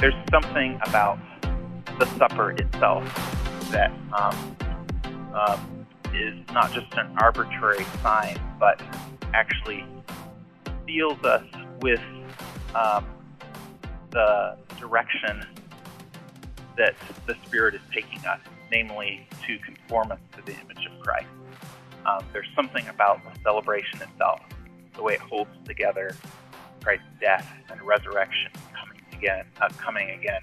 there's 0.00 0.14
something 0.30 0.80
about 0.86 1.18
the 1.98 2.06
supper 2.16 2.52
itself 2.52 3.04
that 3.70 3.92
um, 4.14 4.56
um, 5.34 5.86
is 6.14 6.34
not 6.54 6.72
just 6.72 6.90
an 6.94 7.14
arbitrary 7.18 7.84
sign, 8.02 8.40
but 8.58 8.80
actually 9.34 9.84
seals 10.86 11.22
us 11.22 11.44
with 11.82 12.00
um, 12.74 13.04
the 14.10 14.56
direction 14.78 15.44
that 16.78 16.94
the 17.26 17.36
Spirit 17.44 17.74
is 17.74 17.82
taking 17.92 18.24
us, 18.24 18.40
namely 18.70 19.28
to 19.46 19.58
conform 19.58 20.12
us 20.12 20.20
to 20.34 20.42
the 20.46 20.58
image 20.62 20.86
of 20.86 20.98
Christ. 21.00 21.28
Um, 22.06 22.24
there's 22.32 22.48
something 22.56 22.88
about 22.88 23.20
the 23.22 23.38
celebration 23.42 24.00
itself, 24.00 24.40
the 24.94 25.02
way 25.02 25.12
it 25.14 25.20
holds 25.20 25.50
together 25.66 26.16
Christ's 26.82 27.04
death 27.20 27.46
and 27.70 27.82
resurrection 27.82 28.50
again, 29.20 29.44
uh, 29.60 29.68
coming 29.76 30.10
again, 30.10 30.40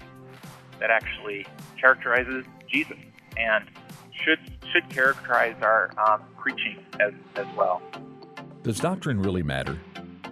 that 0.78 0.90
actually 0.90 1.44
characterizes 1.80 2.44
Jesus 2.68 2.96
and 3.36 3.64
should 4.12 4.38
should 4.72 4.88
characterize 4.88 5.56
our 5.62 5.90
um, 5.98 6.22
preaching 6.38 6.84
as, 7.00 7.12
as 7.36 7.46
well. 7.56 7.82
Does 8.62 8.78
doctrine 8.78 9.20
really 9.20 9.42
matter? 9.42 9.78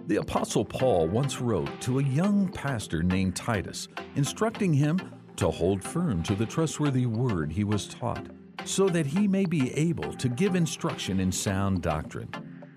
The 0.05 0.17
Apostle 0.17 0.63
Paul 0.63 1.07
once 1.07 1.41
wrote 1.41 1.81
to 1.81 1.99
a 1.99 2.03
young 2.03 2.49
pastor 2.49 3.03
named 3.03 3.35
Titus, 3.35 3.89
instructing 4.15 4.73
him 4.73 4.99
to 5.35 5.49
hold 5.49 5.83
firm 5.83 6.23
to 6.23 6.35
the 6.35 6.45
trustworthy 6.45 7.05
word 7.05 7.51
he 7.51 7.65
was 7.65 7.87
taught, 7.87 8.27
so 8.63 8.87
that 8.89 9.05
he 9.05 9.27
may 9.27 9.45
be 9.45 9.73
able 9.73 10.13
to 10.13 10.29
give 10.29 10.55
instruction 10.55 11.19
in 11.19 11.31
sound 11.31 11.81
doctrine. 11.81 12.29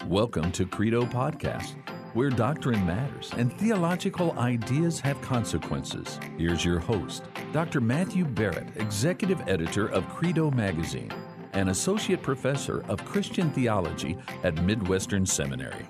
Welcome 0.07 0.51
to 0.53 0.67
Credo 0.67 1.05
Podcast, 1.05 1.77
where 2.15 2.31
doctrine 2.31 2.85
matters 2.85 3.33
and 3.37 3.53
theological 3.59 4.37
ideas 4.39 4.99
have 5.01 5.21
consequences. 5.21 6.19
Here's 6.37 6.65
your 6.65 6.81
host, 6.81 7.25
Dr. 7.53 7.81
Matthew 7.81 8.25
Barrett, 8.25 8.67
Executive 8.77 9.41
Editor 9.47 9.87
of 9.89 10.09
Credo 10.09 10.51
Magazine 10.51 11.13
and 11.53 11.71
Associate 11.71 12.21
Professor 12.21 12.85
of 12.89 13.05
Christian 13.05 13.51
Theology 13.53 14.17
at 14.43 14.61
Midwestern 14.65 15.25
Seminary. 15.25 15.87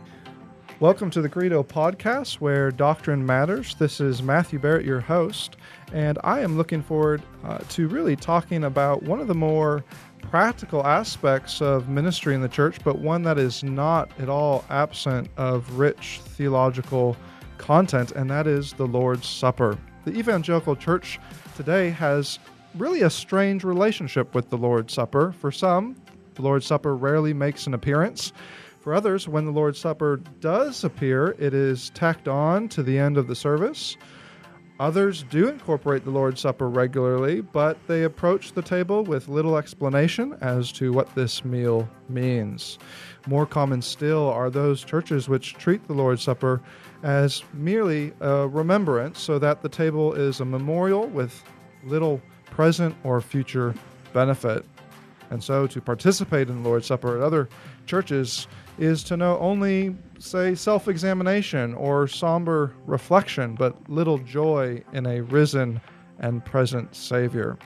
Welcome 0.78 1.11
to 1.11 1.20
the 1.20 1.28
Credo 1.28 1.62
Podcast, 1.62 2.34
where 2.36 2.70
doctrine 2.70 3.25
matters. 3.25 3.75
This 3.75 4.00
is 4.00 4.23
Matthew 4.23 4.58
Barrett, 4.58 4.86
your 4.86 5.00
host, 5.00 5.56
and 5.92 6.19
I 6.25 6.41
am 6.41 6.56
looking 6.56 6.83
forward 6.83 7.23
uh, 7.45 7.58
to 7.70 7.86
really 7.89 8.17
talking 8.17 8.64
about 8.64 9.02
one 9.02 9.20
of 9.20 9.27
the 9.27 9.34
more 9.34 9.84
practical 10.23 10.87
aspects 10.87 11.61
of 11.61 11.89
ministry 11.89 12.35
in 12.35 12.41
the 12.41 12.49
church, 12.49 12.79
but 12.85 12.99
one 12.99 13.23
that 13.23 13.39
is 13.39 13.63
not 13.63 14.11
at 14.19 14.29
all 14.29 14.65
absent 14.71 15.29
of 15.37 15.79
rich 15.79 16.21
theological 16.25 17.17
content, 17.59 18.13
and 18.13 18.31
that 18.31 18.47
is 18.47 18.73
the 18.73 18.87
Lord's 18.87 19.29
Supper. 19.29 19.79
The 20.05 20.13
evangelical 20.13 20.77
church 20.77 21.19
today 21.57 21.91
has 21.91 22.39
really 22.77 23.03
a 23.03 23.11
strange 23.11 23.65
relationship 23.65 24.35
with 24.35 24.48
the 24.51 24.57
Lord's 24.57 24.95
Supper. 24.95 25.33
For 25.33 25.51
some, 25.51 25.97
the 26.35 26.43
Lord's 26.43 26.67
Supper 26.67 26.97
rarely 26.97 27.35
makes 27.35 27.67
an 27.67 27.75
appearance. 27.75 28.33
For 28.81 28.95
others, 28.95 29.29
when 29.29 29.45
the 29.45 29.51
Lord's 29.51 29.79
Supper 29.79 30.21
does 30.41 30.85
appear, 30.85 31.37
it 31.39 31.53
is 31.53 31.91
tacked 31.91 32.29
on 32.29 32.69
to 32.69 32.83
the 32.83 32.98
end 32.98 33.19
of 33.19 33.27
the 33.27 33.35
service. 33.35 33.97
Others 34.81 35.25
do 35.25 35.47
incorporate 35.47 36.06
the 36.06 36.11
Lord's 36.11 36.41
Supper 36.41 36.67
regularly, 36.67 37.42
but 37.42 37.77
they 37.86 38.05
approach 38.05 38.53
the 38.53 38.62
table 38.62 39.05
with 39.05 39.28
little 39.28 39.59
explanation 39.59 40.39
as 40.41 40.73
to 40.73 40.91
what 40.91 41.14
this 41.14 41.45
meal 41.45 41.86
means. 42.09 42.78
More 43.27 43.45
common 43.45 43.83
still 43.83 44.31
are 44.31 44.48
those 44.48 44.83
churches 44.83 45.28
which 45.28 45.53
treat 45.53 45.86
the 45.86 45.92
Lord's 45.92 46.23
Supper 46.23 46.62
as 47.03 47.45
merely 47.53 48.14
a 48.20 48.48
remembrance, 48.48 49.20
so 49.20 49.39
that 49.39 49.61
the 49.61 49.69
table 49.69 50.14
is 50.14 50.41
a 50.41 50.47
memorial 50.47 51.08
with 51.08 51.45
little 51.84 52.23
present 52.47 52.97
or 53.05 53.20
future 53.20 53.75
benefit. 54.14 54.64
And 55.28 55.45
so 55.45 55.67
to 55.67 55.81
participate 55.83 56.48
in 56.48 56.62
the 56.62 56.69
Lord's 56.69 56.86
Supper 56.86 57.19
at 57.19 57.23
other 57.23 57.51
churches 57.85 58.47
is 58.79 59.03
to 59.05 59.17
know 59.17 59.39
only, 59.39 59.95
say, 60.19 60.55
self 60.55 60.89
examination 60.89 61.75
or 61.75 62.07
somber 62.07 62.75
reflection, 62.86 63.55
but 63.55 63.75
little 63.89 64.19
joy 64.19 64.83
in 64.92 65.07
a 65.07 65.20
risen 65.23 65.81
and 66.19 66.45
present 66.45 66.95
Savior. 66.95 67.59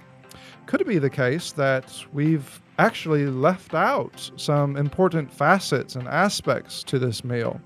Could 0.67 0.81
it 0.81 0.87
be 0.87 0.99
the 0.99 1.11
case 1.11 1.53
that 1.53 1.93
we've 2.13 2.61
actually 2.79 3.27
left 3.27 3.75
out 3.75 4.31
some 4.37 4.77
important 4.77 5.33
facets 5.33 5.95
and 5.95 6.09
aspects 6.09 6.83
to 6.85 6.99
this 6.99 7.23
meal? 7.23 7.61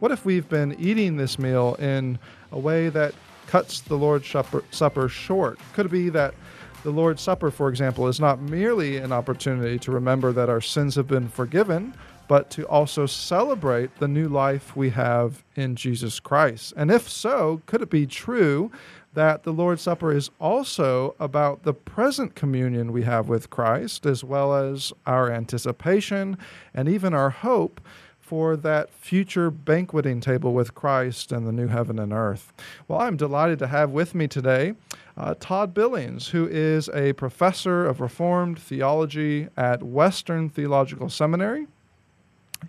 What 0.00 0.12
if 0.12 0.24
we've 0.24 0.48
been 0.48 0.76
eating 0.78 1.16
this 1.16 1.38
meal 1.38 1.76
in 1.76 2.18
a 2.52 2.58
way 2.58 2.88
that 2.90 3.14
cuts 3.46 3.80
the 3.80 3.96
Lord's 3.96 4.28
Supper, 4.28 4.62
supper 4.70 5.08
short? 5.08 5.58
Could 5.72 5.86
it 5.86 5.92
be 5.92 6.08
that 6.10 6.34
the 6.82 6.90
Lord's 6.90 7.22
Supper, 7.22 7.50
for 7.50 7.70
example, 7.70 8.08
is 8.08 8.20
not 8.20 8.40
merely 8.42 8.98
an 8.98 9.12
opportunity 9.12 9.78
to 9.78 9.90
remember 9.90 10.32
that 10.32 10.50
our 10.50 10.60
sins 10.60 10.94
have 10.96 11.08
been 11.08 11.28
forgiven, 11.28 11.94
but 12.28 12.50
to 12.50 12.66
also 12.66 13.06
celebrate 13.06 13.98
the 13.98 14.08
new 14.08 14.28
life 14.28 14.76
we 14.76 14.90
have 14.90 15.44
in 15.56 15.76
Jesus 15.76 16.20
Christ. 16.20 16.72
And 16.76 16.90
if 16.90 17.08
so, 17.08 17.62
could 17.66 17.82
it 17.82 17.90
be 17.90 18.06
true 18.06 18.70
that 19.14 19.44
the 19.44 19.52
Lord's 19.52 19.82
Supper 19.82 20.12
is 20.12 20.30
also 20.40 21.14
about 21.20 21.62
the 21.62 21.74
present 21.74 22.34
communion 22.34 22.92
we 22.92 23.02
have 23.02 23.28
with 23.28 23.50
Christ, 23.50 24.06
as 24.06 24.24
well 24.24 24.54
as 24.54 24.92
our 25.06 25.30
anticipation 25.30 26.36
and 26.74 26.88
even 26.88 27.14
our 27.14 27.30
hope 27.30 27.80
for 28.18 28.56
that 28.56 28.90
future 28.90 29.50
banqueting 29.50 30.20
table 30.20 30.54
with 30.54 30.74
Christ 30.74 31.30
and 31.30 31.46
the 31.46 31.52
new 31.52 31.68
heaven 31.68 31.98
and 31.98 32.12
earth. 32.12 32.52
Well, 32.88 33.00
I'm 33.00 33.16
delighted 33.16 33.58
to 33.60 33.66
have 33.66 33.90
with 33.90 34.14
me 34.14 34.26
today 34.26 34.74
uh, 35.16 35.34
Todd 35.38 35.74
Billings, 35.74 36.28
who 36.28 36.48
is 36.48 36.88
a 36.88 37.12
professor 37.12 37.86
of 37.86 38.00
Reformed 38.00 38.58
theology 38.58 39.48
at 39.56 39.82
Western 39.82 40.48
Theological 40.48 41.08
Seminary. 41.08 41.66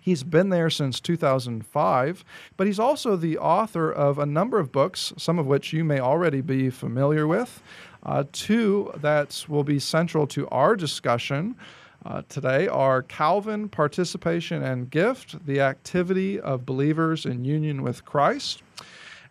He's 0.00 0.22
been 0.22 0.50
there 0.50 0.70
since 0.70 1.00
2005, 1.00 2.24
but 2.56 2.66
he's 2.66 2.78
also 2.78 3.16
the 3.16 3.38
author 3.38 3.90
of 3.90 4.18
a 4.18 4.26
number 4.26 4.58
of 4.58 4.72
books, 4.72 5.12
some 5.16 5.38
of 5.38 5.46
which 5.46 5.72
you 5.72 5.84
may 5.84 6.00
already 6.00 6.40
be 6.40 6.70
familiar 6.70 7.26
with. 7.26 7.62
Uh, 8.02 8.24
two 8.32 8.92
that 8.96 9.44
will 9.48 9.64
be 9.64 9.78
central 9.78 10.26
to 10.28 10.48
our 10.48 10.76
discussion 10.76 11.56
uh, 12.06 12.22
today 12.28 12.68
are 12.68 13.02
Calvin, 13.02 13.68
Participation 13.68 14.62
and 14.62 14.88
Gift, 14.88 15.44
the 15.44 15.60
activity 15.60 16.38
of 16.38 16.64
believers 16.64 17.26
in 17.26 17.44
union 17.44 17.82
with 17.82 18.04
Christ, 18.04 18.62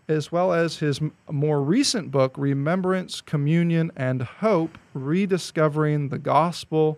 as 0.09 0.29
well 0.29 0.51
as 0.51 0.79
his 0.79 0.99
more 1.31 1.61
recent 1.61 2.11
book, 2.11 2.35
Remembrance, 2.37 3.21
Communion, 3.21 3.91
and 3.95 4.23
Hope 4.23 4.77
Rediscovering 4.93 6.09
the 6.09 6.17
Gospel 6.17 6.97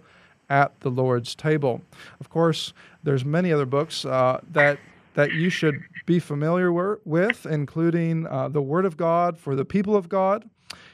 at 0.49 0.79
the 0.79 0.89
Lord's 0.89 1.35
Table. 1.35 1.81
Of 2.19 2.31
course, 2.31 2.73
there's 3.07 3.23
many 3.23 3.53
other 3.53 3.65
books 3.65 4.03
uh, 4.03 4.41
that 4.51 4.79
that 5.13 5.31
you 5.31 5.49
should 5.49 5.81
be 6.05 6.19
familiar 6.19 6.71
with, 6.71 7.45
including 7.45 8.27
uh, 8.27 8.49
The 8.49 8.61
Word 8.61 8.85
of 8.85 8.97
God 8.97 9.37
for 9.37 9.55
the 9.55 9.63
People 9.65 9.95
of 9.95 10.09
God. 10.09 10.47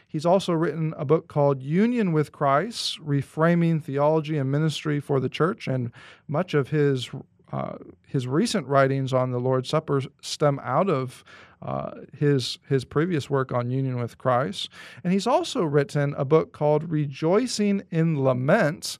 He's 0.08 0.26
also 0.26 0.54
written 0.54 0.94
a 0.96 1.06
book 1.06 1.28
called 1.28 1.64
Union 1.64 2.14
with 2.14 2.32
Christ 2.32 3.04
Reframing 3.04 3.84
Theology 3.84 4.38
and 4.38 4.52
Ministry 4.52 5.00
for 5.00 5.20
the 5.20 5.28
Church, 5.28 5.68
and 5.68 5.92
much 6.28 6.54
of 6.54 6.70
his 6.70 7.10
uh, 7.52 7.78
his 8.06 8.28
recent 8.28 8.68
writings 8.68 9.12
on 9.12 9.32
the 9.32 9.40
Lord's 9.40 9.70
Supper 9.70 10.02
stem 10.22 10.60
out 10.64 10.90
of 10.90 11.24
uh, 11.64 11.92
his 12.16 12.60
his 12.70 12.86
previous 12.86 13.28
work 13.28 13.52
on 13.52 13.72
union 13.72 13.98
with 14.00 14.20
Christ, 14.20 14.70
and 15.04 15.14
he's 15.14 15.26
also 15.26 15.64
written 15.64 16.14
a 16.16 16.26
book 16.26 16.52
called 16.52 16.92
Rejoicing 16.92 17.82
in 17.90 18.24
Lament, 18.24 19.00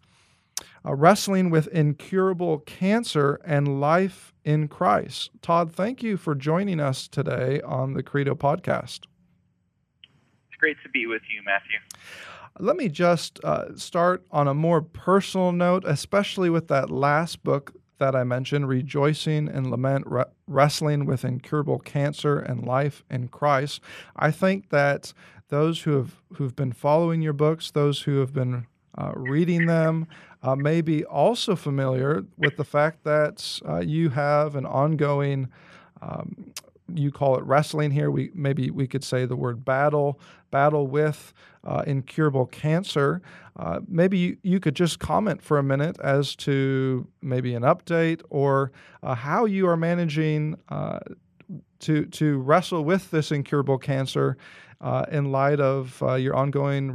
uh, 0.86 0.94
wrestling 0.94 1.50
with 1.50 1.68
incurable 1.68 2.60
cancer 2.60 3.40
and 3.46 3.80
life 3.80 4.34
in 4.44 4.68
Christ. 4.68 5.32
Todd, 5.42 5.74
thank 5.74 6.04
you 6.04 6.18
for 6.18 6.36
joining 6.36 6.80
us 6.80 7.08
today 7.08 7.62
on 7.62 7.94
the 7.94 8.04
Credo 8.04 8.36
podcast. 8.36 9.02
It's 10.04 10.60
great 10.60 10.78
to 10.84 10.90
be 10.90 11.06
with 11.06 11.22
you, 11.34 11.42
Matthew. 11.44 11.80
Let 12.60 12.76
me 12.76 12.88
just 12.88 13.44
uh, 13.44 13.76
start 13.76 14.26
on 14.30 14.48
a 14.48 14.54
more 14.54 14.82
personal 14.82 15.52
note, 15.52 15.84
especially 15.88 16.50
with 16.50 16.68
that 16.68 16.92
last 16.92 17.44
book 17.44 17.74
that 17.98 18.16
I 18.16 18.24
mentioned, 18.24 18.68
Rejoicing 18.68 19.48
and 19.48 19.72
Lament, 19.72 20.06
re- 20.08 20.26
Wrestling 20.46 21.06
with 21.06 21.24
Incurable 21.24 21.80
Cancer 21.80 22.38
and 22.38 22.66
Life 22.66 23.04
in 23.10 23.30
Christ. 23.30 23.82
I 24.16 24.30
think 24.30 24.70
that 24.70 25.14
those 25.50 25.84
who 25.84 25.92
have 25.92 26.22
who've 26.34 26.56
been 26.56 26.74
following 26.74 27.22
your 27.22 27.34
books, 27.34 27.72
those 27.72 28.02
who 28.02 28.20
have 28.20 28.34
been 28.34 28.68
uh, 28.98 29.12
reading 29.16 29.66
them, 29.66 30.08
uh, 30.42 30.56
may 30.56 30.82
be 30.82 31.04
also 31.06 31.56
familiar 31.56 32.24
with 32.38 32.58
the 32.58 32.64
fact 32.64 33.04
that 33.04 33.60
uh, 33.68 33.80
you 33.80 34.10
have 34.10 34.56
an 34.56 34.66
ongoing. 34.66 35.50
Um, 36.02 36.54
you 36.94 37.12
call 37.12 37.38
it 37.38 37.44
wrestling 37.46 37.92
here. 37.92 38.12
We 38.12 38.30
maybe 38.34 38.70
we 38.70 38.88
could 38.88 39.04
say 39.04 39.26
the 39.26 39.38
word 39.38 39.64
battle, 39.64 40.20
battle 40.52 40.86
with 40.86 41.34
uh, 41.64 41.84
incurable 41.88 42.46
cancer. 42.46 43.22
Uh, 43.56 43.80
maybe 43.88 44.18
you, 44.18 44.38
you, 44.44 44.60
could 44.60 44.76
just 44.76 45.00
comment 45.00 45.42
for 45.42 45.58
a 45.58 45.64
minute 45.64 45.98
as 46.04 46.36
to 46.36 47.08
maybe 47.22 47.54
an 47.54 47.64
update 47.64 48.22
or 48.30 48.72
uh, 49.02 49.16
how 49.16 49.46
you 49.46 49.68
are 49.68 49.78
managing 49.78 50.58
to 51.80 52.06
to 52.06 52.40
wrestle 52.40 52.84
with 52.84 53.12
this 53.12 53.32
incurable 53.32 53.78
cancer 53.78 54.38
uh, 54.84 55.06
in 55.10 55.32
light 55.32 55.62
of 55.62 56.04
uh, 56.04 56.16
your 56.16 56.36
ongoing 56.36 56.94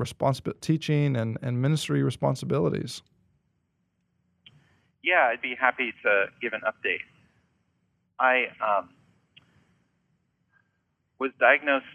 teaching 0.61 1.17
and, 1.17 1.39
and 1.43 1.61
ministry 1.61 2.03
responsibilities. 2.03 3.03
Yeah, 5.03 5.31
I'd 5.33 5.41
be 5.41 5.57
happy 5.59 5.95
to 6.05 6.27
give 6.41 6.53
an 6.53 6.61
update. 6.69 7.01
I 8.21 8.53
um, 8.61 8.91
was 11.19 11.31
diagnosed 11.41 11.87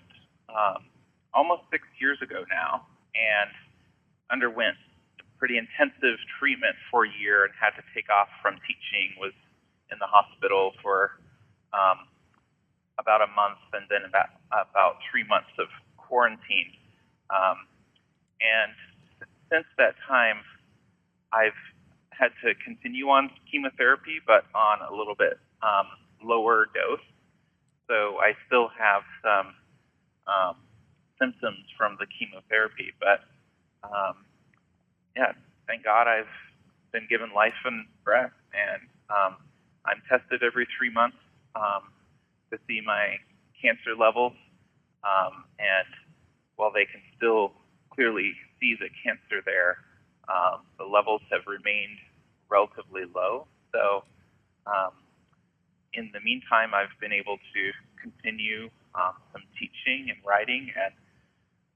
um, 0.50 0.86
almost 1.34 1.62
six 1.72 1.84
years 2.02 2.18
ago 2.24 2.44
now 2.50 2.88
and 3.14 3.52
underwent 4.32 4.78
pretty 5.38 5.58
intensive 5.58 6.18
treatment 6.40 6.74
for 6.90 7.06
a 7.06 7.12
year 7.22 7.44
and 7.46 7.54
had 7.54 7.76
to 7.78 7.84
take 7.94 8.10
off 8.10 8.30
from 8.42 8.56
teaching. 8.66 9.14
Was 9.20 9.36
in 9.92 10.00
the 10.00 10.08
hospital 10.08 10.72
for 10.82 11.20
um, 11.70 12.08
about 12.98 13.22
a 13.22 13.28
month 13.36 13.60
and 13.74 13.86
then 13.90 14.08
about 14.08 14.34
about 14.50 14.98
three 15.12 15.28
months 15.28 15.54
of 15.60 15.68
quarantine. 16.14 16.70
Um, 17.34 17.66
and 18.38 18.74
since 19.50 19.66
that 19.80 19.96
time, 20.08 20.38
I've 21.34 21.58
had 22.12 22.30
to 22.46 22.54
continue 22.64 23.10
on 23.10 23.32
chemotherapy, 23.52 24.22
but 24.28 24.46
on 24.54 24.78
a 24.86 24.96
little 24.96 25.16
bit 25.16 25.40
um, 25.64 25.88
lower 26.24 26.68
dose. 26.70 27.02
So 27.90 28.22
I 28.22 28.34
still 28.46 28.70
have 28.78 29.02
some 29.26 29.56
um, 30.30 30.56
symptoms 31.20 31.66
from 31.76 31.98
the 32.00 32.06
chemotherapy, 32.06 32.94
but 33.02 33.26
um, 33.84 34.22
yeah, 35.18 35.34
thank 35.66 35.84
God 35.84 36.08
I've 36.08 36.30
been 36.92 37.08
given 37.10 37.34
life 37.36 37.58
and 37.66 37.88
breath, 38.04 38.32
and 38.54 38.82
um, 39.10 39.38
I'm 39.86 40.02
tested 40.08 40.44
every 40.44 40.68
three 40.78 40.92
months 40.94 41.18
um, 41.56 41.90
to 42.52 42.60
see 42.68 42.82
my 42.86 43.18
cancer 43.60 43.98
levels, 44.00 44.34
um, 45.04 45.44
and 45.58 45.88
while 46.56 46.72
they 46.72 46.86
can 46.86 47.02
still 47.18 47.54
clearly 47.94 48.34
see 48.60 48.76
the 48.80 48.90
cancer 49.04 49.42
there, 49.46 49.78
um, 50.30 50.62
the 50.78 50.86
levels 50.86 51.22
have 51.32 51.42
remained 51.48 51.98
relatively 52.50 53.04
low. 53.14 53.48
So, 53.72 54.04
um, 54.68 54.92
in 55.94 56.10
the 56.14 56.22
meantime, 56.22 56.74
I've 56.74 56.94
been 57.00 57.14
able 57.14 57.38
to 57.38 57.62
continue 58.02 58.70
um, 58.96 59.14
some 59.32 59.44
teaching 59.60 60.10
and 60.10 60.18
writing. 60.26 60.72
And 60.74 60.94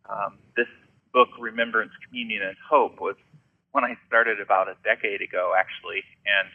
um, 0.10 0.38
this 0.56 0.70
book, 1.14 1.30
Remembrance, 1.40 1.92
Communion, 2.08 2.42
and 2.42 2.58
Hope, 2.70 3.00
was 3.00 3.16
when 3.72 3.84
I 3.84 3.96
started 4.08 4.40
about 4.42 4.70
a 4.70 4.76
decade 4.84 5.22
ago, 5.22 5.54
actually, 5.58 6.02
and 6.26 6.50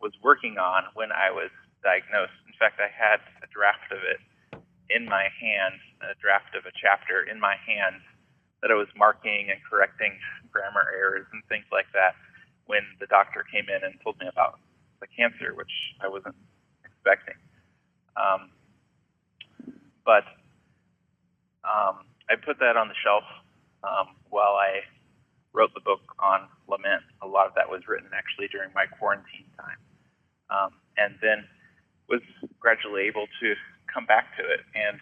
was 0.00 0.12
working 0.22 0.58
on 0.58 0.84
when 0.94 1.10
I 1.10 1.30
was 1.30 1.50
diagnosed. 1.82 2.38
In 2.46 2.54
fact, 2.58 2.78
I 2.78 2.90
had 2.90 3.18
a 3.42 3.48
draft 3.50 3.90
of 3.90 3.98
it 3.98 4.20
in 4.90 5.04
my 5.04 5.28
hand, 5.40 5.80
a 6.02 6.14
draft 6.20 6.54
of 6.54 6.66
a 6.66 6.74
chapter 6.74 7.26
in 7.26 7.40
my 7.40 7.56
hand 7.66 8.00
that 8.62 8.70
I 8.70 8.74
was 8.74 8.88
marking 8.96 9.50
and 9.50 9.58
correcting 9.62 10.18
grammar 10.50 10.86
errors 10.94 11.26
and 11.32 11.42
things 11.48 11.66
like 11.70 11.86
that 11.94 12.14
when 12.66 12.82
the 13.00 13.06
doctor 13.06 13.44
came 13.50 13.66
in 13.70 13.84
and 13.84 13.94
told 14.02 14.18
me 14.18 14.26
about 14.26 14.58
the 15.00 15.06
cancer, 15.06 15.54
which 15.54 15.72
I 16.00 16.08
wasn't 16.08 16.34
expecting. 16.84 17.38
Um, 18.16 18.50
but 20.04 20.24
um, 21.64 22.04
I 22.28 22.36
put 22.36 22.58
that 22.58 22.76
on 22.76 22.88
the 22.88 22.98
shelf 23.02 23.24
um, 23.84 24.16
while 24.30 24.58
I 24.58 24.82
wrote 25.52 25.72
the 25.74 25.80
book 25.80 26.00
on 26.18 26.48
lament. 26.68 27.02
A 27.22 27.26
lot 27.26 27.46
of 27.46 27.54
that 27.54 27.68
was 27.70 27.82
written 27.88 28.10
actually 28.12 28.48
during 28.48 28.70
my 28.74 28.86
quarantine 28.86 29.46
time, 29.56 29.80
um, 30.50 30.70
and 30.96 31.14
then 31.22 31.44
was 32.08 32.22
gradually 32.58 33.04
able 33.06 33.26
to 33.40 33.54
come 33.92 34.04
back 34.06 34.36
to 34.36 34.42
it. 34.44 34.60
And 34.74 35.00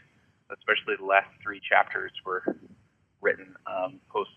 especially 0.51 0.97
the 0.99 1.05
last 1.05 1.29
three 1.43 1.61
chapters 1.61 2.13
were 2.25 2.43
written 3.21 3.55
um, 3.67 4.01
post 4.11 4.31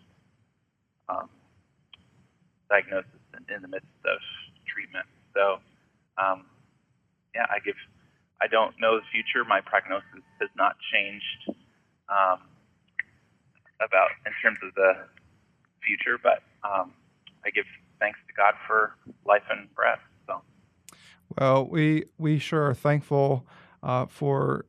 um, 1.09 1.29
diagnosis 2.69 3.09
and 3.33 3.45
in, 3.49 3.61
the 3.61 3.67
midst 3.67 3.87
of 4.05 4.19
treatment. 4.67 5.05
So, 5.33 5.59
um, 6.17 6.45
yeah, 7.35 7.45
I 7.49 7.59
give. 7.59 7.75
I 8.41 8.47
don't 8.47 8.73
know 8.79 8.97
the 8.97 9.05
future. 9.11 9.43
My 9.43 9.59
prognosis 9.59 10.23
has 10.39 10.49
not 10.55 10.75
changed 10.93 11.59
um, 12.07 12.39
about 13.81 14.09
in 14.25 14.31
terms 14.41 14.59
of 14.63 14.73
the 14.75 14.93
future, 15.85 16.17
but 16.21 16.41
um, 16.63 16.93
I 17.45 17.49
give 17.49 17.65
thanks 17.99 18.19
to 18.27 18.33
God 18.33 18.53
for 18.65 18.95
life 19.25 19.43
and 19.49 19.73
breath. 19.75 19.99
So. 20.25 20.41
Well, 21.37 21.65
we 21.65 22.05
we 22.17 22.39
sure 22.39 22.67
are 22.67 22.73
thankful 22.73 23.45
uh, 23.83 24.05
for 24.05 24.65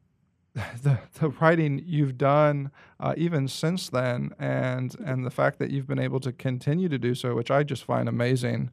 the, 0.83 0.99
the 1.15 1.29
writing 1.29 1.83
you've 1.85 2.19
done 2.19 2.71
uh, 2.99 3.15
even 3.17 3.49
since 3.49 3.89
then, 3.89 4.33
and 4.39 4.97
and 5.01 5.25
the 5.25 5.31
fact 5.31 5.59
that 5.59 5.71
you've 5.71 5.87
been 5.87 5.99
able 5.99 6.21
to 6.21 6.33
continue 6.33 6.89
to 6.89 6.99
do 6.99 7.15
so, 7.15 7.35
which 7.35 7.51
I 7.51 7.63
just 7.63 7.85
find 7.85 8.09
amazing. 8.09 8.71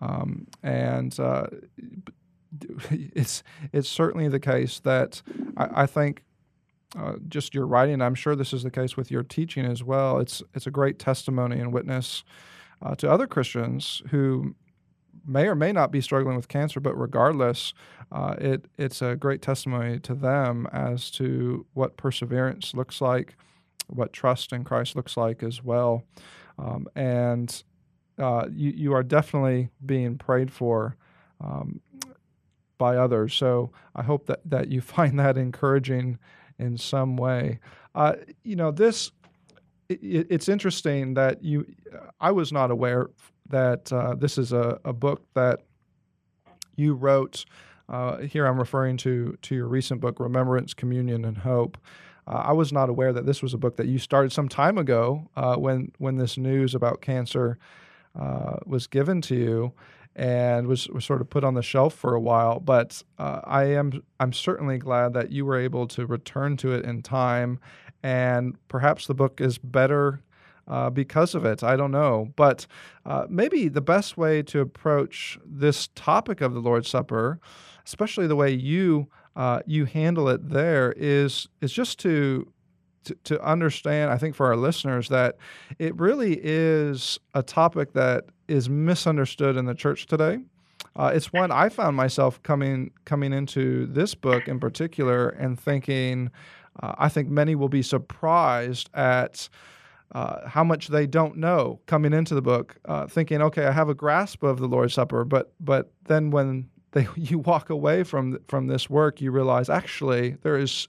Um, 0.00 0.46
and 0.62 1.18
uh, 1.20 1.46
it's 2.90 3.42
it's 3.72 3.88
certainly 3.88 4.28
the 4.28 4.40
case 4.40 4.80
that 4.80 5.22
I, 5.56 5.82
I 5.82 5.86
think 5.86 6.22
uh, 6.98 7.14
just 7.28 7.54
your 7.54 7.66
writing. 7.66 8.00
I'm 8.02 8.14
sure 8.14 8.34
this 8.34 8.52
is 8.52 8.62
the 8.62 8.70
case 8.70 8.96
with 8.96 9.10
your 9.10 9.22
teaching 9.22 9.64
as 9.64 9.84
well. 9.84 10.18
It's 10.18 10.42
it's 10.54 10.66
a 10.66 10.70
great 10.70 10.98
testimony 10.98 11.60
and 11.60 11.72
witness 11.72 12.24
uh, 12.82 12.94
to 12.96 13.10
other 13.10 13.26
Christians 13.26 14.02
who 14.10 14.54
may 15.26 15.46
or 15.46 15.54
may 15.54 15.72
not 15.72 15.90
be 15.90 16.00
struggling 16.00 16.36
with 16.36 16.48
cancer, 16.48 16.80
but 16.80 16.94
regardless, 16.94 17.74
uh, 18.12 18.34
it 18.38 18.66
it's 18.78 19.02
a 19.02 19.16
great 19.16 19.42
testimony 19.42 19.98
to 20.00 20.14
them 20.14 20.66
as 20.72 21.10
to 21.12 21.66
what 21.74 21.96
perseverance 21.96 22.74
looks 22.74 23.00
like, 23.00 23.36
what 23.88 24.12
trust 24.12 24.52
in 24.52 24.64
Christ 24.64 24.96
looks 24.96 25.16
like 25.16 25.42
as 25.42 25.62
well, 25.62 26.04
um, 26.58 26.86
and 26.94 27.62
uh, 28.18 28.46
you 28.50 28.70
you 28.70 28.94
are 28.94 29.02
definitely 29.02 29.70
being 29.84 30.18
prayed 30.18 30.52
for. 30.52 30.96
Um, 31.42 31.80
by 32.80 32.96
others. 32.96 33.34
So 33.34 33.70
I 33.94 34.02
hope 34.02 34.26
that, 34.26 34.40
that 34.46 34.68
you 34.68 34.80
find 34.96 35.16
that 35.20 35.38
encouraging 35.38 36.18
in 36.58 36.76
some 36.76 37.16
way. 37.16 37.60
Uh, 37.94 38.14
you 38.42 38.56
know, 38.56 38.72
this, 38.72 39.12
it, 39.88 40.26
it's 40.30 40.48
interesting 40.48 41.14
that 41.14 41.44
you, 41.44 41.66
I 42.20 42.32
was 42.32 42.52
not 42.52 42.72
aware 42.72 43.10
that 43.50 43.92
uh, 43.92 44.14
this 44.14 44.38
is 44.38 44.52
a, 44.52 44.80
a, 44.84 44.92
book 44.92 45.22
that 45.34 45.60
you 46.76 46.94
wrote. 46.94 47.44
Uh, 47.88 48.18
here 48.18 48.46
I'm 48.46 48.58
referring 48.58 48.96
to 48.98 49.36
to 49.42 49.54
your 49.54 49.66
recent 49.66 50.00
book, 50.00 50.18
Remembrance, 50.18 50.74
Communion, 50.74 51.24
and 51.24 51.38
Hope. 51.38 51.76
Uh, 52.26 52.42
I 52.46 52.52
was 52.52 52.72
not 52.72 52.88
aware 52.88 53.12
that 53.12 53.26
this 53.26 53.42
was 53.42 53.54
a 53.54 53.58
book 53.58 53.76
that 53.76 53.86
you 53.86 53.98
started 53.98 54.32
some 54.32 54.48
time 54.48 54.78
ago 54.78 55.28
uh, 55.36 55.56
when 55.56 55.92
when 55.98 56.16
this 56.16 56.38
news 56.38 56.74
about 56.74 57.00
cancer 57.00 57.58
uh, 58.18 58.56
was 58.66 58.86
given 58.86 59.20
to 59.22 59.34
you 59.34 59.72
and 60.16 60.66
was, 60.66 60.88
was 60.88 61.04
sort 61.04 61.20
of 61.20 61.30
put 61.30 61.44
on 61.44 61.54
the 61.54 61.62
shelf 61.62 61.94
for 61.94 62.14
a 62.14 62.20
while. 62.20 62.60
But 62.60 63.02
uh, 63.18 63.40
I 63.44 63.64
am 63.64 64.02
I'm 64.18 64.32
certainly 64.32 64.78
glad 64.78 65.12
that 65.14 65.30
you 65.30 65.44
were 65.44 65.58
able 65.58 65.86
to 65.88 66.06
return 66.06 66.56
to 66.58 66.72
it 66.72 66.84
in 66.84 67.02
time, 67.02 67.60
and 68.02 68.56
perhaps 68.68 69.06
the 69.06 69.14
book 69.14 69.40
is 69.40 69.58
better 69.58 70.20
uh, 70.70 70.88
because 70.88 71.34
of 71.34 71.44
it. 71.44 71.62
I 71.62 71.76
don't 71.76 71.90
know. 71.90 72.32
But 72.36 72.66
uh, 73.04 73.26
maybe 73.28 73.68
the 73.68 73.80
best 73.80 74.16
way 74.16 74.42
to 74.44 74.60
approach 74.60 75.38
this 75.44 75.88
topic 75.88 76.40
of 76.40 76.54
the 76.54 76.60
Lord's 76.60 76.88
Supper, 76.88 77.40
especially 77.84 78.26
the 78.26 78.36
way 78.36 78.52
you 78.52 79.08
uh, 79.36 79.60
you 79.66 79.84
handle 79.84 80.28
it 80.28 80.48
there, 80.48 80.92
is 80.96 81.48
is 81.60 81.72
just 81.72 81.98
to, 82.00 82.50
to 83.04 83.14
to 83.24 83.42
understand. 83.42 84.10
I 84.10 84.16
think 84.16 84.36
for 84.36 84.46
our 84.46 84.56
listeners 84.56 85.08
that 85.08 85.36
it 85.78 85.98
really 85.98 86.40
is 86.42 87.18
a 87.34 87.42
topic 87.42 87.92
that 87.94 88.26
is 88.46 88.70
misunderstood 88.70 89.56
in 89.56 89.66
the 89.66 89.74
church 89.74 90.06
today. 90.06 90.38
Uh, 90.96 91.12
it's 91.14 91.32
one 91.32 91.50
I 91.50 91.68
found 91.68 91.96
myself 91.96 92.42
coming 92.42 92.92
coming 93.04 93.32
into 93.32 93.86
this 93.86 94.14
book 94.14 94.46
in 94.46 94.60
particular 94.60 95.30
and 95.30 95.58
thinking. 95.58 96.30
Uh, 96.80 96.94
I 96.98 97.08
think 97.08 97.28
many 97.28 97.56
will 97.56 97.68
be 97.68 97.82
surprised 97.82 98.88
at 98.94 99.48
uh, 100.12 100.48
how 100.48 100.64
much 100.64 100.88
they 100.88 101.06
don't 101.06 101.36
know 101.36 101.80
coming 101.86 102.12
into 102.12 102.34
the 102.34 102.42
book, 102.42 102.76
uh, 102.86 103.06
thinking, 103.06 103.40
okay, 103.42 103.66
I 103.66 103.72
have 103.72 103.88
a 103.88 103.94
grasp 103.94 104.42
of 104.42 104.58
the 104.58 104.66
Lord's 104.66 104.94
Supper, 104.94 105.24
but 105.24 105.52
but 105.60 105.92
then 106.04 106.30
when 106.30 106.68
they 106.92 107.06
you 107.16 107.38
walk 107.38 107.70
away 107.70 108.02
from 108.02 108.38
from 108.48 108.66
this 108.66 108.90
work, 108.90 109.20
you 109.20 109.30
realize 109.30 109.70
actually 109.70 110.36
there 110.42 110.56
is 110.56 110.88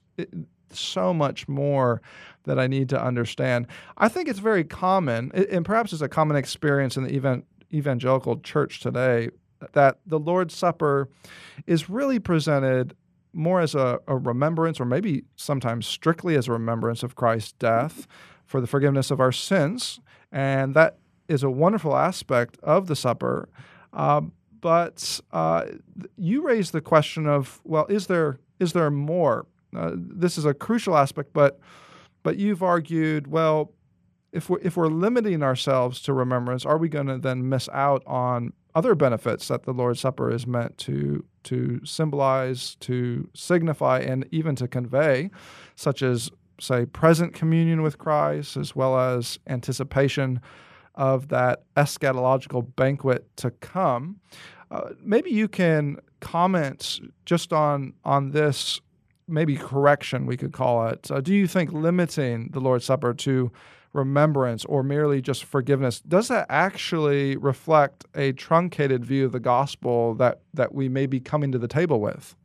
so 0.70 1.12
much 1.12 1.46
more 1.48 2.00
that 2.44 2.58
I 2.58 2.66
need 2.66 2.88
to 2.88 3.00
understand. 3.00 3.66
I 3.98 4.08
think 4.08 4.28
it's 4.28 4.40
very 4.40 4.64
common, 4.64 5.30
and 5.32 5.64
perhaps 5.64 5.92
it's 5.92 6.02
a 6.02 6.08
common 6.08 6.36
experience 6.36 6.96
in 6.96 7.04
the 7.04 7.14
event 7.14 7.44
evangelical 7.72 8.38
church 8.40 8.80
today 8.80 9.30
that 9.72 9.98
the 10.04 10.18
Lord's 10.18 10.54
Supper 10.54 11.08
is 11.66 11.88
really 11.88 12.18
presented 12.18 12.94
more 13.32 13.60
as 13.60 13.74
a, 13.74 13.98
a, 14.06 14.16
remembrance, 14.16 14.78
or 14.78 14.84
maybe 14.84 15.24
sometimes 15.36 15.86
strictly 15.86 16.36
as 16.36 16.48
a 16.48 16.52
remembrance 16.52 17.02
of 17.02 17.14
Christ's 17.14 17.52
death 17.52 18.06
for 18.52 18.60
the 18.60 18.66
forgiveness 18.66 19.10
of 19.10 19.18
our 19.18 19.32
sins. 19.32 19.98
And 20.30 20.74
that 20.74 20.98
is 21.26 21.42
a 21.42 21.50
wonderful 21.50 21.96
aspect 21.96 22.58
of 22.62 22.86
the 22.86 22.94
supper. 22.94 23.48
Uh, 23.92 24.20
but 24.60 25.20
uh, 25.32 25.64
you 26.16 26.42
raise 26.42 26.70
the 26.70 26.82
question 26.82 27.26
of, 27.26 27.60
well, 27.64 27.86
is 27.86 28.06
there 28.06 28.38
is 28.60 28.74
there 28.74 28.90
more 28.90 29.46
uh, 29.74 29.92
this 29.96 30.36
is 30.36 30.44
a 30.44 30.54
crucial 30.54 30.96
aspect, 30.96 31.32
but 31.32 31.58
but 32.22 32.36
you've 32.36 32.62
argued, 32.62 33.26
well, 33.26 33.72
if 34.32 34.50
we're 34.50 34.60
if 34.60 34.76
we're 34.76 34.88
limiting 34.88 35.42
ourselves 35.42 36.02
to 36.02 36.12
remembrance, 36.12 36.66
are 36.66 36.78
we 36.78 36.88
going 36.88 37.06
to 37.06 37.18
then 37.18 37.48
miss 37.48 37.68
out 37.72 38.02
on 38.06 38.52
other 38.74 38.94
benefits 38.94 39.48
that 39.48 39.64
the 39.64 39.72
Lord's 39.72 40.00
Supper 40.00 40.30
is 40.30 40.46
meant 40.46 40.76
to 40.78 41.24
to 41.44 41.80
symbolize, 41.84 42.76
to 42.80 43.28
signify, 43.34 44.00
and 44.00 44.26
even 44.30 44.54
to 44.56 44.68
convey, 44.68 45.30
such 45.74 46.02
as 46.02 46.30
say 46.62 46.86
present 46.86 47.34
communion 47.34 47.82
with 47.82 47.98
Christ, 47.98 48.56
as 48.56 48.74
well 48.76 48.98
as 48.98 49.38
anticipation 49.46 50.40
of 50.94 51.28
that 51.28 51.62
eschatological 51.76 52.74
banquet 52.76 53.34
to 53.38 53.50
come. 53.50 54.20
Uh, 54.70 54.90
maybe 55.02 55.30
you 55.30 55.48
can 55.48 55.96
comment 56.20 57.00
just 57.26 57.52
on 57.52 57.92
on 58.04 58.30
this 58.30 58.80
maybe 59.28 59.56
correction 59.56 60.26
we 60.26 60.36
could 60.36 60.52
call 60.52 60.86
it. 60.88 61.10
Uh, 61.10 61.20
do 61.20 61.34
you 61.34 61.46
think 61.46 61.72
limiting 61.72 62.50
the 62.52 62.60
Lord's 62.60 62.84
Supper 62.84 63.14
to 63.14 63.50
remembrance 63.92 64.64
or 64.64 64.82
merely 64.82 65.20
just 65.20 65.44
forgiveness 65.44 66.00
does 66.00 66.28
that 66.28 66.46
actually 66.48 67.36
reflect 67.36 68.06
a 68.14 68.32
truncated 68.32 69.04
view 69.04 69.26
of 69.26 69.32
the 69.32 69.40
gospel 69.40 70.14
that 70.14 70.40
that 70.54 70.74
we 70.74 70.88
may 70.88 71.06
be 71.06 71.20
coming 71.20 71.52
to 71.52 71.58
the 71.58 71.68
table 71.68 72.00
with? 72.00 72.36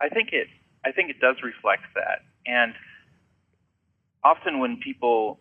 I 0.00 0.08
think 0.08 0.30
it 0.32 0.48
I 0.84 0.92
think 0.92 1.10
it 1.10 1.20
does 1.20 1.36
reflect 1.42 1.82
that, 1.94 2.22
and 2.46 2.74
often 4.24 4.58
when 4.58 4.78
people 4.78 5.38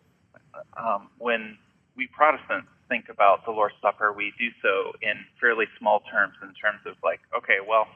um, 0.78 1.10
when 1.18 1.58
we 1.96 2.08
Protestants 2.08 2.68
think 2.90 3.08
about 3.10 3.46
the 3.46 3.52
Lord's 3.52 3.76
Supper, 3.82 4.12
we 4.12 4.34
do 4.38 4.48
so 4.62 4.92
in 5.02 5.26
fairly 5.40 5.66
small 5.80 6.02
terms, 6.12 6.34
in 6.42 6.54
terms 6.54 6.82
of 6.86 6.96
like, 7.04 7.20
okay, 7.36 7.60
well, 7.66 7.88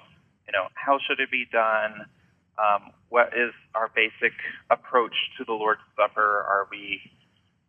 you 0.47 0.53
know, 0.53 0.67
how 0.73 0.99
should 1.05 1.19
it 1.19 1.31
be 1.31 1.45
done? 1.51 2.05
Um, 2.57 2.91
what 3.09 3.33
is 3.35 3.51
our 3.73 3.91
basic 3.93 4.31
approach 4.71 5.15
to 5.37 5.43
the 5.43 5.53
Lord's 5.53 5.81
Supper? 5.95 6.45
Are 6.47 6.67
we, 6.71 7.01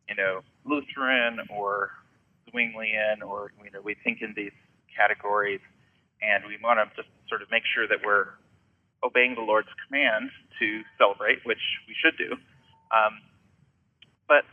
you 0.08 0.14
know, 0.14 0.40
Lutheran 0.64 1.40
or 1.50 1.90
Zwinglian, 2.48 3.26
or 3.26 3.52
you 3.64 3.70
know, 3.70 3.80
we 3.82 3.96
think 4.04 4.22
in 4.22 4.32
these 4.36 4.54
categories, 4.96 5.60
and 6.22 6.44
we 6.46 6.58
want 6.62 6.78
to 6.78 6.86
just 6.94 7.08
sort 7.28 7.42
of 7.42 7.50
make 7.50 7.64
sure 7.74 7.88
that 7.88 7.98
we're 8.04 8.38
obeying 9.04 9.34
the 9.34 9.42
Lord's 9.42 9.68
command 9.86 10.30
to 10.58 10.82
celebrate, 10.98 11.44
which 11.44 11.62
we 11.86 11.94
should 11.94 12.16
do. 12.16 12.32
Um, 12.90 13.20
but 14.28 14.44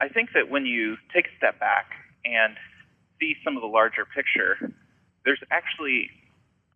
I 0.00 0.08
think 0.08 0.30
that 0.34 0.50
when 0.50 0.66
you 0.66 0.96
take 1.14 1.26
a 1.26 1.36
step 1.36 1.58
back 1.60 1.86
and 2.24 2.56
see 3.20 3.34
some 3.44 3.56
of 3.56 3.62
the 3.62 3.68
larger 3.68 4.04
picture, 4.04 4.72
there's 5.24 5.42
actually 5.50 6.10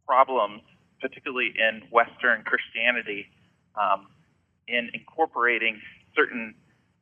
problems, 0.06 0.62
particularly 1.00 1.52
in 1.56 1.82
Western 1.90 2.42
Christianity, 2.44 3.26
um, 3.74 4.06
in 4.68 4.90
incorporating 4.94 5.80
certain 6.14 6.54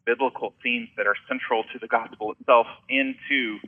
biblical 0.06 0.54
themes 0.62 0.88
that 0.96 1.06
are 1.06 1.16
central 1.28 1.64
to 1.72 1.78
the 1.78 1.88
gospel 1.88 2.32
itself 2.32 2.66
into 2.88 3.58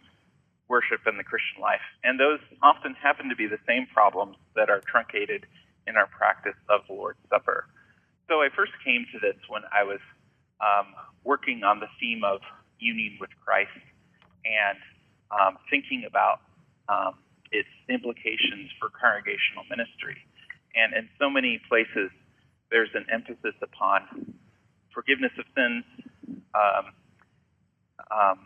worship 0.69 1.01
and 1.07 1.19
the 1.19 1.25
Christian 1.25 1.63
life. 1.63 1.85
And 2.05 2.19
those 2.19 2.41
often 2.63 2.95
happen 2.95 3.29
to 3.29 3.37
be 3.37 3.47
the 3.47 3.59
same 3.67 3.87
problems 3.93 4.37
that 4.55 4.69
are 4.69 4.81
truncated 4.81 5.47
in 5.87 5.97
our 5.97 6.07
practice 6.07 6.59
of 6.69 6.81
the 6.89 6.95
Lord's 6.95 7.19
Supper. 7.31 7.67
So 8.29 8.43
I 8.43 8.49
first 8.55 8.73
came 8.85 9.07
to 9.13 9.19
this 9.19 9.37
when 9.49 9.63
I 9.73 9.85
was 9.85 10.01
um, 10.61 10.95
working 11.25 11.63
on 11.63 11.81
the 11.81 11.87
theme 12.01 12.25
of 12.25 12.41
union 12.79 13.19
with 13.21 13.31
Christ 13.45 13.71
and 14.45 14.79
um, 15.31 15.59
thinking 15.71 16.05
about 16.07 16.41
um, 16.89 17.15
its 17.53 17.69
implications 17.89 18.71
for 18.79 18.91
congregational 18.91 19.65
ministry. 19.71 20.17
And 20.75 20.93
in 20.95 21.09
so 21.19 21.31
many 21.31 21.61
places, 21.69 22.11
there's 22.71 22.91
an 22.95 23.07
emphasis 23.13 23.55
upon 23.63 24.35
forgiveness 24.93 25.33
of 25.39 25.45
sins 25.55 25.85
um, 26.57 26.87
um 28.11 28.39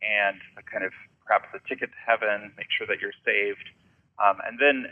and 0.00 0.40
a 0.56 0.62
kind 0.64 0.84
of 0.84 0.92
perhaps 1.24 1.48
a 1.56 1.60
ticket 1.68 1.88
to 1.88 2.00
heaven, 2.04 2.52
make 2.56 2.68
sure 2.76 2.86
that 2.86 3.00
you're 3.00 3.16
saved. 3.24 3.64
Um, 4.20 4.36
and 4.44 4.60
then 4.60 4.84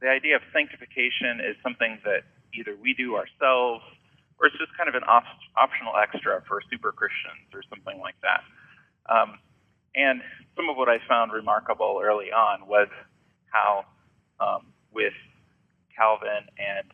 the 0.00 0.08
idea 0.08 0.36
of 0.36 0.42
sanctification 0.52 1.40
is 1.40 1.56
something 1.62 1.98
that 2.04 2.24
either 2.54 2.76
we 2.80 2.94
do 2.94 3.16
ourselves 3.16 3.82
or 4.38 4.46
it's 4.46 4.58
just 4.58 4.74
kind 4.76 4.88
of 4.88 4.94
an 4.94 5.04
op- 5.06 5.40
optional 5.56 5.94
extra 5.96 6.42
for 6.46 6.60
super 6.70 6.92
Christians 6.92 7.50
or 7.54 7.62
something 7.70 7.98
like 8.00 8.16
that. 8.22 8.42
Um, 9.06 9.38
and 9.94 10.20
some 10.56 10.68
of 10.68 10.76
what 10.76 10.88
I 10.88 10.98
found 11.08 11.32
remarkable 11.32 12.00
early 12.02 12.32
on 12.32 12.66
was 12.66 12.88
how, 13.50 13.84
um, 14.40 14.72
with 14.92 15.14
Calvin 15.96 16.50
and 16.58 16.90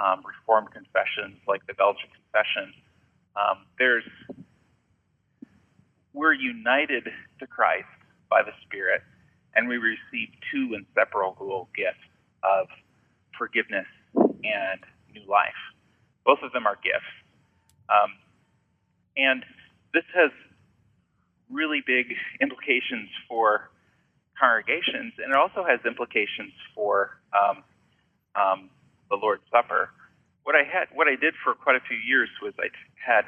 um, 0.00 0.24
Reformed 0.24 0.72
confessions 0.72 1.36
like 1.46 1.66
the 1.66 1.74
Belgic 1.74 2.08
Confession, 2.16 2.72
um, 3.36 3.66
there's 3.78 4.04
we're 6.12 6.32
united 6.32 7.06
to 7.38 7.46
Christ 7.46 7.86
by 8.28 8.42
the 8.42 8.50
Spirit, 8.66 9.02
and 9.54 9.68
we 9.68 9.76
receive 9.76 10.28
two 10.50 10.74
inseparable 10.74 11.68
gifts 11.76 12.09
of 12.42 12.68
forgiveness 13.36 13.86
and 14.14 14.80
new 15.12 15.22
life. 15.28 15.58
Both 16.24 16.40
of 16.42 16.52
them 16.52 16.66
are 16.66 16.76
gifts. 16.76 17.12
Um, 17.88 18.12
and 19.16 19.44
this 19.92 20.04
has 20.14 20.30
really 21.50 21.82
big 21.84 22.14
implications 22.40 23.10
for 23.28 23.70
congregations, 24.38 25.12
and 25.18 25.32
it 25.32 25.36
also 25.36 25.64
has 25.64 25.80
implications 25.84 26.54
for 26.74 27.18
um, 27.34 27.64
um, 28.34 28.70
the 29.10 29.16
Lord's 29.16 29.42
Supper. 29.50 29.90
What 30.44 30.54
I 30.54 30.62
had, 30.64 30.88
what 30.94 31.08
I 31.08 31.16
did 31.16 31.34
for 31.44 31.54
quite 31.54 31.76
a 31.76 31.84
few 31.86 31.98
years 31.98 32.28
was 32.40 32.54
I 32.58 32.70
had 32.94 33.24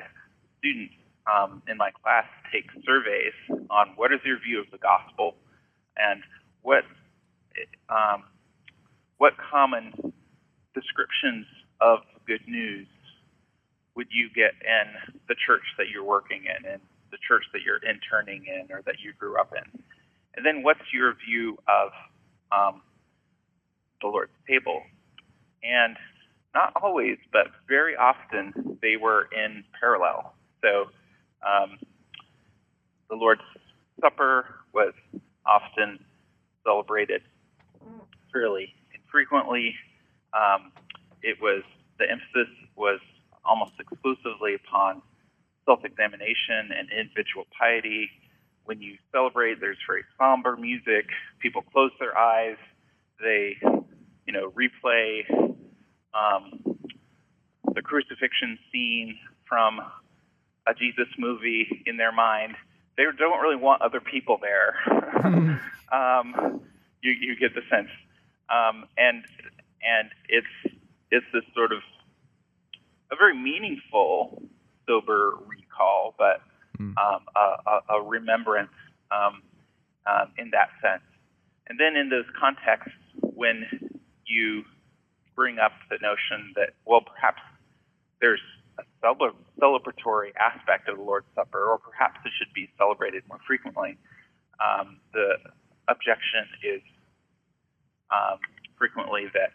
students 0.59 0.95
um, 1.26 1.62
in 1.69 1.76
my 1.76 1.90
class 2.02 2.25
take 2.52 2.71
surveys 2.87 3.35
on 3.71 3.92
what 3.97 4.12
is 4.12 4.21
your 4.25 4.38
view 4.40 4.61
of 4.61 4.71
the 4.71 4.78
gospel, 4.78 5.35
and 5.97 6.23
what 6.62 6.85
um, 7.90 8.25
what 9.23 9.35
common 9.38 9.93
descriptions 10.75 11.47
of 11.81 12.00
good 12.26 12.41
news 12.49 12.88
would 13.95 14.09
you 14.11 14.29
get 14.35 14.50
in 14.67 15.14
the 15.29 15.37
church 15.47 15.62
that 15.79 15.87
you're 15.88 16.02
working 16.02 16.43
in 16.43 16.69
and 16.69 16.83
the 17.12 17.19
church 17.29 17.45
that 17.52 17.61
you're 17.64 17.79
interning 17.88 18.45
in 18.49 18.75
or 18.75 18.83
that 18.85 18.97
you 18.99 19.12
grew 19.17 19.38
up 19.38 19.52
in? 19.57 19.81
And 20.35 20.45
then 20.45 20.64
what's 20.64 20.81
your 20.93 21.14
view 21.25 21.57
of 21.69 21.93
um, 22.50 22.83
the 24.00 24.09
Lord's 24.09 24.33
table? 24.49 24.83
And 25.62 25.97
not 26.52 26.73
always, 26.83 27.17
but 27.33 27.47
very 27.69 27.95
often 27.95 28.76
they 28.83 28.97
were 28.97 29.29
in 29.31 29.62
parallel. 29.79 30.35
So 30.62 30.87
um, 31.47 31.79
the 33.09 33.14
Lord's 33.14 33.43
Supper 34.00 34.47
was 34.75 34.95
often 35.47 36.05
celebrated 36.64 37.23
fairly 38.33 38.75
infrequently. 39.12 39.75
Um, 40.33 40.73
it 41.23 41.40
was 41.40 41.62
the 41.99 42.11
emphasis 42.11 42.52
was 42.76 43.00
almost 43.45 43.73
exclusively 43.78 44.54
upon 44.54 45.02
self-examination 45.66 46.71
and 46.76 46.88
individual 46.90 47.47
piety. 47.59 48.11
When 48.64 48.81
you 48.81 48.97
celebrate, 49.12 49.61
there's 49.61 49.78
very 49.87 50.02
somber 50.19 50.57
music. 50.57 51.07
People 51.40 51.62
close 51.62 51.90
their 52.00 52.16
eyes. 52.16 52.57
They, 53.21 53.57
you 54.26 54.33
know, 54.33 54.50
replay 54.50 55.23
um, 56.14 56.61
the 57.75 57.83
crucifixion 57.83 58.59
scene 58.71 59.19
from 59.49 59.81
a 60.66 60.75
Jesus 60.75 61.09
movie 61.19 61.83
in 61.87 61.97
their 61.97 62.12
mind. 62.12 62.54
They 62.97 63.04
don't 63.19 63.40
really 63.40 63.57
want 63.57 63.83
other 63.83 64.00
people 64.00 64.38
there. 64.40 64.76
um, 65.92 66.61
you, 67.00 67.12
you 67.12 67.37
get 67.37 67.54
the 67.54 67.62
sense, 67.71 67.88
um, 68.52 68.85
and 68.97 69.25
and 69.82 70.11
it's 70.28 70.76
it's 71.11 71.26
this 71.32 71.44
sort 71.54 71.73
of 71.73 71.80
a 73.11 73.16
very 73.16 73.37
meaningful 73.37 74.42
sober 74.87 75.35
recall, 75.47 76.14
but 76.18 76.40
mm. 76.78 76.94
um, 76.97 77.23
a, 77.37 77.94
a, 77.94 78.02
remembrance 78.02 78.73
um, 79.11 79.42
um, 80.06 80.32
in 80.38 80.50
that 80.50 80.68
sense. 80.80 81.04
And 81.68 81.78
then 81.78 81.94
in 81.97 82.09
those 82.09 82.25
contexts, 82.38 82.97
when 83.21 83.66
you 84.26 84.64
bring 85.37 85.59
up 85.59 85.73
the 85.90 85.99
notion 86.00 86.52
that, 86.56 86.71
well, 86.87 87.02
perhaps 87.02 87.40
there's 88.21 88.40
a 88.78 88.85
celebratory 89.02 90.32
aspect 90.40 90.88
of 90.88 90.97
the 90.97 91.02
Lord's 91.02 91.26
Supper, 91.35 91.64
or 91.64 91.78
perhaps 91.78 92.18
it 92.25 92.32
should 92.38 92.52
be 92.54 92.71
celebrated 92.78 93.23
more 93.28 93.40
frequently, 93.47 93.99
um, 94.61 94.99
the 95.12 95.37
objection 95.88 96.49
is 96.62 96.80
um, 98.12 98.38
frequently 98.78 99.26
that 99.33 99.50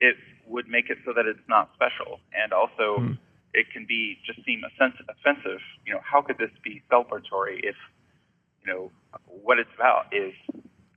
it 0.00 0.16
would 0.46 0.68
make 0.68 0.88
it 0.90 0.98
so 1.04 1.12
that 1.12 1.26
it's 1.26 1.46
not 1.48 1.70
special, 1.74 2.20
and 2.32 2.52
also 2.52 3.02
mm. 3.02 3.18
it 3.52 3.66
can 3.72 3.84
be 3.86 4.16
just 4.24 4.44
seem 4.44 4.62
offensive. 4.64 5.60
You 5.84 5.94
know, 5.94 6.00
how 6.02 6.22
could 6.22 6.38
this 6.38 6.54
be 6.62 6.82
celebratory 6.90 7.60
if 7.62 7.76
you 8.64 8.72
know 8.72 8.90
what 9.26 9.58
it's 9.58 9.70
about 9.74 10.12
is 10.12 10.32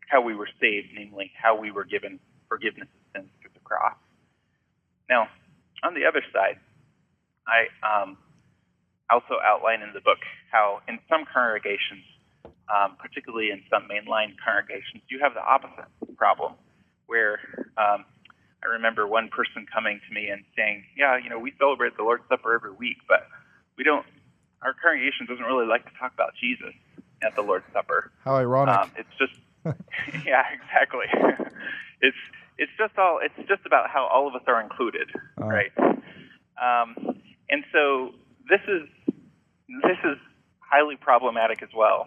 how 0.07 0.21
we 0.21 0.35
were 0.35 0.49
saved, 0.59 0.89
namely 0.93 1.31
how 1.41 1.55
we 1.59 1.71
were 1.71 1.85
given 1.85 2.19
forgiveness 2.47 2.87
of 2.91 3.01
sins 3.15 3.31
through 3.41 3.51
the 3.53 3.63
cross. 3.63 3.95
Now, 5.09 5.27
on 5.83 5.95
the 5.95 6.05
other 6.05 6.21
side, 6.33 6.59
I 7.47 7.71
um, 7.79 8.17
also 9.09 9.39
outline 9.43 9.81
in 9.81 9.93
the 9.93 10.01
book 10.01 10.19
how 10.51 10.81
in 10.87 10.99
some 11.07 11.23
congregations, 11.31 12.03
um, 12.71 12.95
particularly 12.99 13.51
in 13.51 13.61
some 13.69 13.83
mainline 13.83 14.35
congregations, 14.43 15.03
you 15.09 15.19
have 15.19 15.33
the 15.33 15.43
opposite 15.43 15.85
problem, 16.17 16.53
where 17.07 17.39
um, 17.77 18.05
I 18.63 18.67
remember 18.71 19.07
one 19.07 19.29
person 19.29 19.65
coming 19.71 19.99
to 20.07 20.13
me 20.13 20.29
and 20.29 20.43
saying, 20.55 20.85
"Yeah, 20.95 21.17
you 21.17 21.29
know, 21.29 21.39
we 21.39 21.53
celebrate 21.59 21.97
the 21.97 22.03
Lord's 22.03 22.23
Supper 22.29 22.53
every 22.55 22.71
week, 22.71 22.97
but 23.07 23.27
we 23.77 23.83
don't. 23.83 24.05
Our 24.61 24.73
congregation 24.73 25.25
doesn't 25.25 25.43
really 25.43 25.65
like 25.65 25.83
to 25.85 25.91
talk 25.99 26.13
about 26.13 26.33
Jesus 26.39 26.73
at 27.23 27.35
the 27.35 27.41
Lord's 27.41 27.65
Supper. 27.73 28.11
How 28.23 28.35
ironic! 28.35 28.75
Um, 28.77 28.91
it's 28.95 29.09
just, 29.17 29.33
yeah, 30.25 30.43
exactly. 30.53 31.05
it's 32.01 32.17
it's 32.57 32.71
just 32.77 32.97
all. 32.97 33.19
It's 33.21 33.47
just 33.49 33.65
about 33.65 33.89
how 33.89 34.05
all 34.05 34.27
of 34.27 34.35
us 34.35 34.43
are 34.47 34.61
included, 34.61 35.09
Uh. 35.41 35.45
right? 35.45 35.71
Um, 36.61 36.95
and 37.49 37.63
so 37.73 38.11
this 38.49 38.61
is 38.67 38.87
this 39.83 39.97
is 40.05 40.17
highly 40.59 40.95
problematic 40.95 41.63
as 41.63 41.69
well. 41.75 42.05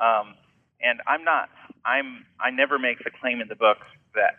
Um, 0.00 0.34
and 0.80 1.00
I'm 1.06 1.24
not. 1.24 1.50
I'm. 1.84 2.24
I 2.40 2.50
never 2.50 2.78
make 2.78 2.98
the 2.98 3.10
claim 3.20 3.40
in 3.40 3.48
the 3.48 3.54
book 3.56 3.78
that 4.14 4.36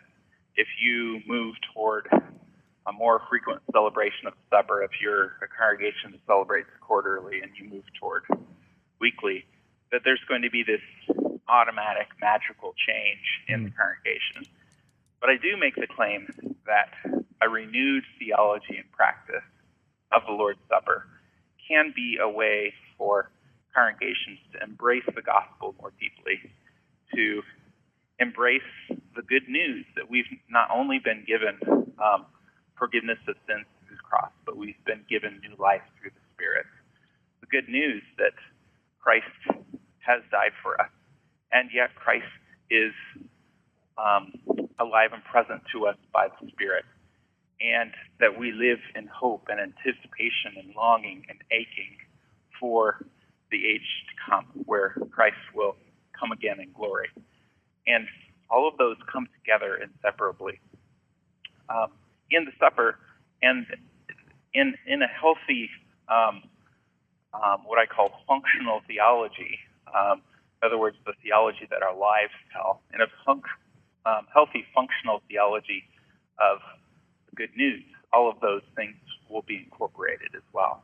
if 0.56 0.66
you 0.82 1.20
move 1.26 1.54
toward 1.72 2.08
a 2.86 2.92
more 2.92 3.22
frequent 3.30 3.62
celebration 3.72 4.26
of 4.26 4.34
the 4.34 4.56
supper, 4.56 4.82
if 4.82 4.90
you're 5.00 5.38
a 5.40 5.48
congregation 5.56 6.12
that 6.12 6.20
celebrates 6.26 6.68
quarterly 6.80 7.40
and 7.40 7.52
you 7.56 7.68
move 7.70 7.84
toward 7.98 8.24
weekly, 9.00 9.44
that 9.92 10.02
there's 10.04 10.22
going 10.28 10.42
to 10.42 10.50
be 10.50 10.64
this 10.64 10.82
automatic 11.48 12.08
magical 12.20 12.74
change 12.86 13.22
in 13.46 13.64
the 13.64 13.70
congregation. 13.70 14.46
But 15.20 15.30
I 15.30 15.36
do 15.36 15.56
make 15.56 15.76
the 15.76 15.86
claim 15.86 16.26
that 16.66 16.90
a 17.40 17.48
renewed 17.48 18.04
theology 18.18 18.76
and 18.76 18.90
practice 18.90 19.46
of 20.10 20.22
the 20.26 20.32
Lord's 20.32 20.58
Supper 20.68 21.06
can 21.68 21.92
be 21.94 22.18
a 22.20 22.28
way 22.28 22.74
for 22.98 23.30
congregations 23.74 24.38
to 24.52 24.62
embrace 24.62 25.04
the 25.14 25.22
gospel 25.22 25.74
more 25.80 25.92
deeply, 25.98 26.38
to 27.14 27.42
embrace 28.18 28.62
the 29.16 29.22
good 29.22 29.48
news 29.48 29.84
that 29.96 30.08
we've 30.08 30.28
not 30.48 30.68
only 30.74 30.98
been 30.98 31.24
given 31.26 31.58
um, 31.98 32.26
forgiveness 32.78 33.18
of 33.28 33.34
sins 33.46 33.66
through 33.86 33.96
the 33.96 34.02
cross, 34.02 34.32
but 34.44 34.56
we've 34.56 34.82
been 34.84 35.04
given 35.08 35.40
new 35.40 35.56
life 35.58 35.82
through 36.00 36.10
the 36.10 36.24
Spirit. 36.34 36.66
The 37.40 37.46
good 37.46 37.68
news 37.68 38.02
that 38.18 38.32
Christ 39.00 39.26
has 40.00 40.22
died 40.30 40.52
for 40.62 40.80
us, 40.80 40.90
and 41.52 41.70
yet 41.72 41.94
Christ 41.94 42.30
is 42.70 42.92
um, 43.98 44.32
alive 44.78 45.10
and 45.12 45.22
present 45.24 45.62
to 45.72 45.86
us 45.86 45.96
by 46.12 46.28
the 46.28 46.48
Spirit, 46.48 46.84
and 47.60 47.92
that 48.20 48.38
we 48.38 48.52
live 48.52 48.78
in 48.94 49.06
hope 49.06 49.48
and 49.48 49.60
anticipation 49.60 50.56
and 50.56 50.74
longing 50.74 51.24
and 51.28 51.38
aching 51.50 51.96
for 52.58 53.04
the 53.52 53.66
age 53.68 53.86
to 54.08 54.30
come 54.30 54.46
where 54.64 54.96
Christ 55.12 55.36
will 55.54 55.76
come 56.18 56.32
again 56.32 56.58
in 56.58 56.72
glory. 56.72 57.08
And 57.86 58.08
all 58.50 58.66
of 58.66 58.76
those 58.78 58.96
come 59.10 59.28
together 59.38 59.76
inseparably 59.76 60.60
um, 61.68 61.92
in 62.30 62.44
the 62.44 62.52
supper 62.58 62.98
and 63.42 63.66
in, 64.54 64.74
in 64.86 65.02
a 65.02 65.06
healthy, 65.06 65.68
um, 66.08 66.42
um, 67.34 67.60
what 67.64 67.78
I 67.78 67.86
call 67.86 68.10
functional 68.26 68.80
theology. 68.86 69.58
Um, 69.88 70.22
in 70.62 70.66
other 70.66 70.78
words, 70.78 70.96
the 71.06 71.12
theology 71.22 71.66
that 71.70 71.82
our 71.82 71.96
lives 71.96 72.32
tell, 72.52 72.82
in 72.94 73.00
a 73.00 73.08
func- 73.26 73.56
um, 74.06 74.26
healthy 74.32 74.64
functional 74.74 75.22
theology 75.28 75.84
of 76.38 76.58
the 77.30 77.36
good 77.36 77.50
news, 77.56 77.82
all 78.12 78.30
of 78.30 78.40
those 78.40 78.62
things 78.76 78.96
will 79.28 79.42
be 79.42 79.56
incorporated 79.56 80.28
as 80.36 80.42
well. 80.52 80.82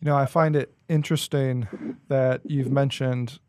You 0.00 0.06
know, 0.06 0.16
I 0.16 0.26
find 0.26 0.54
it 0.56 0.74
interesting 0.88 1.96
that 2.08 2.42
you've 2.44 2.70
mentioned 2.70 3.40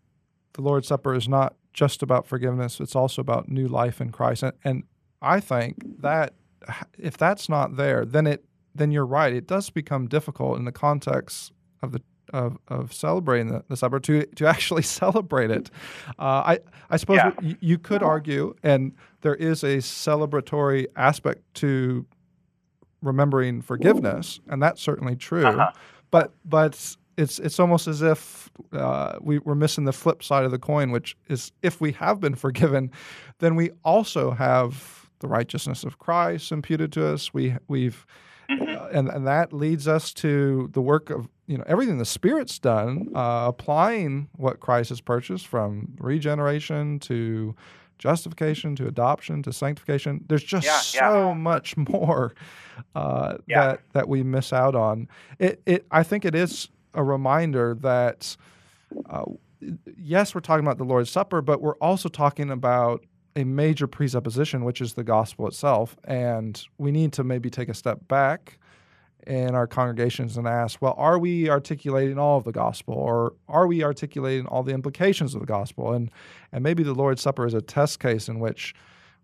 the 0.54 0.62
Lord's 0.62 0.88
Supper 0.88 1.14
is 1.14 1.28
not 1.30 1.56
just 1.74 2.02
about 2.02 2.26
forgiveness, 2.28 2.80
it's 2.80 2.96
also 2.96 3.22
about 3.22 3.48
new 3.50 3.68
life 3.68 4.02
in 4.02 4.12
Christ. 4.12 4.44
And, 4.44 4.54
and 4.64 4.84
I 5.22 5.40
think 5.40 6.02
that 6.02 6.34
if 6.98 7.18
that's 7.18 7.48
not 7.50 7.78
there, 7.78 8.04
then 8.06 8.28
it 8.28 8.46
then 8.76 8.92
you're 8.92 9.06
right. 9.06 9.34
It 9.34 9.48
does 9.48 9.70
become 9.70 10.08
difficult 10.08 10.58
in 10.58 10.66
the 10.66 10.72
context 10.72 11.52
of 11.82 11.92
the 11.92 12.02
of, 12.32 12.58
of 12.68 12.94
celebrating 12.94 13.48
the, 13.48 13.64
the 13.70 13.76
supper 13.78 14.00
to 14.02 14.26
to 14.26 14.46
actually 14.48 14.82
celebrate 15.02 15.52
it. 15.52 15.70
Uh, 16.18 16.44
I 16.54 16.60
I 16.90 16.98
suppose 16.98 17.18
Yeah. 17.18 17.32
you, 17.42 17.56
you 17.60 17.78
could 17.78 18.04
argue, 18.04 18.56
and 18.64 18.94
there 19.22 19.36
is 19.36 19.64
a 19.64 19.78
celebratory 19.78 20.86
aspect 20.96 21.42
to 21.56 22.06
remembering 23.02 23.62
forgiveness, 23.62 24.40
and 24.48 24.62
that's 24.62 24.82
certainly 24.82 25.16
true. 25.16 25.46
Uh-huh. 25.46 25.72
But 26.12 26.34
but 26.46 26.96
it's 27.18 27.40
it's 27.40 27.60
almost 27.60 27.88
as 27.88 28.02
if 28.02 28.50
uh, 28.72 29.18
we, 29.22 29.40
we're 29.40 29.56
missing 29.56 29.86
the 29.86 29.94
flip 29.94 30.24
side 30.24 30.46
of 30.46 30.52
the 30.52 30.60
coin, 30.60 30.92
which 30.92 31.18
is 31.28 31.52
if 31.62 31.82
we 31.82 31.92
have 31.94 32.20
been 32.20 32.36
forgiven, 32.36 32.92
then 33.40 33.56
we 33.56 33.72
also 33.84 34.32
have 34.32 35.10
the 35.20 35.28
righteousness 35.28 35.84
of 35.84 36.00
Christ 36.00 36.52
imputed 36.52 36.92
to 36.94 37.08
us. 37.08 37.34
We 37.34 37.56
we've 37.68 38.06
uh, 38.50 38.88
and 38.94 39.10
and 39.10 39.28
that 39.28 39.54
leads 39.54 39.88
us 39.88 40.14
to 40.14 40.70
the 40.74 40.82
work 40.82 41.10
of 41.10 41.28
you 41.46 41.58
know 41.58 41.64
everything 41.68 41.98
the 41.98 42.06
Spirit's 42.06 42.58
done, 42.58 43.10
uh, 43.14 43.46
applying 43.48 44.30
what 44.38 44.60
Christ 44.60 44.90
has 44.90 45.02
purchased 45.02 45.46
from 45.46 45.96
regeneration 46.00 47.00
to 47.00 47.56
justification 48.00 48.76
to 48.78 48.88
adoption 48.88 49.44
to 49.44 49.54
sanctification. 49.54 50.26
There's 50.28 50.44
just 50.44 50.66
Yeah, 50.66 50.82
yeah. 51.02 51.12
so 51.12 51.36
much 51.36 51.78
more 51.78 52.34
uh, 52.96 53.38
Yeah. 53.46 53.68
that 53.68 53.82
that 53.94 54.08
we 54.10 54.24
miss 54.24 54.52
out 54.52 54.74
on. 54.74 55.08
It 55.38 55.62
it 55.68 55.86
I 55.92 56.02
think 56.02 56.26
it 56.26 56.34
is 56.34 56.70
a 56.96 57.04
reminder 57.04 57.76
that 57.82 58.36
uh, 59.10 59.26
yes, 59.98 60.34
we're 60.34 60.42
talking 60.42 60.66
about 60.66 60.78
the 60.80 60.86
Lord's 60.86 61.12
Supper, 61.12 61.42
but 61.42 61.62
we're 61.62 61.76
also 61.76 62.10
talking 62.10 62.50
about 62.50 63.06
a 63.36 63.44
major 63.44 63.86
presupposition, 63.88 64.64
which 64.64 64.82
is 64.82 64.94
the 64.94 65.04
gospel 65.04 65.48
itself. 65.48 65.96
And 66.06 66.62
we 66.78 66.92
need 66.92 67.14
to 67.14 67.24
maybe 67.24 67.50
take 67.50 67.70
a 67.70 67.74
step 67.74 68.00
back 68.08 68.58
in 69.30 69.54
our 69.54 69.68
congregations 69.68 70.38
and 70.38 70.48
ask, 70.48 70.82
well, 70.82 70.96
are 70.98 71.20
we 71.20 71.50
articulating 71.50 72.18
all 72.18 72.38
of 72.38 72.46
the 72.46 72.52
gospel 72.52 72.96
or 72.96 73.34
are 73.48 73.68
we 73.68 73.84
articulating 73.84 74.48
all 74.48 74.64
the 74.64 74.74
implications 74.74 75.36
of 75.36 75.40
the 75.40 75.46
gospel? 75.46 75.94
And 75.94 76.10
and 76.52 76.64
maybe 76.64 76.82
the 76.82 76.96
Lord's 76.96 77.22
Supper 77.22 77.46
is 77.46 77.54
a 77.54 77.62
test 77.62 78.00
case 78.00 78.28
in 78.28 78.40
which, 78.40 78.74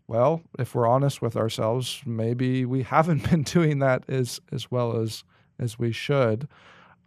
well, 0.08 0.42
if 0.60 0.76
we're 0.76 0.88
honest 0.88 1.24
with 1.24 1.36
ourselves, 1.36 2.04
maybe 2.06 2.66
we 2.66 2.84
haven't 2.84 3.30
been 3.30 3.42
doing 3.42 3.80
that 3.80 4.04
as 4.08 4.40
as 4.52 4.70
well 4.70 4.96
as 4.96 5.24
as 5.60 5.80
we 5.80 5.92
should. 5.92 6.48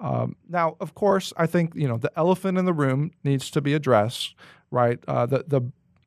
Um, 0.00 0.36
now, 0.48 0.76
of 0.80 0.94
course, 0.96 1.32
I 1.36 1.46
think 1.46 1.74
you 1.76 1.86
know 1.86 1.98
the 1.98 2.12
elephant 2.16 2.58
in 2.58 2.64
the 2.64 2.72
room 2.72 3.12
needs 3.22 3.48
to 3.52 3.60
be 3.60 3.74
addressed, 3.74 4.34
right? 4.72 4.98
Uh, 5.06 5.24
the 5.24 5.44
the 5.46 5.62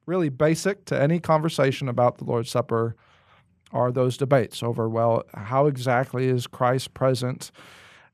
really 0.06 0.30
basic 0.30 0.84
to 0.86 1.02
any 1.02 1.22
conversation 1.22 1.88
about 1.88 2.18
the 2.18 2.26
Lord's 2.26 2.52
Supper 2.52 2.98
are 3.74 3.92
those 3.92 4.18
debates 4.18 4.62
over 4.62 4.90
well, 4.90 5.24
how 5.34 5.68
exactly 5.68 6.28
is 6.28 6.48
Christ 6.48 6.94
present, 6.94 7.52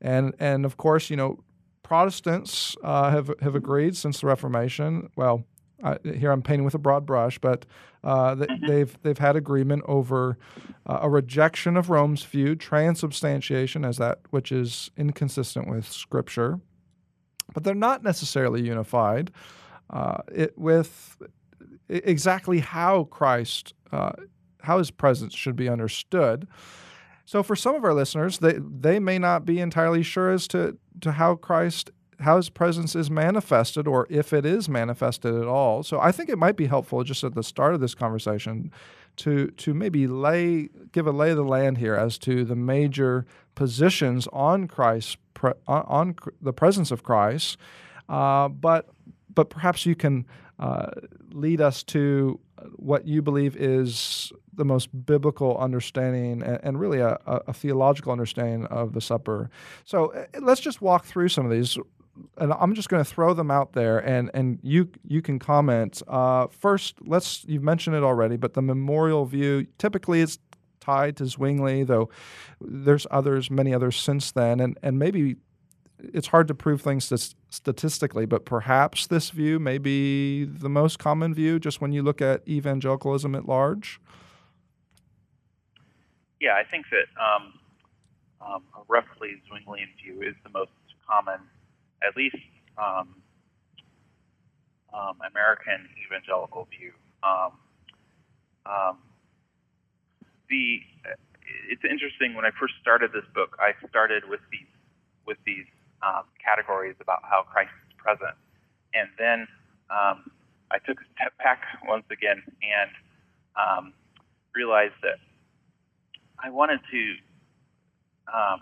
and 0.02 0.34
and 0.40 0.66
of 0.66 0.78
course, 0.78 1.10
you 1.10 1.16
know, 1.16 1.40
Protestants 1.84 2.76
uh, 2.84 3.10
have 3.12 3.32
have 3.42 3.56
agreed 3.56 3.96
since 3.96 4.22
the 4.22 4.28
Reformation. 4.28 5.10
Well, 5.16 5.46
I, 5.84 5.98
here 6.04 6.32
I'm 6.32 6.42
painting 6.42 6.66
with 6.66 6.76
a 6.76 6.80
broad 6.80 7.06
brush, 7.06 7.38
but 7.40 7.66
uh, 8.04 8.36
th- 8.36 8.50
they've 8.68 8.98
they've 9.04 9.18
had 9.18 9.36
agreement 9.36 9.84
over 9.86 10.38
uh, 10.86 11.00
a 11.02 11.10
rejection 11.10 11.78
of 11.78 11.90
Rome's 11.90 12.24
view, 12.24 12.56
transubstantiation 12.56 13.86
as 13.86 13.98
that 13.98 14.20
which 14.32 14.52
is 14.52 14.92
inconsistent 14.98 15.68
with 15.68 15.92
Scripture, 15.92 16.60
but 17.54 17.64
they're 17.64 17.76
not 17.76 18.04
necessarily 18.04 18.62
unified 18.62 19.32
uh, 19.90 20.18
it, 20.32 20.58
with 20.58 21.18
exactly 21.90 22.60
how 22.60 23.06
Christ, 23.06 23.74
uh, 23.92 24.12
how 24.68 24.78
His 24.78 24.92
presence 24.92 25.34
should 25.34 25.56
be 25.56 25.68
understood. 25.68 26.48
So, 27.26 27.44
for 27.44 27.56
some 27.56 27.76
of 27.76 27.84
our 27.84 27.94
listeners, 27.94 28.38
they 28.38 28.60
they 28.60 29.00
may 29.00 29.18
not 29.18 29.46
be 29.46 29.60
entirely 29.60 30.04
sure 30.04 30.32
as 30.32 30.48
to 30.50 30.78
to 31.02 31.14
how 31.14 31.36
Christ 31.36 31.92
how 32.20 32.38
his 32.38 32.50
presence 32.50 32.96
is 32.96 33.12
manifested 33.12 33.88
or 33.88 34.08
if 34.10 34.34
it 34.34 34.46
is 34.46 34.68
manifested 34.68 35.36
at 35.36 35.46
all. 35.46 35.84
So 35.84 36.00
I 36.00 36.12
think 36.12 36.30
it 36.30 36.38
might 36.38 36.56
be 36.56 36.66
helpful 36.66 37.04
just 37.04 37.24
at 37.24 37.36
the 37.36 37.44
start 37.44 37.76
of 37.76 37.80
this 37.80 37.94
conversation 37.94 38.72
to 39.18 39.48
to 39.48 39.74
maybe 39.74 40.08
lay 40.08 40.70
give 40.92 41.08
a 41.08 41.12
lay 41.12 41.32
of 41.32 41.38
the 41.38 41.44
land 41.44 41.78
here 41.78 41.96
as 41.96 42.18
to 42.20 42.44
the 42.44 42.56
major 42.56 43.26
positions 43.56 44.28
on 44.34 44.68
Christ 44.68 45.18
on, 45.44 45.56
on 45.68 46.16
the 46.42 46.54
presence 46.54 46.92
of 46.92 47.04
Christ, 47.04 47.58
uh, 48.10 48.48
but 48.48 48.90
but 49.34 49.50
perhaps 49.50 49.86
you 49.86 49.96
can 49.96 50.26
uh, 50.60 50.90
lead 51.32 51.62
us 51.62 51.84
to 51.84 52.40
what 52.76 53.08
you 53.08 53.22
believe 53.22 53.56
is 53.56 54.32
the 54.54 54.66
most 54.66 54.90
biblical 55.06 55.58
understanding 55.58 56.42
and, 56.42 56.60
and 56.64 56.80
really 56.80 57.00
a, 57.00 57.18
a, 57.28 57.42
a 57.48 57.54
theological 57.54 58.12
understanding 58.12 58.66
of 58.66 58.94
the 58.94 59.02
supper. 59.02 59.50
So 59.86 60.14
uh, 60.14 60.26
let's 60.42 60.62
just 60.62 60.82
walk 60.82 61.06
through 61.06 61.30
some 61.30 61.46
of 61.46 61.52
these. 61.52 61.78
and 62.38 62.52
I'm 62.54 62.74
just 62.74 62.90
going 62.90 63.04
to 63.04 63.10
throw 63.10 63.34
them 63.34 63.52
out 63.52 63.74
there, 63.74 64.00
and 64.00 64.32
and 64.34 64.60
you 64.64 64.90
you 65.04 65.22
can 65.22 65.40
comment. 65.40 66.02
Uh, 66.08 66.48
first, 66.48 66.96
let's 67.06 67.46
you've 67.46 67.64
mentioned 67.64 67.96
it 67.96 68.04
already, 68.04 68.38
but 68.38 68.54
the 68.54 68.62
memorial 68.62 69.26
view 69.26 69.68
typically 69.78 70.22
is 70.22 70.40
tied 70.80 71.18
to 71.18 71.26
Zwingli, 71.26 71.84
though 71.84 72.10
there's 72.62 73.06
others, 73.12 73.52
many 73.52 73.74
others 73.74 73.96
since 74.00 74.32
then, 74.32 74.60
and 74.60 74.78
and 74.82 74.98
maybe 74.98 75.36
it's 76.00 76.28
hard 76.28 76.48
to 76.48 76.56
prove 76.56 76.82
things 76.82 77.12
statistically, 77.50 78.26
but 78.26 78.46
perhaps 78.46 79.08
this 79.08 79.30
view 79.30 79.60
may 79.60 79.78
be 79.78 80.46
the 80.46 80.70
most 80.70 81.00
common 81.00 81.34
view 81.34 81.60
just 81.60 81.82
when 81.82 81.92
you 81.92 82.04
look 82.04 82.22
at 82.22 82.48
evangelicalism 82.48 83.36
at 83.36 83.48
large. 83.48 84.00
Yeah, 86.40 86.54
I 86.54 86.64
think 86.70 86.86
that 86.92 87.08
um, 87.20 87.54
um, 88.42 88.64
a 88.76 88.82
roughly 88.88 89.42
Zwinglian 89.50 89.90
view 90.04 90.22
is 90.22 90.36
the 90.44 90.50
most 90.50 90.72
common, 91.10 91.40
at 92.08 92.16
least 92.16 92.38
um, 92.78 93.16
um 94.94 95.18
American 95.30 95.90
evangelical 96.06 96.68
view. 96.78 96.94
Um, 97.24 97.52
um, 98.66 98.98
the 100.50 100.80
it's 101.70 101.84
interesting 101.84 102.36
when 102.36 102.46
I 102.46 102.52
first 102.60 102.76
started 102.82 103.12
this 103.14 103.26
book. 103.34 103.58
I 103.60 103.74
started 103.90 104.30
with 104.30 104.42
these 104.52 104.68
with 105.26 105.38
these 105.46 105.66
um, 106.02 106.24
categories 106.44 106.96
about 107.02 107.20
how 107.24 107.44
Christ 107.44 107.72
is 107.88 107.96
present. 107.98 108.36
And 108.94 109.10
then 109.18 109.48
um, 109.90 110.32
I 110.72 110.80
took 110.80 111.00
a 111.00 111.08
step 111.16 111.38
back 111.38 111.62
once 111.88 112.06
again 112.12 112.42
and 112.62 112.92
um, 113.56 113.94
realized 114.54 114.96
that 115.04 115.20
I 116.44 116.50
wanted 116.50 116.80
to 116.92 117.04
um, 118.34 118.62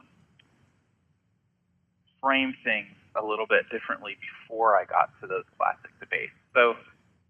frame 2.21 2.53
things 2.63 2.93
a 3.15 3.23
little 3.25 3.47
bit 3.47 3.69
differently 3.71 4.17
before 4.19 4.75
I 4.75 4.85
got 4.85 5.09
to 5.21 5.27
those 5.27 5.45
classic 5.57 5.91
debates. 5.99 6.35
So 6.53 6.75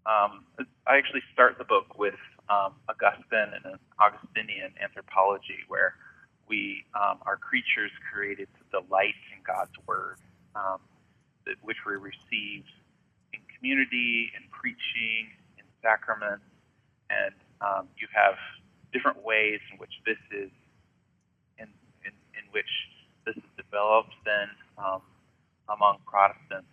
um, 0.06 0.46
I 0.86 0.96
actually 0.98 1.22
start 1.32 1.58
the 1.58 1.64
book 1.64 1.98
with 1.98 2.18
um, 2.48 2.74
Augustine 2.88 3.54
and 3.54 3.64
an 3.74 3.78
Augustinian 3.98 4.72
anthropology 4.82 5.66
where 5.68 5.94
we 6.48 6.84
um, 6.94 7.18
are 7.26 7.36
creatures 7.36 7.90
created 8.12 8.48
to 8.58 8.80
delight 8.80 9.14
in 9.34 9.42
God's 9.46 9.74
word, 9.86 10.18
um, 10.54 10.78
that, 11.46 11.56
which 11.62 11.78
we 11.86 11.94
receive 11.94 12.64
in 13.32 13.40
community, 13.56 14.30
in 14.36 14.42
preaching, 14.50 15.30
in 15.58 15.64
sacraments, 15.82 16.44
and 17.10 17.34
um, 17.60 17.88
you 17.98 18.06
have 18.14 18.34
different 18.92 19.22
ways 19.24 19.60
in 19.72 19.78
which 19.78 19.92
this 20.06 20.18
is 20.30 20.50
in 21.58 21.68
in, 22.04 22.12
in 22.38 22.44
which 22.52 22.70
this 23.26 23.36
is 23.36 23.50
developed 23.56 24.14
then 24.24 24.48
um, 24.78 25.02
among 25.68 25.98
Protestants, 26.06 26.68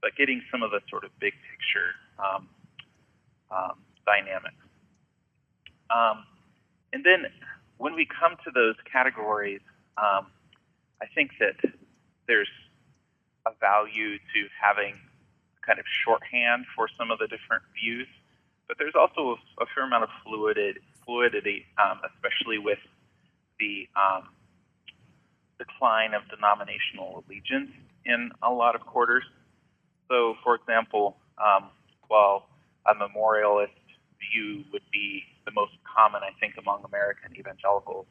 but 0.00 0.16
getting 0.16 0.42
some 0.50 0.62
of 0.62 0.70
the 0.70 0.80
sort 0.88 1.04
of 1.04 1.10
big 1.20 1.34
picture 1.50 1.92
um, 2.18 2.48
um, 3.50 3.76
dynamics. 4.06 4.56
and 6.92 7.04
then 7.04 7.26
when 7.80 7.94
we 7.94 8.04
come 8.04 8.36
to 8.44 8.50
those 8.52 8.76
categories, 8.84 9.62
um, 9.96 10.26
I 11.00 11.06
think 11.14 11.30
that 11.40 11.56
there's 12.28 12.52
a 13.46 13.52
value 13.58 14.18
to 14.18 14.40
having 14.60 14.94
kind 15.64 15.78
of 15.78 15.86
shorthand 16.04 16.66
for 16.76 16.88
some 16.98 17.10
of 17.10 17.18
the 17.18 17.26
different 17.26 17.64
views, 17.72 18.06
but 18.68 18.76
there's 18.78 18.92
also 18.94 19.40
a, 19.58 19.64
a 19.64 19.66
fair 19.74 19.84
amount 19.86 20.04
of 20.04 20.10
fluidity, 20.22 20.78
fluidity 21.06 21.64
um, 21.80 22.00
especially 22.04 22.58
with 22.58 22.78
the 23.58 23.88
um, 23.96 24.28
decline 25.58 26.12
of 26.12 26.20
denominational 26.28 27.24
allegiance 27.24 27.72
in 28.04 28.30
a 28.42 28.50
lot 28.52 28.74
of 28.74 28.82
quarters. 28.82 29.24
So, 30.08 30.36
for 30.44 30.54
example, 30.54 31.16
um, 31.40 31.70
while 32.08 32.44
a 32.84 32.94
memorialist 32.94 33.72
view 34.20 34.64
would 34.70 34.84
be 34.92 35.24
the 35.50 35.60
most 35.60 35.74
common, 35.82 36.22
I 36.22 36.30
think, 36.38 36.54
among 36.58 36.84
American 36.86 37.34
evangelicals, 37.36 38.06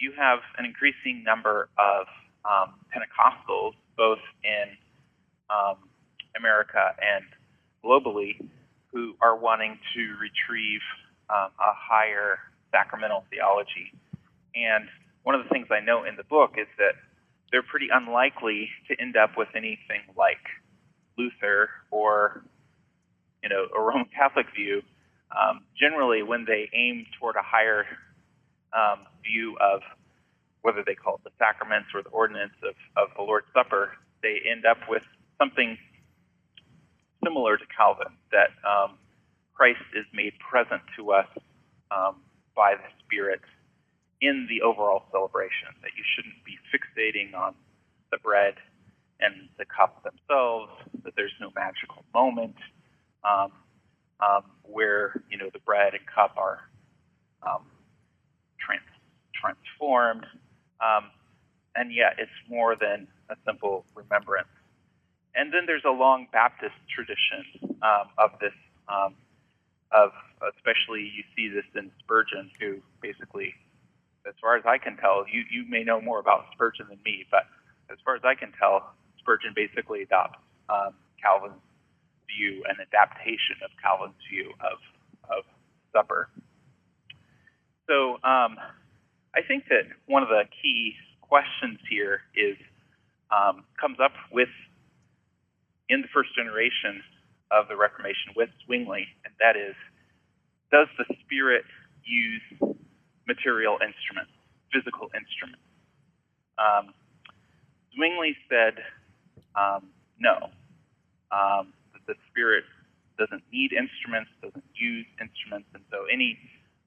you 0.00 0.12
have 0.18 0.40
an 0.58 0.64
increasing 0.64 1.22
number 1.24 1.68
of 1.78 2.06
um, 2.44 2.74
Pentecostals, 2.90 3.74
both 3.96 4.22
in 4.42 4.74
um, 5.50 5.76
America 6.36 6.94
and 6.98 7.24
globally, 7.84 8.38
who 8.92 9.14
are 9.22 9.36
wanting 9.36 9.78
to 9.94 10.02
retrieve 10.18 10.80
um, 11.30 11.50
a 11.58 11.72
higher 11.74 12.38
sacramental 12.70 13.24
theology. 13.30 13.92
And 14.54 14.88
one 15.22 15.34
of 15.34 15.42
the 15.42 15.48
things 15.50 15.68
I 15.70 15.80
know 15.80 16.04
in 16.04 16.16
the 16.16 16.24
book 16.24 16.54
is 16.56 16.66
that 16.78 16.94
they're 17.50 17.62
pretty 17.62 17.88
unlikely 17.92 18.68
to 18.88 19.00
end 19.00 19.16
up 19.16 19.36
with 19.36 19.48
anything 19.54 20.02
like 20.16 20.42
Luther 21.16 21.70
or, 21.90 22.44
you 23.42 23.48
know, 23.48 23.66
a 23.76 23.80
Roman 23.80 24.08
Catholic 24.14 24.46
view 24.54 24.82
um, 25.32 25.64
generally 25.78 26.22
when 26.22 26.44
they 26.46 26.68
aim 26.72 27.06
toward 27.18 27.36
a 27.36 27.44
higher 27.44 27.86
um, 28.72 29.06
view 29.22 29.56
of 29.60 29.80
whether 30.62 30.82
they 30.84 30.94
call 30.94 31.16
it 31.16 31.24
the 31.24 31.30
sacraments 31.38 31.88
or 31.94 32.02
the 32.02 32.10
ordinance 32.10 32.54
of, 32.62 32.74
of 32.96 33.08
the 33.16 33.22
Lord's 33.22 33.46
Supper, 33.54 33.92
they 34.22 34.40
end 34.50 34.64
up 34.66 34.78
with 34.88 35.02
something 35.38 35.78
similar 37.24 37.56
to 37.56 37.64
Calvin, 37.74 38.12
that 38.32 38.50
um, 38.66 38.98
Christ 39.54 39.82
is 39.94 40.04
made 40.12 40.32
present 40.38 40.82
to 40.96 41.12
us 41.12 41.26
um, 41.90 42.22
by 42.54 42.74
the 42.74 42.88
Spirit 43.04 43.40
in 44.20 44.46
the 44.50 44.62
overall 44.62 45.04
celebration, 45.10 45.70
that 45.82 45.94
you 45.96 46.02
shouldn't 46.14 46.42
be 46.44 46.58
fixating 46.74 47.38
on 47.38 47.54
the 48.10 48.18
bread 48.18 48.54
and 49.20 49.48
the 49.58 49.64
cup 49.64 50.02
themselves, 50.02 50.70
that 51.04 51.14
there's 51.16 51.34
no 51.40 51.50
magical 51.54 52.04
moment. 52.14 52.56
Um, 53.22 53.52
um, 54.20 54.42
where 54.62 55.22
you 55.30 55.38
know 55.38 55.48
the 55.52 55.58
bread 55.60 55.94
and 55.94 56.04
cup 56.06 56.34
are 56.36 56.60
um, 57.42 57.62
trans- 58.58 58.80
transformed, 59.34 60.26
um, 60.80 61.10
and 61.76 61.92
yet 61.92 62.16
it's 62.18 62.30
more 62.48 62.76
than 62.76 63.06
a 63.30 63.36
simple 63.46 63.84
remembrance. 63.94 64.48
And 65.34 65.52
then 65.52 65.62
there's 65.66 65.84
a 65.86 65.90
long 65.90 66.26
Baptist 66.32 66.74
tradition 66.92 67.76
um, 67.82 68.08
of 68.18 68.30
this, 68.40 68.54
um, 68.88 69.14
of 69.92 70.10
especially 70.56 71.02
you 71.02 71.22
see 71.36 71.48
this 71.48 71.64
in 71.76 71.90
Spurgeon, 72.00 72.50
who 72.58 72.78
basically, 73.00 73.54
as 74.26 74.34
far 74.40 74.56
as 74.56 74.64
I 74.66 74.78
can 74.78 74.96
tell, 74.96 75.24
you 75.30 75.44
you 75.50 75.64
may 75.68 75.84
know 75.84 76.00
more 76.00 76.18
about 76.18 76.46
Spurgeon 76.52 76.86
than 76.88 76.98
me, 77.04 77.24
but 77.30 77.44
as 77.90 77.98
far 78.04 78.16
as 78.16 78.22
I 78.24 78.34
can 78.34 78.52
tell, 78.58 78.90
Spurgeon 79.18 79.52
basically 79.54 80.02
adopts 80.02 80.38
um, 80.68 80.94
Calvin's 81.22 81.60
view, 82.28 82.62
an 82.68 82.76
adaptation 82.80 83.56
of 83.64 83.70
Calvin's 83.82 84.20
view 84.30 84.52
of, 84.60 84.78
of 85.28 85.44
supper. 85.92 86.28
So 87.88 88.20
um, 88.22 88.60
I 89.34 89.40
think 89.46 89.64
that 89.68 89.88
one 90.06 90.22
of 90.22 90.28
the 90.28 90.44
key 90.62 90.94
questions 91.20 91.78
here 91.88 92.20
is 92.36 92.56
um, 93.30 93.64
comes 93.80 93.98
up 94.00 94.12
with 94.32 94.48
in 95.88 96.02
the 96.02 96.08
first 96.12 96.34
generation 96.36 97.02
of 97.50 97.68
the 97.68 97.76
Reformation 97.76 98.36
with 98.36 98.48
Zwingli, 98.66 99.08
and 99.24 99.32
that 99.40 99.56
is, 99.56 99.74
does 100.70 100.88
the 100.98 101.04
Spirit 101.24 101.64
use 102.04 102.76
material 103.26 103.78
instruments, 103.80 104.32
physical 104.72 105.08
instruments? 105.16 105.64
Um, 106.60 106.92
Zwingli 107.96 108.36
said 108.48 108.84
um, 109.56 109.88
no. 110.18 110.50
Um, 111.32 111.72
the 112.08 112.14
Spirit 112.32 112.64
doesn't 113.18 113.42
need 113.52 113.72
instruments, 113.72 114.30
doesn't 114.42 114.64
use 114.74 115.06
instruments, 115.20 115.68
and 115.74 115.84
so 115.92 116.08
any 116.10 116.38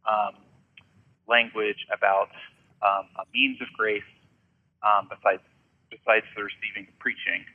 um, 0.10 0.36
language 1.30 1.86
about 1.94 2.34
um, 2.82 3.06
a 3.22 3.24
means 3.32 3.62
of 3.62 3.68
grace 3.78 4.04
um, 4.82 5.08
besides 5.08 5.46
besides 5.94 6.26
the 6.36 6.42
receiving 6.42 6.90
of 6.90 6.98
preaching 7.00 7.46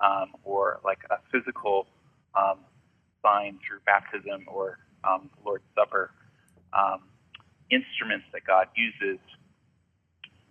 um, 0.00 0.34
or 0.42 0.80
like 0.84 0.98
a 1.10 1.20
physical 1.30 1.86
um, 2.34 2.58
sign 3.22 3.60
through 3.62 3.78
baptism 3.86 4.48
or 4.48 4.78
um, 5.04 5.30
the 5.36 5.40
Lord's 5.44 5.64
Supper, 5.76 6.10
instruments 7.70 8.26
that 8.32 8.44
God 8.44 8.68
uses. 8.76 9.20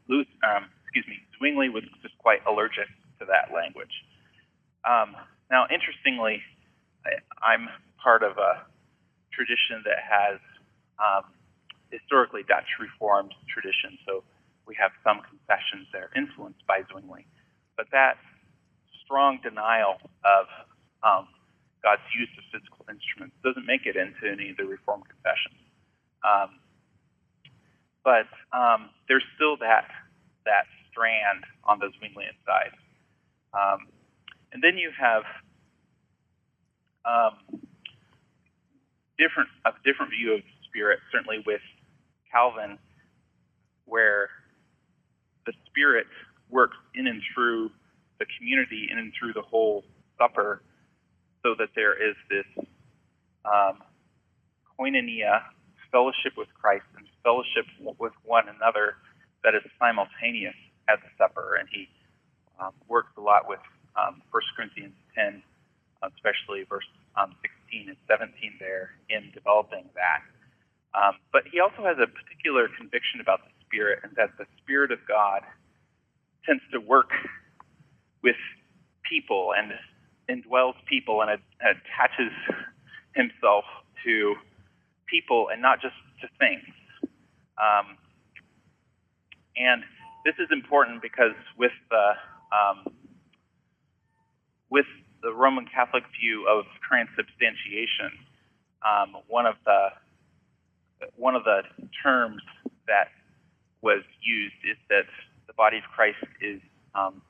excuse 0.08 1.06
me, 1.08 1.18
Zwingli 1.38 1.70
was 1.70 1.84
just 2.02 2.18
quite 2.18 2.40
allergic 2.48 2.88
to 3.20 3.26
that 3.26 3.54
language. 3.54 3.94
now, 4.86 5.68
interestingly, 5.70 6.42
I, 7.06 7.54
am 7.54 7.70
part 8.02 8.24
of 8.24 8.38
a 8.38 8.66
tradition 9.34 9.84
that 9.86 10.00
has 10.02 10.40
um, 11.00 11.32
historically 11.90 12.44
Dutch 12.44 12.68
Reformed 12.80 13.34
tradition, 13.50 13.98
so 14.06 14.24
we 14.68 14.76
have 14.80 14.92
some 15.04 15.22
confessions 15.26 15.88
that 15.94 16.02
are 16.06 16.14
influenced 16.16 16.66
by 16.68 16.82
Zwingli. 16.92 17.26
But 17.76 17.88
that 17.92 18.18
strong 19.04 19.40
denial 19.44 19.98
of 20.24 20.46
um, 21.04 21.28
God's 21.84 22.06
use 22.14 22.30
of 22.38 22.46
physical 22.54 22.86
instruments 22.88 23.36
doesn't 23.44 23.66
make 23.66 23.86
it 23.86 23.98
into 23.98 24.30
any 24.30 24.52
of 24.52 24.58
the 24.58 24.66
Reformed 24.66 25.10
confessions. 25.10 25.60
Um, 26.22 26.62
but 28.04 28.30
um, 28.54 28.90
there's 29.08 29.26
still 29.36 29.58
that 29.58 29.90
that 30.46 30.66
strand 30.90 31.46
on 31.64 31.80
the 31.80 31.90
Zwinglian 31.98 32.34
side. 32.46 32.74
Um, 33.54 33.88
and 34.54 34.64
then 34.64 34.78
you 34.78 34.92
have 34.98 35.24
um, 37.06 37.62
different 39.18 39.50
a 39.66 39.72
different 39.84 40.12
view 40.12 40.34
of 40.34 40.42
spirit, 40.68 41.00
certainly 41.12 41.44
with 41.46 41.62
Calvin, 42.32 42.78
where 43.86 44.30
the 45.46 45.54
spirit 45.68 46.08
works 46.50 46.78
in 46.96 47.08
and 47.08 47.22
through 47.34 47.70
the 48.20 48.26
community, 48.38 48.88
in 48.92 48.98
and 48.98 49.14
through 49.18 49.34
the 49.34 49.42
whole 49.42 49.84
supper, 50.18 50.62
so 51.44 51.56
that 51.58 51.70
there 51.76 51.94
is 51.94 52.16
this 52.30 52.46
um, 53.46 53.80
koinonia, 54.80 55.42
fellowship 55.92 56.34
with 56.38 56.48
Christ, 56.60 56.86
and 56.98 57.06
fellowship 57.24 57.66
with 58.00 58.14
one 58.24 58.46
another 58.48 58.96
that 59.44 59.56
is 59.56 59.62
simultaneous 59.80 60.56
at 60.88 61.00
the 61.02 61.10
supper. 61.18 61.56
And 61.60 61.68
he 61.72 61.90
um, 62.60 62.74
works 62.88 63.10
a 63.18 63.22
lot 63.22 63.48
with 63.48 63.60
um, 63.96 64.22
1 64.32 64.42
Corinthians 64.56 64.94
10, 65.16 65.42
especially 66.04 66.66
verse 66.68 66.88
um, 67.16 67.36
16 67.42 67.90
and 67.90 67.98
17 68.08 68.58
there 68.60 68.92
in 69.10 69.32
developing 69.34 69.86
that. 69.96 70.22
Um, 70.94 71.16
but 71.32 71.44
he 71.52 71.60
also 71.60 71.84
has 71.88 71.98
a 72.02 72.08
particular 72.08 72.68
conviction 72.68 73.22
about 73.22 73.42
the 73.46 73.52
Spirit, 73.66 74.00
and 74.04 74.12
that 74.18 74.36
the 74.38 74.46
Spirit 74.62 74.92
of 74.92 75.00
God 75.08 75.42
tends 76.46 76.62
to 76.74 76.80
work 76.80 77.12
with 78.24 78.36
people 79.08 79.54
and 79.56 79.72
indwells 80.30 80.76
people 80.88 81.22
and 81.22 81.40
attaches 81.62 82.34
himself 83.16 83.64
to 84.04 84.36
people 85.08 85.50
and 85.52 85.62
not 85.62 85.82
just 85.82 85.96
to 86.22 86.28
things. 86.40 86.64
Um, 87.60 87.98
and 89.56 89.84
this 90.26 90.36
is 90.40 90.48
important 90.52 91.02
because 91.02 91.36
with 91.58 91.72
the 91.90 92.14
um, 92.52 92.94
with 94.70 94.86
the 95.22 95.34
Roman 95.34 95.66
Catholic 95.66 96.04
view 96.20 96.48
of 96.48 96.66
transubstantiation, 96.88 98.18
um, 98.82 99.18
one 99.28 99.46
of 99.46 99.56
the 99.66 99.90
one 101.16 101.36
of 101.36 101.44
the 101.44 101.62
terms 102.04 102.42
that 102.88 103.10
was 103.82 104.04
used 104.22 104.54
is 104.70 104.78
that 104.90 105.06
the 105.48 105.54
body 105.54 105.78
of 105.78 105.84
Christ 105.84 106.18
is 106.42 106.62
um, 106.94 107.22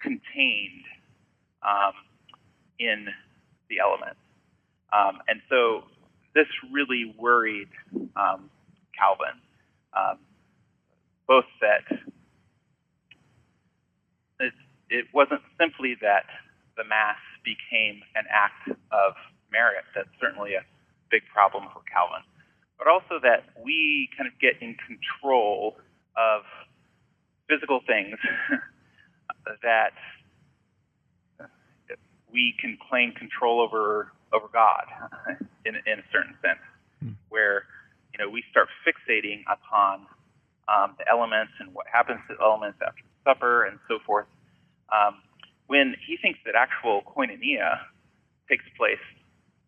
contained 0.00 0.84
um, 1.62 1.92
in 2.78 3.06
the 3.70 3.78
elements, 3.80 4.20
um, 4.92 5.20
and 5.28 5.40
so 5.48 5.84
this 6.34 6.46
really 6.70 7.14
worried 7.18 7.68
um, 8.16 8.50
Calvin, 8.96 9.40
um, 9.96 10.18
both 11.26 11.44
that 11.60 11.98
it, 14.40 14.52
it 14.90 15.06
wasn't 15.12 15.42
simply 15.58 15.96
that 16.00 16.24
the 16.78 16.86
Mass 16.86 17.18
became 17.44 18.00
an 18.14 18.24
act 18.30 18.70
of 18.70 19.12
merit. 19.50 19.84
That's 19.94 20.08
certainly 20.20 20.54
a 20.54 20.62
big 21.10 21.22
problem 21.34 21.66
for 21.74 21.82
Calvin. 21.90 22.22
But 22.78 22.86
also 22.86 23.18
that 23.20 23.50
we 23.62 24.08
kind 24.16 24.30
of 24.30 24.38
get 24.38 24.62
in 24.62 24.78
control 24.86 25.76
of 26.16 26.46
physical 27.50 27.80
things 27.86 28.16
that 29.62 29.92
we 32.30 32.54
can 32.60 32.78
claim 32.88 33.12
control 33.12 33.60
over 33.60 34.12
over 34.32 34.46
God 34.52 34.84
in, 35.64 35.74
in 35.74 35.98
a 35.98 36.06
certain 36.12 36.36
sense, 36.44 36.60
hmm. 37.00 37.12
where 37.28 37.64
you 38.12 38.18
know 38.18 38.30
we 38.30 38.44
start 38.50 38.68
fixating 38.84 39.42
upon 39.50 40.06
um, 40.68 40.94
the 40.98 41.08
elements 41.08 41.52
and 41.58 41.72
what 41.72 41.86
happens 41.90 42.20
to 42.28 42.36
the 42.36 42.42
elements 42.42 42.78
after 42.86 43.02
supper 43.24 43.64
and 43.64 43.78
so 43.88 43.98
forth. 44.04 44.26
Um, 44.92 45.22
when 45.68 45.94
he 46.04 46.16
thinks 46.16 46.40
that 46.44 46.56
actual 46.56 47.02
koinonia 47.06 47.78
takes 48.48 48.64
place 48.76 49.04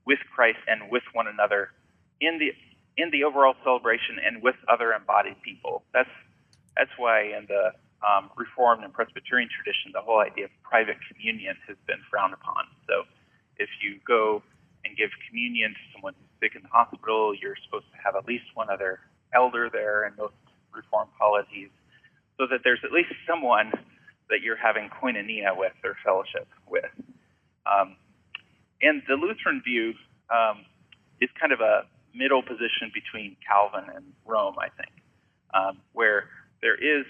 with 0.05 0.19
Christ 0.35 0.59
and 0.67 0.91
with 0.91 1.05
one 1.13 1.29
another 1.29 1.71
in 2.21 2.41
the 2.41 2.51
in 3.01 3.11
the 3.13 3.25
overall 3.25 3.55
celebration 3.63 4.19
and 4.19 4.43
with 4.43 4.57
other 4.69 4.93
embodied 4.93 5.41
people. 5.43 5.85
That's 5.95 6.11
that's 6.77 6.91
why 6.97 7.37
in 7.37 7.47
the 7.47 7.73
um, 8.01 8.31
Reformed 8.37 8.83
and 8.83 8.93
Presbyterian 8.93 9.49
tradition, 9.53 9.93
the 9.93 10.01
whole 10.01 10.21
idea 10.21 10.47
of 10.47 10.51
private 10.65 10.97
communion 11.13 11.57
has 11.69 11.77
been 11.87 12.01
frowned 12.11 12.33
upon. 12.33 12.65
So, 12.89 13.05
if 13.61 13.69
you 13.85 14.01
go 14.09 14.43
and 14.85 14.97
give 14.97 15.11
communion 15.29 15.77
to 15.77 15.83
someone 15.93 16.15
who's 16.17 16.33
sick 16.41 16.57
in 16.57 16.63
the 16.63 16.73
hospital, 16.73 17.37
you're 17.37 17.61
supposed 17.69 17.85
to 17.93 17.99
have 18.01 18.17
at 18.17 18.25
least 18.25 18.45
one 18.55 18.71
other 18.71 19.01
elder 19.35 19.69
there 19.71 20.07
in 20.09 20.17
most 20.17 20.35
Reformed 20.73 21.13
polities, 21.19 21.69
so 22.39 22.47
that 22.49 22.61
there's 22.65 22.81
at 22.85 22.93
least 22.93 23.13
someone 23.29 23.73
that 24.31 24.41
you're 24.43 24.57
having 24.57 24.89
koinonia 24.89 25.57
with 25.57 25.73
or 25.85 25.97
fellowship 26.05 26.49
with. 26.69 26.91
Um, 27.67 27.97
and 28.81 29.03
the 29.09 29.15
Lutheran 29.15 29.63
view 29.65 29.93
um, 30.31 30.65
is 31.21 31.29
kind 31.39 31.53
of 31.53 31.61
a 31.61 31.83
middle 32.15 32.43
position 32.43 32.91
between 32.95 33.37
Calvin 33.47 33.91
and 33.95 34.05
Rome, 34.25 34.57
I 34.59 34.69
think, 34.71 34.93
um, 35.55 35.79
where 35.93 36.25
there 36.63 36.75
is 36.75 37.05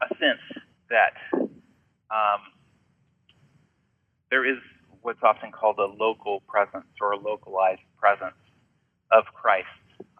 a 0.00 0.08
sense 0.16 0.64
that 0.88 1.14
um, 2.10 2.40
there 4.30 4.44
is 4.44 4.58
what's 5.02 5.22
often 5.22 5.50
called 5.52 5.78
a 5.78 5.86
local 6.02 6.40
presence 6.46 6.86
or 7.00 7.12
a 7.12 7.18
localized 7.18 7.80
presence 7.98 8.36
of 9.10 9.24
Christ 9.34 9.66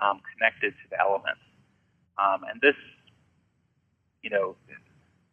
um, 0.02 0.20
connected 0.34 0.72
to 0.72 0.86
the 0.90 1.00
elements. 1.00 1.40
Um, 2.18 2.42
and 2.50 2.60
this, 2.60 2.76
you 4.22 4.30
know, 4.30 4.56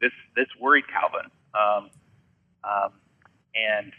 this 0.01 0.11
this 0.35 0.47
worried 0.59 0.85
Calvin, 0.87 1.29
um, 1.53 1.89
um, 2.63 2.91
and 3.55 3.91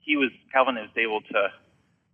he 0.00 0.16
was 0.16 0.30
Calvin 0.52 0.76
was 0.76 0.90
able 0.96 1.20
to 1.20 1.48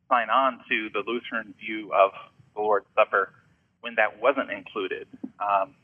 sign 0.09 0.31
on 0.31 0.61
to 0.69 0.89
the 0.93 1.03
Lutheran 1.07 1.55
view 1.59 1.93
of 1.93 2.13
the 2.55 2.61
Lord's 2.61 2.87
Supper 2.95 3.33
when 3.81 3.95
that 3.97 4.21
wasn't 4.21 4.51
included. 4.51 5.07
Um, 5.41 5.75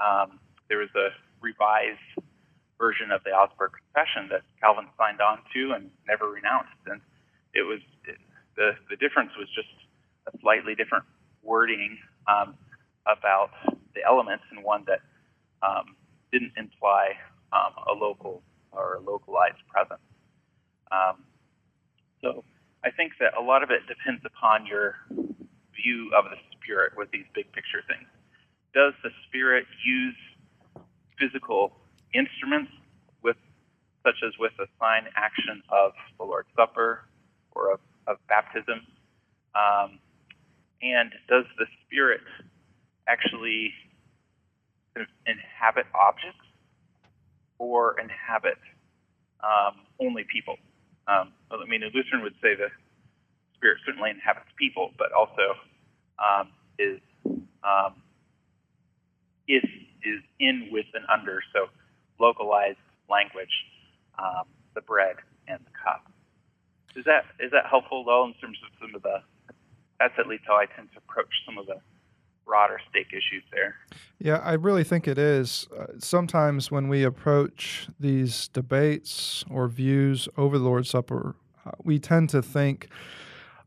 um, 0.00 0.40
there 0.68 0.78
was 0.78 0.90
a 0.94 1.08
revised 1.40 1.98
version 2.78 3.10
of 3.10 3.22
the 3.24 3.30
Augsburg 3.30 3.72
Confession 3.72 4.28
that 4.30 4.42
Calvin 4.60 4.86
signed 4.96 5.20
on 5.20 5.38
to 5.54 5.72
and 5.74 5.90
never 6.06 6.30
renounced, 6.30 6.78
and 6.86 7.00
it 7.54 7.62
was 7.62 7.80
it, 8.04 8.18
the 8.56 8.72
the 8.90 8.96
difference 8.96 9.30
was 9.38 9.48
just 9.54 9.68
a 10.26 10.38
slightly 10.40 10.74
different 10.74 11.04
wording 11.42 11.98
um, 12.26 12.54
about 13.06 13.50
the 13.94 14.04
elements 14.06 14.44
and 14.50 14.62
one 14.62 14.84
that 14.86 15.00
um, 15.62 15.96
didn't 16.32 16.52
imply 16.56 17.12
um, 17.52 17.72
a 17.88 17.92
local 17.92 18.42
or 18.72 18.96
a 18.96 19.00
localized 19.00 19.60
presence. 19.68 20.00
Um, 20.92 21.24
so 22.22 22.44
I 22.84 22.90
think 22.90 23.12
that 23.20 23.32
a 23.38 23.42
lot 23.42 23.62
of 23.62 23.70
it 23.70 23.86
depends 23.88 24.22
upon 24.24 24.66
your 24.66 24.96
view 25.74 26.10
of 26.16 26.24
the 26.24 26.36
spirit 26.56 26.92
with 26.96 27.10
these 27.10 27.26
big 27.34 27.50
picture 27.52 27.82
things. 27.88 28.08
Does 28.74 28.92
the 29.02 29.10
spirit 29.26 29.66
use 29.84 30.16
physical 31.18 31.72
instruments 32.14 32.70
with, 33.22 33.36
such 34.04 34.16
as 34.26 34.32
with 34.38 34.52
a 34.60 34.66
sign 34.78 35.04
action 35.16 35.62
of 35.70 35.92
the 36.18 36.24
Lord's 36.24 36.48
Supper 36.56 37.04
or 37.52 37.72
of, 37.74 37.80
of 38.06 38.16
baptism? 38.28 38.86
Um, 39.54 39.98
and 40.82 41.10
does 41.28 41.44
the 41.58 41.66
spirit 41.86 42.20
actually 43.08 43.72
inhabit 45.26 45.86
objects 45.94 46.44
or 47.58 47.98
inhabit 48.00 48.58
um, 49.42 49.86
only 50.00 50.24
people. 50.32 50.56
Um, 51.06 51.32
I 51.50 51.64
mean, 51.68 51.82
a 51.82 51.86
Lutheran 51.86 52.22
would 52.22 52.34
say 52.42 52.54
the 52.54 52.68
Spirit 53.54 53.78
certainly 53.84 54.10
inhabits 54.10 54.50
people, 54.58 54.92
but 54.98 55.10
also 55.12 55.58
um, 56.18 56.48
is 56.78 57.00
um, 57.64 57.94
is 59.48 59.64
is 60.02 60.20
in, 60.38 60.68
with, 60.70 60.86
and 60.94 61.04
under. 61.12 61.40
So 61.52 61.66
localized 62.20 62.78
language, 63.10 63.52
um, 64.18 64.46
the 64.74 64.80
bread 64.80 65.16
and 65.48 65.58
the 65.60 65.74
cup. 65.74 66.06
Is 66.96 67.04
that 67.04 67.24
is 67.40 67.50
that 67.52 67.66
helpful 67.68 68.04
though 68.04 68.26
in 68.26 68.34
terms 68.34 68.58
of 68.64 68.70
some 68.80 68.94
of 68.94 69.02
the? 69.02 69.22
That's 69.98 70.14
at 70.18 70.28
least 70.28 70.44
how 70.46 70.54
I 70.54 70.66
tend 70.66 70.90
to 70.92 70.98
approach 70.98 71.32
some 71.44 71.58
of 71.58 71.66
the 71.66 71.80
broader 72.48 72.80
stake 72.90 73.08
issues 73.08 73.44
there. 73.52 73.76
Yeah, 74.18 74.38
I 74.38 74.54
really 74.54 74.82
think 74.82 75.06
it 75.06 75.18
is. 75.18 75.68
Uh, 75.78 75.86
sometimes 75.98 76.70
when 76.70 76.88
we 76.88 77.04
approach 77.04 77.88
these 78.00 78.48
debates 78.48 79.44
or 79.50 79.68
views 79.68 80.28
over 80.36 80.58
the 80.58 80.64
Lord's 80.64 80.90
Supper, 80.90 81.36
uh, 81.64 81.72
we 81.84 81.98
tend 82.00 82.30
to 82.30 82.42
think 82.42 82.88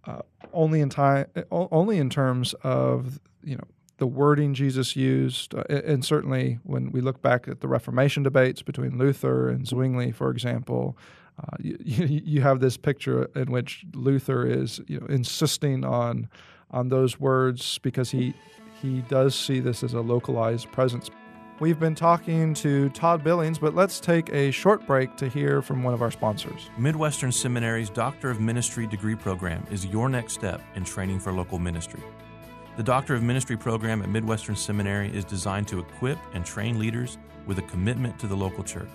uh, 0.06 0.22
only 0.52 0.82
in 0.82 0.90
time, 0.90 1.28
only 1.52 2.00
in 2.00 2.10
terms 2.10 2.54
of 2.64 3.20
you 3.44 3.56
know 3.56 3.64
the 3.98 4.08
wording 4.08 4.56
Jesus 4.56 4.96
used, 4.96 5.54
uh, 5.54 5.64
and 5.70 6.04
certainly 6.04 6.60
when 6.64 6.92
we 6.92 7.02
look 7.02 7.22
back 7.22 7.48
at 7.48 7.62
the 7.62 7.68
Reformation 7.68 8.24
debates 8.24 8.64
between 8.64 8.98
Luther 8.98 9.48
and 9.48 9.66
Zwingli, 9.68 10.12
for 10.12 10.32
example. 10.32 10.98
Uh, 11.40 11.56
you, 11.60 11.78
you 11.86 12.42
have 12.42 12.60
this 12.60 12.78
picture 12.78 13.30
in 13.36 13.52
which 13.52 13.86
Luther 13.94 14.46
is 14.46 14.82
you 14.88 15.00
know, 15.00 15.06
insisting 15.06 15.86
on 15.86 16.28
on 16.72 16.90
those 16.90 17.20
words 17.20 17.78
because 17.80 18.12
he 18.12 18.34
he 18.82 19.02
does 19.02 19.36
see 19.36 19.60
this 19.60 19.84
as 19.84 19.94
a 19.94 20.02
localized 20.02 20.72
presence. 20.72 21.10
We've 21.60 21.80
been 21.80 21.94
talking 21.94 22.56
to 22.56 22.90
Todd 22.90 23.24
Billings, 23.24 23.60
but 23.60 23.76
let's 23.76 24.00
take 24.00 24.34
a 24.34 24.50
short 24.50 24.88
break 24.88 25.16
to 25.18 25.28
hear 25.28 25.62
from 25.62 25.84
one 25.84 25.94
of 25.94 26.02
our 26.02 26.10
sponsors. 26.10 26.72
Midwestern 26.76 27.32
Seminary's 27.32 27.92
Doctor 27.92 28.32
of 28.32 28.40
Ministry 28.40 28.88
degree 28.88 29.16
program 29.16 29.64
is 29.70 29.86
your 29.86 30.10
next 30.10 30.34
step 30.34 30.60
in 30.74 30.84
training 30.84 31.20
for 31.20 31.32
local 31.32 31.60
ministry. 31.60 32.02
The 32.78 32.84
Doctor 32.84 33.14
of 33.14 33.22
Ministry 33.22 33.58
program 33.58 34.02
at 34.02 34.10
Midwestern 34.10 34.56
Seminary 34.56 35.16
is 35.16 35.24
designed 35.24 35.68
to 35.68 35.80
equip 35.80 36.18
and 36.34 36.44
train 36.44 36.80
leaders 36.80 37.20
with 37.46 37.60
a 37.60 37.64
commitment 37.64 38.18
to 38.20 38.28
the 38.28 38.36
local 38.36 38.64
church. 38.64 38.90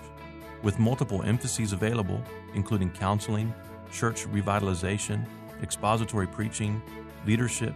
With 0.61 0.77
multiple 0.77 1.21
emphases 1.23 1.71
available, 1.71 2.21
including 2.53 2.89
counseling, 2.89 3.53
church 3.93 4.27
revitalization, 4.27 5.25
expository 5.63 6.27
preaching, 6.27 6.81
leadership, 7.25 7.73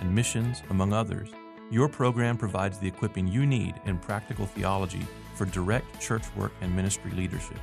and 0.00 0.14
missions, 0.14 0.62
among 0.68 0.92
others, 0.92 1.30
your 1.70 1.88
program 1.88 2.36
provides 2.36 2.78
the 2.78 2.86
equipping 2.86 3.26
you 3.26 3.44
need 3.44 3.74
in 3.86 3.98
practical 3.98 4.46
theology 4.46 5.06
for 5.34 5.46
direct 5.46 6.00
church 6.00 6.22
work 6.36 6.52
and 6.60 6.74
ministry 6.74 7.10
leadership. 7.12 7.58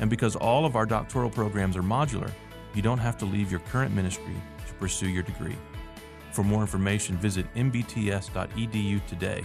And 0.00 0.10
because 0.10 0.36
all 0.36 0.64
of 0.64 0.76
our 0.76 0.86
doctoral 0.86 1.30
programs 1.30 1.76
are 1.76 1.82
modular, 1.82 2.30
you 2.74 2.82
don't 2.82 2.98
have 2.98 3.16
to 3.18 3.24
leave 3.24 3.50
your 3.50 3.60
current 3.60 3.94
ministry 3.94 4.34
to 4.66 4.74
pursue 4.74 5.08
your 5.08 5.22
degree. 5.22 5.56
For 6.32 6.44
more 6.44 6.60
information, 6.60 7.16
visit 7.16 7.52
mbts.edu 7.54 9.06
today. 9.06 9.44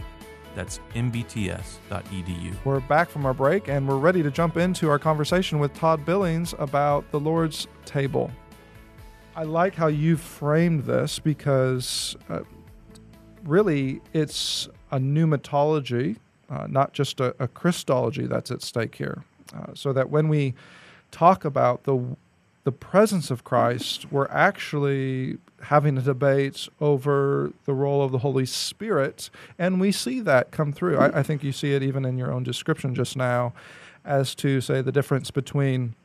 That's 0.56 0.80
mbts.edu. 0.94 2.56
We're 2.66 2.80
back 2.82 3.10
from 3.10 3.26
our 3.26 3.34
break 3.34 3.70
and 3.70 3.88
we're 3.88 3.98
ready 3.98 4.22
to 4.22 4.30
jump 4.30 4.58
into 4.58 4.90
our 4.90 5.00
conversation 5.00 5.60
with 5.60 5.74
Todd 5.74 6.06
Billings 6.06 6.54
about 6.60 7.10
the 7.12 7.20
Lord's 7.20 7.68
table. 7.86 8.32
I 9.36 9.44
like 9.44 9.74
how 9.74 9.88
you 9.88 10.16
framed 10.16 10.84
this 10.84 11.18
because 11.18 12.16
uh, 12.30 12.42
really 13.44 14.02
it's 14.14 14.70
a 14.92 15.00
pneumatology, 15.00 16.18
uh, 16.50 16.68
not 16.70 16.94
just 16.94 17.20
a, 17.20 17.36
a, 17.40 17.48
Christology 17.48 18.26
that's 18.26 18.52
at 18.52 18.62
stake 18.62 18.96
here. 18.96 19.24
Uh, 19.56 19.74
so 19.74 19.94
that 19.94 20.10
when 20.10 20.30
we 20.30 20.54
talk 21.12 21.46
about 21.46 21.84
the 21.84 22.16
the 22.64 22.72
presence 22.72 23.30
of 23.30 23.44
Christ, 23.44 24.10
we're 24.10 24.30
actually 24.30 25.38
having 25.64 25.98
a 25.98 26.02
debate 26.02 26.70
over 26.80 27.52
the 27.66 27.74
role 27.74 28.02
of 28.02 28.14
the 28.14 28.20
Holy 28.20 28.46
Spirit, 28.46 29.30
and 29.60 29.82
we 29.82 29.92
see 29.92 30.22
that 30.22 30.52
come 30.52 30.72
through. 30.72 30.98
I, 30.98 31.20
I 31.20 31.24
think 31.24 31.44
you 31.44 31.52
see 31.52 31.74
it 31.74 31.84
even 31.84 32.06
in 32.06 32.18
your 32.18 32.32
own 32.32 32.44
description 32.44 32.96
just 32.96 33.18
now, 33.18 33.54
as 34.06 34.34
to 34.36 34.62
say 34.62 34.82
the 34.82 34.94
difference 34.94 35.30
between 35.30 35.96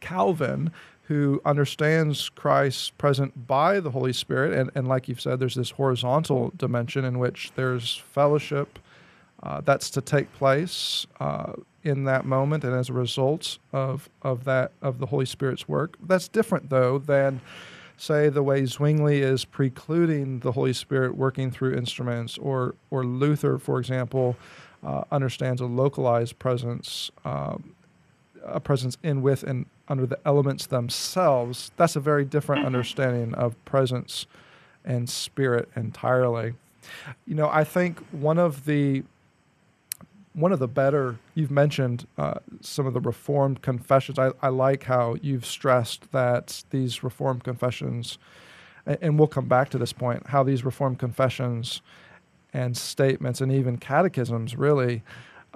Calvin, 0.00 0.72
who 1.08 1.40
understands 1.46 2.28
Christ 2.28 2.96
present 2.98 3.46
by 3.46 3.80
the 3.80 3.90
Holy 3.90 4.12
Spirit. 4.12 4.52
And, 4.52 4.70
and 4.74 4.86
like 4.86 5.08
you've 5.08 5.22
said, 5.22 5.40
there's 5.40 5.54
this 5.54 5.70
horizontal 5.70 6.52
dimension 6.54 7.02
in 7.04 7.18
which 7.18 7.50
there's 7.56 7.96
fellowship 7.96 8.78
uh, 9.42 9.62
that's 9.62 9.88
to 9.90 10.02
take 10.02 10.30
place 10.34 11.06
uh, 11.18 11.54
in 11.82 12.04
that 12.04 12.26
moment 12.26 12.62
and 12.62 12.74
as 12.74 12.90
a 12.90 12.92
result 12.92 13.58
of, 13.72 14.10
of 14.20 14.44
that 14.44 14.72
of 14.82 14.98
the 14.98 15.06
Holy 15.06 15.24
Spirit's 15.24 15.66
work. 15.66 15.96
That's 16.06 16.28
different 16.28 16.68
though 16.68 16.98
than 16.98 17.40
say 17.96 18.28
the 18.28 18.42
way 18.42 18.66
Zwingli 18.66 19.22
is 19.22 19.46
precluding 19.46 20.40
the 20.40 20.52
Holy 20.52 20.74
Spirit 20.74 21.16
working 21.16 21.50
through 21.50 21.74
instruments 21.74 22.36
or 22.36 22.74
or 22.90 23.04
Luther, 23.04 23.58
for 23.58 23.78
example, 23.78 24.36
uh, 24.84 25.04
understands 25.10 25.60
a 25.60 25.66
localized 25.66 26.38
presence 26.38 27.10
um, 27.24 27.74
a 28.44 28.60
presence 28.60 28.96
in, 29.02 29.22
with, 29.22 29.42
and 29.42 29.66
under 29.88 30.06
the 30.06 30.18
elements 30.24 30.66
themselves, 30.66 31.70
that's 31.76 31.96
a 31.96 32.00
very 32.00 32.24
different 32.24 32.60
mm-hmm. 32.60 32.66
understanding 32.66 33.34
of 33.34 33.62
presence 33.64 34.26
and 34.84 35.08
spirit 35.08 35.68
entirely. 35.76 36.54
You 37.26 37.34
know, 37.34 37.48
I 37.48 37.64
think 37.64 37.98
one 38.10 38.38
of 38.38 38.64
the 38.64 39.04
one 40.34 40.52
of 40.52 40.60
the 40.60 40.68
better 40.68 41.18
you've 41.34 41.50
mentioned 41.50 42.06
uh, 42.16 42.34
some 42.60 42.86
of 42.86 42.94
the 42.94 43.00
reformed 43.00 43.60
confessions 43.60 44.18
I, 44.18 44.30
I, 44.40 44.48
like 44.48 44.84
how 44.84 45.16
you've 45.20 45.44
stressed 45.44 46.12
that 46.12 46.62
these 46.70 47.02
reformed 47.02 47.42
confessions 47.42 48.18
and, 48.86 48.98
and, 49.00 49.18
we'll 49.18 49.26
come 49.26 49.48
back 49.48 49.68
to 49.70 49.78
this 49.78 49.92
point 49.92 50.28
how 50.28 50.44
these 50.44 50.64
reformed 50.64 51.00
confessions 51.00 51.82
and 52.52 52.76
statements 52.76 53.40
and 53.40 53.50
even 53.50 53.78
catechisms 53.78 54.54
really 54.54 55.02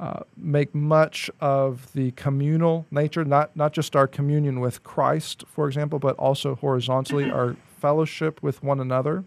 uh, 0.03 0.25
make 0.37 0.75
much 0.75 1.31
of 1.41 1.93
the 1.93 2.11
communal 2.13 2.85
nature, 2.91 3.25
not, 3.25 3.55
not 3.57 3.73
just 3.73 3.95
our 3.95 4.09
communion 4.09 4.59
with 4.59 4.83
Christ, 4.83 5.45
for 5.47 5.69
example, 5.69 6.01
but 6.01 6.17
also 6.17 6.57
horizontally 6.57 7.31
our 7.31 7.55
fellowship 7.79 8.43
with 8.43 8.65
one 8.65 8.81
another. 8.81 9.23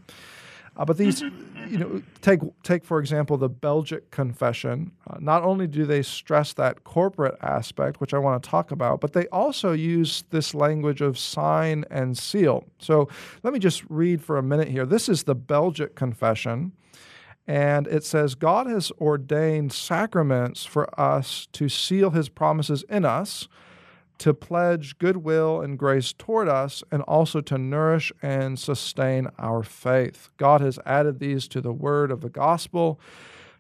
Uh, 0.76 0.84
but 0.84 0.98
these, 0.98 1.22
you 1.70 1.78
know, 1.78 2.02
take 2.22 2.42
take 2.64 2.84
for 2.84 3.00
example 3.00 3.38
the 3.38 3.48
Belgic 3.48 4.12
Confession. 4.12 4.92
Uh, 5.10 5.16
not 5.22 5.44
only 5.44 5.66
do 5.66 5.86
they 5.86 6.02
stress 6.02 6.52
that 6.52 6.84
corporate 6.84 7.38
aspect, 7.42 8.02
which 8.02 8.14
I 8.14 8.18
want 8.18 8.44
to 8.44 8.50
talk 8.50 8.72
about, 8.72 9.00
but 9.00 9.14
they 9.14 9.28
also 9.28 9.72
use 9.72 10.26
this 10.32 10.54
language 10.54 11.00
of 11.00 11.18
sign 11.18 11.86
and 11.90 12.18
seal. 12.18 12.66
So 12.80 13.08
let 13.44 13.54
me 13.54 13.60
just 13.60 13.86
read 13.88 14.22
for 14.22 14.38
a 14.38 14.44
minute 14.44 14.68
here. 14.68 14.86
This 14.86 15.08
is 15.08 15.24
the 15.24 15.36
Belgic 15.36 15.96
Confession. 15.96 16.74
And 17.48 17.88
it 17.88 18.04
says, 18.04 18.36
God 18.36 18.68
has 18.68 18.92
ordained 19.00 19.72
sacraments 19.72 20.66
for 20.66 21.00
us 21.00 21.48
to 21.54 21.70
seal 21.70 22.12
his 22.12 22.28
promises 22.28 22.84
in 22.90 23.06
us, 23.06 23.48
to 24.18 24.34
pledge 24.34 24.98
goodwill 24.98 25.62
and 25.62 25.78
grace 25.78 26.14
toward 26.14 26.48
us, 26.48 26.84
and 26.92 27.04
also 27.04 27.42
to 27.42 27.58
nourish 27.58 28.12
and 28.22 28.58
sustain 28.58 29.28
our 29.38 29.62
faith. 29.62 30.30
God 30.38 30.62
has 30.62 30.80
added 30.86 31.20
these 31.20 31.48
to 31.50 31.62
the 31.62 31.74
word 31.74 32.12
of 32.12 32.22
the 32.22 32.30
gospel 32.30 33.00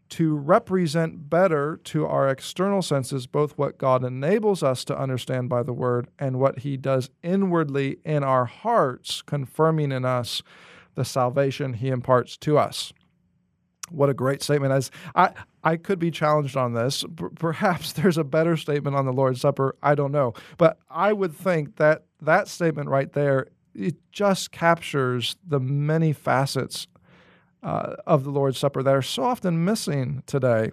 to 0.07 0.35
represent 0.35 1.29
better 1.29 1.79
to 1.83 2.05
our 2.05 2.29
external 2.29 2.81
senses 2.81 3.25
both 3.27 3.57
what 3.57 3.77
God 3.77 4.03
enables 4.03 4.61
us 4.61 4.83
to 4.85 4.97
understand 4.97 5.49
by 5.49 5.63
the 5.63 5.73
word 5.73 6.07
and 6.19 6.39
what 6.39 6.59
he 6.59 6.77
does 6.77 7.09
inwardly 7.23 7.97
in 8.05 8.23
our 8.23 8.45
hearts, 8.45 9.21
confirming 9.23 9.91
in 9.91 10.05
us 10.05 10.43
the 10.93 11.05
salvation 11.05 11.73
he 11.73 11.89
imparts 11.89 12.37
to 12.37 12.57
us. 12.57 12.93
What 13.89 14.09
a 14.09 14.13
great 14.13 14.41
statement! 14.41 14.73
As 14.73 14.91
I, 15.13 15.31
I 15.63 15.77
could 15.77 15.99
be 15.99 16.11
challenged 16.11 16.57
on 16.57 16.73
this. 16.73 17.03
P- 17.03 17.25
perhaps 17.35 17.93
there's 17.93 18.17
a 18.17 18.23
better 18.23 18.57
statement 18.57 18.95
on 18.95 19.05
the 19.05 19.13
Lord's 19.13 19.41
Supper. 19.41 19.75
I 19.83 19.95
don't 19.95 20.11
know, 20.11 20.33
but 20.57 20.77
I 20.89 21.13
would 21.13 21.35
think 21.35 21.75
that 21.77 22.03
that 22.21 22.47
statement 22.47 22.89
right 22.89 23.11
there 23.13 23.47
it 23.75 23.95
just 24.11 24.51
captures 24.51 25.35
the 25.45 25.59
many 25.59 26.13
facets 26.13 26.87
uh, 27.61 27.95
of 28.05 28.23
the 28.23 28.29
Lord's 28.29 28.57
Supper 28.57 28.83
that 28.83 28.93
are 28.93 29.01
so 29.01 29.23
often 29.23 29.65
missing 29.65 30.23
today. 30.27 30.71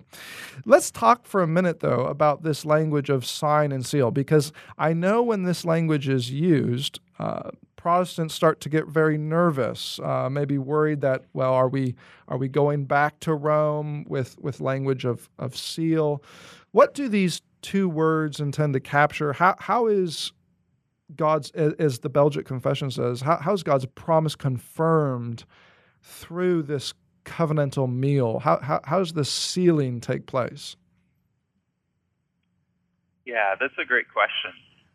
Let's 0.65 0.91
talk 0.91 1.27
for 1.27 1.43
a 1.43 1.47
minute, 1.47 1.81
though, 1.81 2.05
about 2.05 2.43
this 2.43 2.65
language 2.65 3.09
of 3.09 3.25
sign 3.25 3.73
and 3.73 3.85
seal, 3.85 4.11
because 4.11 4.53
I 4.79 4.93
know 4.93 5.23
when 5.23 5.43
this 5.43 5.65
language 5.65 6.09
is 6.09 6.31
used, 6.31 7.01
uh, 7.19 7.51
Protestants 7.83 8.33
start 8.33 8.61
to 8.61 8.69
get 8.69 8.87
very 8.87 9.19
nervous, 9.19 9.99
uh, 9.99 10.31
maybe 10.31 10.57
worried 10.57 11.01
that, 11.01 11.25
well, 11.33 11.53
are 11.53 11.69
we 11.69 11.97
are 12.29 12.39
we 12.39 12.47
going 12.47 12.85
back 12.85 13.19
to 13.21 13.35
Rome 13.35 14.05
with 14.09 14.39
with 14.39 14.61
language 14.61 15.05
of 15.05 15.29
of 15.37 15.57
seal? 15.57 16.23
What 16.71 16.95
do 16.95 17.09
these 17.09 17.43
two 17.61 17.89
words 17.89 18.39
intend 18.39 18.75
to 18.75 18.81
capture? 18.81 19.33
How 19.33 19.57
how 19.59 19.89
is 19.89 20.31
God's 21.17 21.51
as 21.51 21.99
the 21.99 22.09
Belgic 22.09 22.47
Confession 22.47 22.93
says, 22.93 23.23
how, 23.23 23.39
how's 23.39 23.65
God's 23.65 23.87
promise 23.87 24.37
confirmed 24.37 25.45
through 26.05 26.63
this 26.63 26.95
covenantal 27.25 27.93
meal? 27.93 28.39
How, 28.39 28.61
how 28.61 28.81
how 28.85 29.01
does 29.01 29.15
the 29.15 29.25
sealing 29.25 30.01
take 30.01 30.27
place? 30.27 30.77
Yeah, 33.27 33.57
that's 33.59 33.75
a 33.83 33.85
great 33.85 34.07
question. 34.13 34.53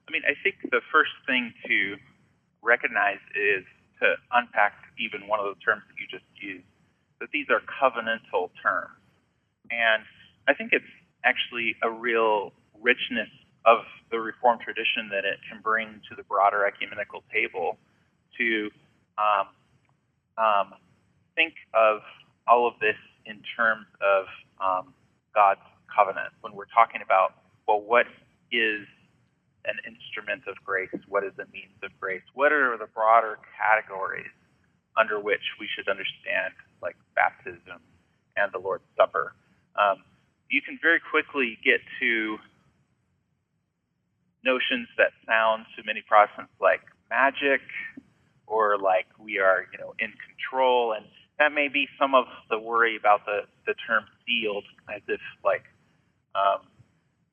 I 0.07 0.11
mean, 0.13 0.21
I 0.25 0.35
think 0.41 0.55
the 0.71 0.79
first 0.89 1.11
thing 1.25 1.53
to 1.67 1.97
recognize 2.67 3.23
is 3.31 3.63
to 4.03 4.13
unpack 4.35 4.75
even 4.99 5.25
one 5.25 5.39
of 5.39 5.47
the 5.47 5.59
terms 5.63 5.81
that 5.87 5.95
you 5.95 6.05
just 6.11 6.27
used, 6.35 6.67
that 7.19 7.31
these 7.31 7.47
are 7.49 7.63
covenantal 7.63 8.51
terms. 8.61 8.99
And 9.71 10.03
I 10.47 10.53
think 10.53 10.75
it's 10.75 10.91
actually 11.23 11.75
a 11.81 11.89
real 11.89 12.51
richness 12.79 13.31
of 13.65 13.79
the 14.11 14.19
Reformed 14.19 14.61
tradition 14.61 15.09
that 15.11 15.25
it 15.25 15.39
can 15.49 15.61
bring 15.63 15.99
to 16.09 16.15
the 16.15 16.23
broader 16.23 16.65
ecumenical 16.67 17.23
table 17.33 17.77
to 18.37 18.69
um, 19.17 19.47
um, 20.37 20.73
think 21.35 21.53
of 21.73 22.01
all 22.47 22.67
of 22.67 22.75
this 22.79 22.95
in 23.25 23.41
terms 23.57 23.87
of 23.99 24.25
um, 24.61 24.93
God's 25.33 25.65
covenant. 25.93 26.31
When 26.41 26.53
we're 26.53 26.71
talking 26.73 27.01
about, 27.03 27.33
well, 27.67 27.81
what 27.81 28.05
is 28.51 28.87
an 29.67 29.77
instrument 29.85 30.43
of 30.47 30.55
grace? 30.63 30.89
What 31.07 31.23
is 31.23 31.33
the 31.37 31.45
means 31.51 31.75
of 31.83 31.91
grace? 31.99 32.23
What 32.33 32.51
are 32.51 32.77
the 32.77 32.87
broader 32.87 33.37
categories 33.55 34.31
under 34.97 35.19
which 35.19 35.43
we 35.59 35.67
should 35.75 35.87
understand, 35.87 36.55
like 36.81 36.95
baptism 37.15 37.83
and 38.35 38.51
the 38.51 38.59
Lord's 38.59 38.87
Supper? 38.95 39.35
Um, 39.75 40.03
you 40.49 40.61
can 40.61 40.79
very 40.81 40.99
quickly 40.99 41.59
get 41.63 41.81
to 41.99 42.37
notions 44.43 44.87
that 44.97 45.11
sound 45.27 45.65
to 45.75 45.83
many 45.83 46.01
Protestants 46.07 46.53
like 46.61 46.81
magic 47.09 47.61
or 48.47 48.77
like 48.79 49.05
we 49.19 49.39
are, 49.39 49.67
you 49.71 49.77
know, 49.77 49.93
in 49.99 50.13
control. 50.23 50.93
And 50.93 51.05
that 51.37 51.51
may 51.51 51.67
be 51.67 51.87
some 51.99 52.15
of 52.15 52.25
the 52.49 52.57
worry 52.57 52.95
about 52.95 53.25
the, 53.25 53.41
the 53.65 53.75
term 53.85 54.05
sealed, 54.25 54.63
as 54.89 55.01
if 55.07 55.19
like 55.43 55.63
um, 56.33 56.65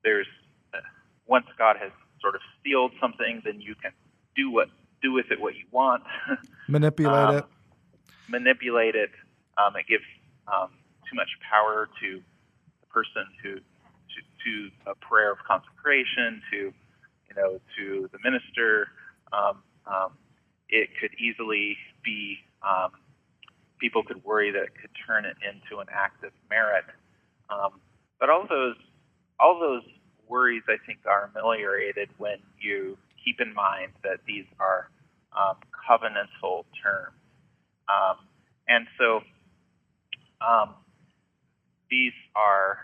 there's 0.03 0.27
uh, 0.75 0.83
once 1.27 1.47
God 1.57 1.77
has 1.81 1.93
sort 2.25 2.35
of 2.35 2.41
sealed 2.65 2.93
something, 2.99 3.43
then 3.45 3.61
you 3.61 3.75
can 3.77 3.93
do 4.35 4.51
what 4.51 4.69
do 5.03 5.13
with 5.13 5.27
it 5.31 5.39
what 5.39 5.55
you 5.55 5.67
want, 5.71 6.03
manipulate 6.69 7.29
um, 7.29 7.37
it, 7.37 7.45
manipulate 8.27 8.95
it. 8.95 9.11
Um, 9.59 9.77
it 9.77 9.87
gives 9.87 10.09
um, 10.49 10.71
too 11.05 11.15
much 11.15 11.29
power 11.45 11.89
to 12.01 12.23
the 12.81 12.87
person 12.89 13.29
who 13.43 13.57
to, 13.57 14.19
to 14.45 14.91
a 14.91 14.95
prayer 14.95 15.31
of 15.31 15.39
consecration, 15.47 16.41
to 16.51 16.57
you 17.29 17.35
know, 17.37 17.61
to 17.77 18.09
the 18.13 18.19
minister. 18.25 18.89
Um, 19.33 19.63
um, 19.87 20.13
it 20.71 20.89
could 20.99 21.13
easily 21.21 21.77
be 22.03 22.39
um, 22.63 22.93
people 23.79 24.03
could 24.03 24.25
worry 24.25 24.51
that 24.51 24.63
it 24.63 24.73
could 24.81 24.91
turn 25.07 25.27
it 25.27 25.37
into 25.45 25.81
an 25.81 25.89
act 25.93 26.25
of 26.25 26.33
merit. 26.49 26.85
Um, 27.51 27.81
but 28.19 28.31
all 28.31 28.47
those 28.49 28.77
all 29.39 29.61
those 29.61 29.83
worries, 30.29 30.63
I 30.69 30.77
think, 30.87 31.01
are 31.07 31.31
ameliorated 31.35 32.09
when 32.19 32.39
you 32.61 32.97
keep 33.25 33.41
in 33.41 33.55
mind 33.55 33.93
that 34.03 34.21
these 34.27 34.45
are 34.61 34.89
um, 35.33 35.57
covenantal 35.89 36.65
terms. 36.83 37.17
Um, 37.89 38.17
and 38.69 38.87
so 38.99 39.21
um, 40.41 40.75
these 41.91 42.13
are, 42.35 42.79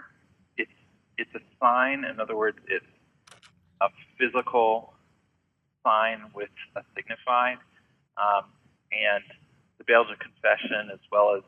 it's, 0.56 0.70
it's 1.18 1.34
a 1.34 1.40
sign, 1.60 2.04
in 2.04 2.20
other 2.20 2.36
words, 2.36 2.58
it's 2.68 2.84
a 3.80 3.88
physical 4.18 4.92
sign 5.84 6.24
with 6.34 6.50
a 6.76 6.82
signified. 6.94 7.58
Um, 8.16 8.44
and 8.92 9.24
the 9.78 9.84
Belgic 9.84 10.18
Confession, 10.20 10.90
as 10.92 11.00
well 11.10 11.36
as 11.36 11.42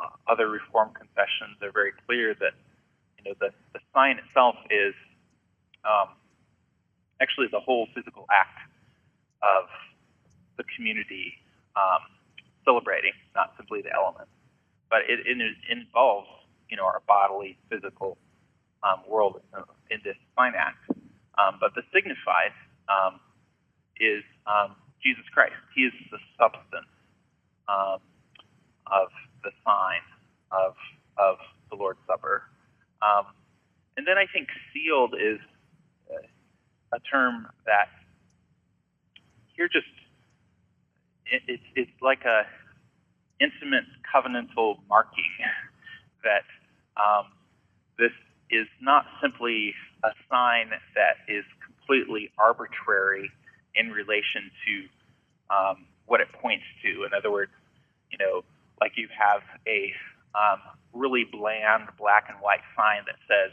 uh, 0.00 0.30
other 0.30 0.48
Reformed 0.48 0.94
confessions, 0.94 1.58
are 1.62 1.72
very 1.72 1.92
clear 2.06 2.34
that 2.34 2.52
you 3.18 3.24
know 3.24 3.34
the, 3.40 3.50
the 3.72 3.80
sign 3.92 4.18
itself 4.18 4.56
is 4.70 4.94
um, 5.84 6.14
actually 7.20 7.46
the 7.50 7.60
whole 7.60 7.86
physical 7.94 8.26
act 8.30 8.58
of 9.42 9.68
the 10.56 10.64
community 10.76 11.34
um, 11.76 12.02
celebrating, 12.64 13.12
not 13.34 13.54
simply 13.56 13.82
the 13.82 13.92
elements. 13.92 14.30
But 14.90 15.08
it, 15.08 15.20
it, 15.24 15.38
involves, 15.70 16.28
you 16.68 16.76
know, 16.76 16.84
our 16.84 17.02
bodily, 17.08 17.56
physical 17.70 18.18
um, 18.82 19.00
world 19.08 19.40
in 19.90 19.98
this 20.04 20.16
sign 20.36 20.52
act. 20.56 20.84
Um, 21.38 21.56
but 21.60 21.74
the 21.74 21.82
signified 21.94 22.52
um, 22.88 23.18
is 23.98 24.22
um, 24.46 24.76
Jesus 25.02 25.24
Christ. 25.32 25.56
He 25.74 25.82
is 25.82 25.92
the 26.10 26.18
substance 26.38 26.92
of 27.68 29.08
the 29.42 29.50
sign 29.64 30.04
of 30.50 30.74
of 31.18 31.36
the 31.70 31.76
Lord's 31.76 31.98
Supper. 32.06 32.42
Um, 33.00 33.26
and 33.96 34.06
then 34.06 34.16
I 34.16 34.26
think 34.32 34.48
sealed 34.72 35.14
is 35.14 35.40
a 36.92 37.00
term 37.00 37.46
that 37.66 37.88
here 39.56 39.68
just 39.68 39.86
it, 41.26 41.42
it's 41.48 41.62
it's 41.74 42.02
like 42.02 42.24
a 42.24 42.42
intimate 43.40 43.84
covenantal 44.14 44.76
marking 44.88 45.24
that 46.24 46.44
um, 46.96 47.26
this 47.98 48.12
is 48.50 48.66
not 48.80 49.06
simply 49.20 49.74
a 50.04 50.10
sign 50.30 50.70
that 50.94 51.16
is 51.26 51.44
completely 51.64 52.30
arbitrary 52.38 53.30
in 53.74 53.90
relation 53.90 54.50
to 54.66 55.54
um, 55.54 55.86
what 56.06 56.20
it 56.20 56.28
points 56.32 56.64
to. 56.82 57.04
In 57.04 57.10
other 57.16 57.30
words, 57.30 57.50
you 58.10 58.18
know, 58.18 58.44
like 58.80 58.92
you 58.96 59.08
have 59.16 59.42
a 59.66 59.92
um, 60.34 60.60
really 60.92 61.24
bland 61.24 61.88
black 61.98 62.26
and 62.28 62.38
white 62.40 62.60
sign 62.76 63.02
that 63.06 63.16
says 63.26 63.52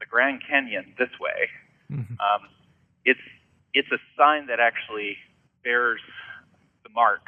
the 0.00 0.06
Grand 0.06 0.42
Canyon 0.48 0.94
this 0.98 1.10
way. 1.20 1.48
Mm-hmm. 1.92 2.14
Um, 2.14 2.48
it's 3.04 3.20
it's 3.74 3.88
a 3.92 3.98
sign 4.18 4.46
that 4.46 4.60
actually 4.60 5.16
bears 5.62 6.00
the 6.82 6.90
mark 6.90 7.22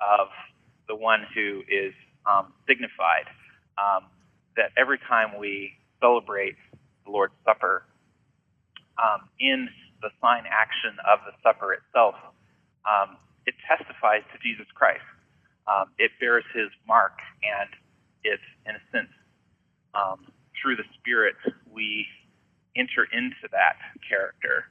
of 0.00 0.28
the 0.88 0.96
one 0.96 1.24
who 1.34 1.62
is 1.68 1.94
um, 2.26 2.52
signified. 2.68 3.26
Um, 3.78 4.04
that 4.56 4.70
every 4.76 4.98
time 4.98 5.38
we 5.38 5.72
celebrate 5.98 6.56
the 7.06 7.10
Lord's 7.10 7.32
Supper, 7.44 7.84
um, 8.98 9.28
in 9.40 9.68
the 10.02 10.10
sign 10.20 10.44
action 10.50 10.98
of 11.08 11.20
the 11.24 11.32
supper 11.42 11.72
itself, 11.72 12.14
um, 12.84 13.16
it 13.46 13.54
testifies 13.66 14.22
to 14.32 14.38
Jesus 14.42 14.66
Christ. 14.74 15.04
Um, 15.66 15.90
it 15.98 16.10
bears 16.20 16.44
his 16.52 16.68
mark, 16.86 17.18
and 17.42 17.70
it's, 18.24 18.42
in 18.66 18.74
a 18.74 18.82
sense, 18.90 19.12
um, 19.94 20.26
through 20.60 20.76
the 20.76 20.86
Spirit, 20.98 21.36
we 21.70 22.06
enter 22.76 23.06
into 23.12 23.46
that 23.52 23.78
character. 24.06 24.66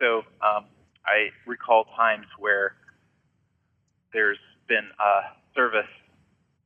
So 0.00 0.24
um, 0.40 0.64
I 1.04 1.28
recall 1.46 1.84
times 1.96 2.26
where 2.38 2.74
there's 4.12 4.38
been 4.66 4.88
a 4.98 5.20
service, 5.54 5.90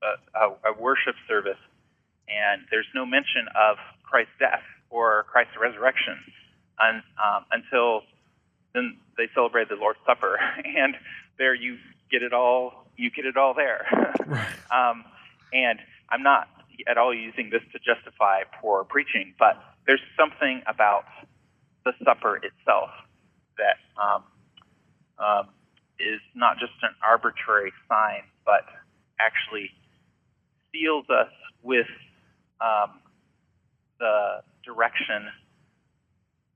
a, 0.03 0.71
a, 0.71 0.73
worship 0.81 1.17
service, 1.27 1.59
and 2.29 2.63
there's 2.71 2.87
no 2.95 3.05
mention 3.05 3.47
of 3.55 3.77
Christ's 4.05 4.33
death 4.39 4.63
or 4.89 5.27
Christ's 5.31 5.57
resurrection 5.61 6.17
un, 6.81 7.03
um, 7.23 7.45
until 7.51 8.03
then 8.73 8.97
they 9.17 9.29
celebrate 9.35 9.69
the 9.69 9.77
Lord's 9.77 9.99
Supper, 10.07 10.39
and 10.65 10.95
there 11.39 11.55
you 11.55 11.79
get 12.11 12.23
it 12.23 12.33
all. 12.33 12.87
You 12.97 13.11
get 13.11 13.27
it 13.27 13.37
all 13.37 13.55
there. 13.55 13.87
um, 14.71 15.05
and 15.53 15.81
I'm 16.11 16.23
not 16.23 16.49
at 16.87 16.99
all 16.99 17.15
using 17.15 17.51
this 17.51 17.63
to 17.73 17.79
justify 17.79 18.43
poor 18.61 18.85
preaching, 18.85 19.35
but 19.39 19.61
there's 19.87 20.03
something 20.17 20.63
about 20.67 21.05
the 21.85 21.93
supper 22.05 22.37
itself 22.37 22.91
that 23.59 23.79
um, 24.01 24.23
um, 25.19 25.49
is 25.99 26.21
not 26.35 26.59
just 26.59 26.73
an 26.83 26.95
arbitrary 27.03 27.73
sign, 27.89 28.23
but 28.45 28.67
actually 29.21 29.71
seals 30.73 31.07
us 31.09 31.31
with 31.63 31.87
um, 32.61 33.01
the 33.99 34.43
direction 34.65 35.31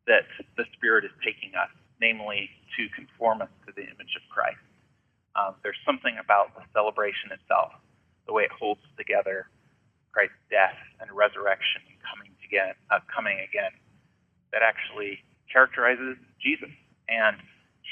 that 0.07 0.25
the 0.57 0.65
Spirit 0.75 1.05
is 1.05 1.13
taking 1.25 1.55
us, 1.55 1.71
namely 2.01 2.51
to 2.77 2.89
conform 2.97 3.43
us 3.43 3.53
to 3.67 3.73
the 3.77 3.83
image 3.83 4.17
of 4.17 4.25
Christ. 4.33 4.59
Um, 5.37 5.55
there's 5.63 5.79
something 5.87 6.17
about 6.19 6.57
the 6.57 6.65
celebration 6.73 7.31
itself, 7.31 7.71
the 8.27 8.33
way 8.33 8.43
it 8.43 8.51
holds 8.51 8.81
together 8.97 9.47
Christ's 10.11 10.41
death 10.51 10.75
and 10.99 11.13
resurrection 11.13 11.85
and 11.87 11.99
coming 12.03 12.33
again, 12.43 12.75
uh, 12.91 12.99
coming 13.07 13.39
again, 13.39 13.71
that 14.51 14.65
actually 14.65 15.23
characterizes 15.53 16.17
Jesus 16.43 16.73
and 17.09 17.37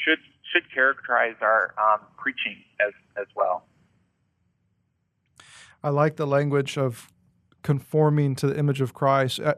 should 0.05 0.19
should 0.53 0.73
characterize 0.73 1.37
our 1.41 1.75
um, 1.79 2.01
preaching 2.17 2.57
as 2.81 2.93
as 3.21 3.27
well. 3.35 3.64
I 5.83 5.91
like 5.91 6.17
the 6.17 6.27
language 6.27 6.77
of 6.77 7.09
conforming 7.62 8.35
to 8.37 8.47
the 8.47 8.59
image 8.59 8.81
of 8.81 8.95
Christ. 8.95 9.41
Uh, 9.41 9.55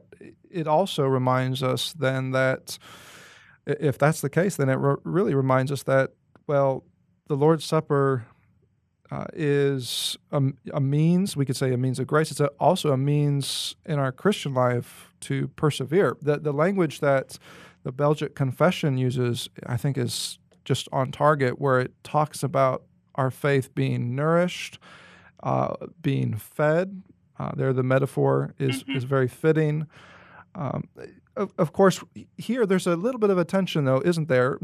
it 0.50 0.66
also 0.66 1.04
reminds 1.06 1.62
us 1.62 1.92
then 1.92 2.30
that 2.32 2.78
if 3.66 3.98
that's 3.98 4.20
the 4.20 4.30
case, 4.30 4.56
then 4.56 4.68
it 4.68 4.76
re- 4.76 4.96
really 5.04 5.34
reminds 5.34 5.70
us 5.70 5.82
that 5.84 6.12
well, 6.46 6.84
the 7.26 7.36
Lord's 7.36 7.64
Supper 7.64 8.24
uh, 9.10 9.26
is 9.32 10.16
a, 10.32 10.42
a, 10.72 10.80
means, 10.80 11.36
we 11.36 11.44
could 11.44 11.56
say 11.56 11.72
a 11.72 11.76
means 11.76 11.98
of 11.98 12.06
grace. 12.06 12.30
It's 12.30 12.40
a, 12.40 12.48
also 12.58 12.92
a 12.92 12.96
means 12.96 13.76
in 13.86 13.98
our 13.98 14.12
Christian 14.12 14.54
life 14.54 15.12
to 15.20 15.48
persevere. 15.48 16.16
The, 16.20 16.38
the 16.38 16.52
language 16.52 17.00
that 17.00 17.38
the 17.82 17.92
Belgic 17.92 18.34
Confession 18.34 18.98
uses, 18.98 19.48
I 19.66 19.76
think, 19.76 19.96
is 19.96 20.38
just 20.64 20.88
on 20.92 21.12
target, 21.12 21.60
where 21.60 21.80
it 21.80 21.92
talks 22.04 22.42
about 22.42 22.82
our 23.14 23.30
faith 23.30 23.74
being 23.74 24.14
nourished, 24.14 24.78
uh, 25.42 25.74
being 26.02 26.36
fed. 26.36 27.02
Uh, 27.38 27.52
there, 27.56 27.72
the 27.72 27.82
metaphor 27.82 28.54
is, 28.58 28.82
mm-hmm. 28.82 28.96
is 28.96 29.04
very 29.04 29.28
fitting. 29.28 29.86
Um, 30.54 30.88
of, 31.36 31.52
of 31.56 31.72
course, 31.72 32.02
here 32.36 32.66
there's 32.66 32.86
a 32.86 32.96
little 32.96 33.20
bit 33.20 33.30
of 33.30 33.38
a 33.38 33.44
tension, 33.44 33.84
though, 33.84 34.02
isn't 34.04 34.28
there? 34.28 34.58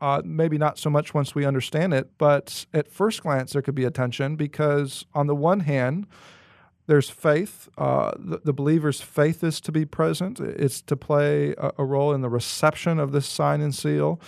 Uh, 0.00 0.22
maybe 0.24 0.58
not 0.58 0.78
so 0.78 0.90
much 0.90 1.14
once 1.14 1.34
we 1.34 1.44
understand 1.44 1.94
it, 1.94 2.10
but 2.18 2.66
at 2.74 2.90
first 2.90 3.22
glance, 3.22 3.52
there 3.52 3.62
could 3.62 3.74
be 3.74 3.84
a 3.84 3.90
tension 3.90 4.36
because, 4.36 5.06
on 5.14 5.26
the 5.26 5.34
one 5.34 5.60
hand, 5.60 6.06
there's 6.88 7.10
faith. 7.10 7.68
Uh, 7.78 8.12
the, 8.18 8.40
the, 8.44 8.52
believer's 8.52 9.00
faith 9.00 9.44
is 9.44 9.60
to 9.60 9.70
be 9.70 9.84
present, 9.84 10.40
it's 10.40 10.80
to 10.82 10.96
play 10.96 11.54
a, 11.58 11.70
a, 11.78 11.84
role 11.84 12.12
in 12.14 12.22
the 12.22 12.30
reception 12.30 12.98
of 12.98 13.12
this 13.12 13.26
sign 13.26 13.60
and 13.60 13.74
seal. 13.74 14.20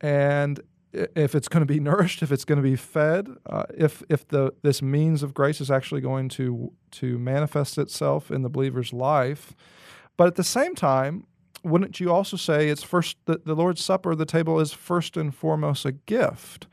And 0.00 0.60
if 0.92 1.34
it's 1.34 1.48
going 1.48 1.60
to 1.60 1.66
be 1.66 1.80
nourished, 1.90 2.22
if 2.22 2.30
it's 2.32 2.44
going 2.44 2.56
to 2.56 2.62
be 2.62 2.76
fed, 2.76 3.28
uh, 3.44 3.64
if 3.76 4.02
if 4.08 4.26
the 4.28 4.54
this 4.62 4.80
means 4.80 5.22
of 5.22 5.34
grace 5.34 5.60
is 5.60 5.70
actually 5.70 6.00
going 6.00 6.28
to 6.30 6.72
to 6.92 7.18
manifest 7.18 7.78
itself 7.78 8.30
in 8.30 8.42
the 8.42 8.48
believer's 8.48 8.92
life, 8.92 9.54
but 10.16 10.28
at 10.28 10.36
the 10.36 10.44
same 10.44 10.76
time, 10.76 11.26
wouldn't 11.64 11.98
you 11.98 12.12
also 12.12 12.36
say 12.36 12.68
it's 12.68 12.84
first 12.84 13.16
the, 13.26 13.40
the 13.44 13.56
Lord's 13.56 13.84
Supper, 13.84 14.14
the 14.14 14.24
table 14.24 14.60
is 14.60 14.72
first 14.72 15.16
and 15.16 15.34
foremost 15.34 15.84
a 15.84 15.92
gift? 15.92 16.68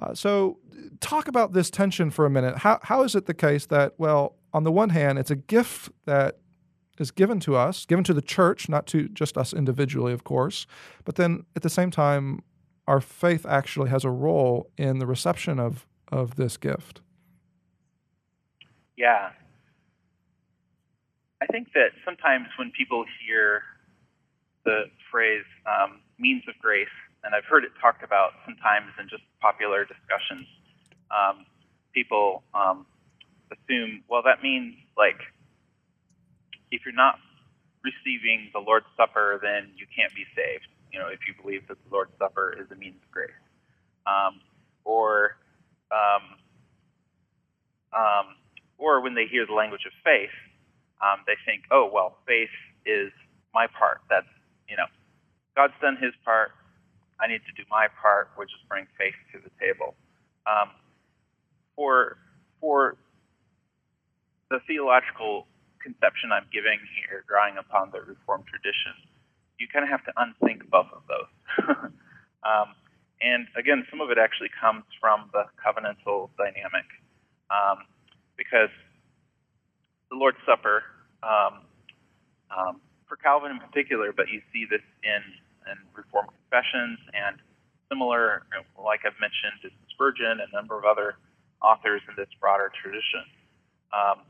Uh, 0.00 0.14
so, 0.14 0.58
talk 1.00 1.28
about 1.28 1.52
this 1.52 1.70
tension 1.70 2.10
for 2.10 2.24
a 2.24 2.30
minute. 2.30 2.58
How, 2.58 2.78
how 2.82 3.02
is 3.02 3.14
it 3.14 3.26
the 3.26 3.34
case 3.34 3.66
that, 3.66 3.94
well, 3.98 4.36
on 4.52 4.64
the 4.64 4.72
one 4.72 4.90
hand, 4.90 5.18
it's 5.18 5.30
a 5.30 5.36
gift 5.36 5.90
that 6.06 6.38
is 6.98 7.10
given 7.10 7.40
to 7.40 7.56
us, 7.56 7.84
given 7.86 8.04
to 8.04 8.14
the 8.14 8.22
church, 8.22 8.68
not 8.68 8.86
to 8.88 9.08
just 9.08 9.36
us 9.36 9.52
individually, 9.52 10.12
of 10.12 10.24
course, 10.24 10.66
but 11.04 11.16
then 11.16 11.44
at 11.56 11.62
the 11.62 11.70
same 11.70 11.90
time, 11.90 12.42
our 12.86 13.00
faith 13.00 13.46
actually 13.46 13.90
has 13.90 14.04
a 14.04 14.10
role 14.10 14.70
in 14.76 14.98
the 14.98 15.06
reception 15.06 15.58
of, 15.58 15.86
of 16.10 16.36
this 16.36 16.56
gift? 16.56 17.00
Yeah. 18.96 19.30
I 21.40 21.46
think 21.46 21.68
that 21.74 21.90
sometimes 22.04 22.46
when 22.58 22.70
people 22.76 23.04
hear 23.26 23.62
the 24.64 24.84
phrase 25.10 25.44
um, 25.66 26.00
means 26.18 26.42
of 26.48 26.54
grace, 26.60 26.86
and 27.24 27.34
I've 27.34 27.44
heard 27.44 27.64
it 27.64 27.70
talked 27.80 28.02
about 28.02 28.32
sometimes 28.44 28.92
in 28.98 29.08
just 29.08 29.22
popular 29.40 29.84
discussions. 29.84 30.46
Um, 31.10 31.46
people 31.94 32.42
um, 32.54 32.86
assume, 33.52 34.02
well, 34.08 34.22
that 34.24 34.42
means 34.42 34.74
like 34.96 35.20
if 36.70 36.82
you're 36.84 36.96
not 36.96 37.18
receiving 37.84 38.50
the 38.52 38.60
Lord's 38.60 38.86
Supper, 38.96 39.38
then 39.42 39.70
you 39.76 39.86
can't 39.94 40.14
be 40.14 40.24
saved. 40.34 40.66
You 40.92 40.98
know, 40.98 41.08
if 41.08 41.20
you 41.28 41.34
believe 41.40 41.66
that 41.68 41.78
the 41.82 41.90
Lord's 41.90 42.12
Supper 42.18 42.56
is 42.58 42.66
a 42.70 42.76
means 42.76 42.96
of 43.02 43.10
grace, 43.10 43.30
um, 44.06 44.40
or 44.84 45.36
um, 45.92 46.24
um, 47.92 48.26
or 48.78 49.00
when 49.02 49.14
they 49.14 49.26
hear 49.30 49.46
the 49.46 49.52
language 49.54 49.84
of 49.86 49.92
faith, 50.04 50.34
um, 51.00 51.24
they 51.26 51.36
think, 51.44 51.64
oh, 51.70 51.88
well, 51.92 52.18
faith 52.26 52.52
is 52.84 53.12
my 53.54 53.66
part. 53.66 54.00
That's 54.08 54.28
you 54.68 54.76
know, 54.76 54.88
God's 55.56 55.74
done 55.80 55.96
His 56.00 56.12
part. 56.24 56.52
I 57.22 57.30
need 57.30 57.46
to 57.46 57.54
do 57.54 57.62
my 57.70 57.86
part, 58.02 58.30
which 58.34 58.50
is 58.50 58.58
bring 58.68 58.86
faith 58.98 59.14
to 59.32 59.38
the 59.38 59.50
table. 59.62 59.94
Um, 60.42 60.74
for 61.76 62.18
for 62.60 62.96
the 64.50 64.58
theological 64.66 65.46
conception 65.78 66.34
I'm 66.34 66.46
giving 66.52 66.78
here, 66.98 67.24
drawing 67.30 67.56
upon 67.58 67.90
the 67.90 68.02
Reformed 68.02 68.46
tradition, 68.50 68.94
you 69.58 69.66
kind 69.70 69.86
of 69.86 69.90
have 69.90 70.04
to 70.06 70.12
unthink 70.18 70.68
both 70.70 70.90
of 70.90 71.02
those. 71.06 71.32
um, 72.46 72.74
and 73.22 73.46
again, 73.56 73.86
some 73.90 74.02
of 74.02 74.10
it 74.10 74.18
actually 74.18 74.50
comes 74.58 74.82
from 75.00 75.30
the 75.32 75.46
covenantal 75.62 76.30
dynamic, 76.38 76.86
um, 77.50 77.86
because 78.36 78.70
the 80.10 80.16
Lord's 80.18 80.42
Supper, 80.46 80.82
um, 81.22 81.62
um 82.50 82.80
for 83.08 83.16
Calvin 83.16 83.50
in 83.52 83.60
particular, 83.60 84.12
but 84.12 84.28
you 84.28 84.40
see 84.52 84.64
this 84.64 84.82
in 85.04 85.20
and 85.68 85.78
Reformed 85.94 86.30
confessions 86.46 86.98
and 87.12 87.36
similar, 87.88 88.42
like 88.78 89.00
I've 89.04 89.18
mentioned, 89.20 89.64
is 89.64 89.72
Spurgeon 89.90 90.40
and 90.40 90.48
a 90.52 90.56
number 90.56 90.78
of 90.78 90.84
other 90.84 91.16
authors 91.62 92.02
in 92.08 92.14
this 92.16 92.28
broader 92.40 92.72
tradition. 92.82 93.22
Um, 93.92 94.24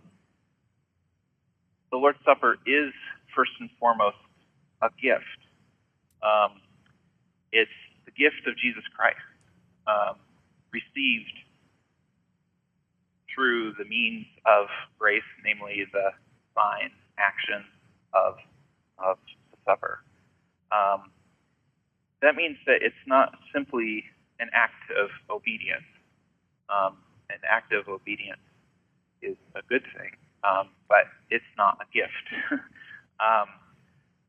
the 1.90 1.96
Lord's 1.96 2.18
Supper 2.24 2.58
is 2.66 2.92
first 3.34 3.52
and 3.60 3.70
foremost 3.78 4.16
a 4.82 4.90
gift. 5.00 5.40
Um, 6.22 6.60
it's 7.52 7.70
the 8.04 8.12
gift 8.12 8.46
of 8.46 8.56
Jesus 8.56 8.82
Christ, 8.96 9.22
um, 9.86 10.16
received 10.72 11.32
through 13.34 13.72
the 13.78 13.84
means 13.84 14.26
of 14.44 14.66
grace, 14.98 15.26
namely 15.44 15.84
the 15.92 16.10
sign, 16.54 16.90
action 17.18 17.64
of, 18.12 18.36
of 18.98 19.16
the 19.50 19.58
supper. 19.64 20.00
Um, 20.72 21.10
that 22.22 22.36
means 22.36 22.56
that 22.66 22.82
it's 22.82 23.04
not 23.06 23.34
simply 23.52 24.04
an 24.40 24.48
act 24.54 24.90
of 24.96 25.10
obedience. 25.28 25.84
Um, 26.70 26.96
an 27.28 27.38
act 27.48 27.72
of 27.72 27.88
obedience 27.88 28.40
is 29.20 29.36
a 29.54 29.62
good 29.68 29.82
thing, 29.98 30.12
um, 30.44 30.70
but 30.88 31.10
it's 31.30 31.44
not 31.58 31.78
a 31.82 31.86
gift. 31.92 32.26
um, 33.20 33.48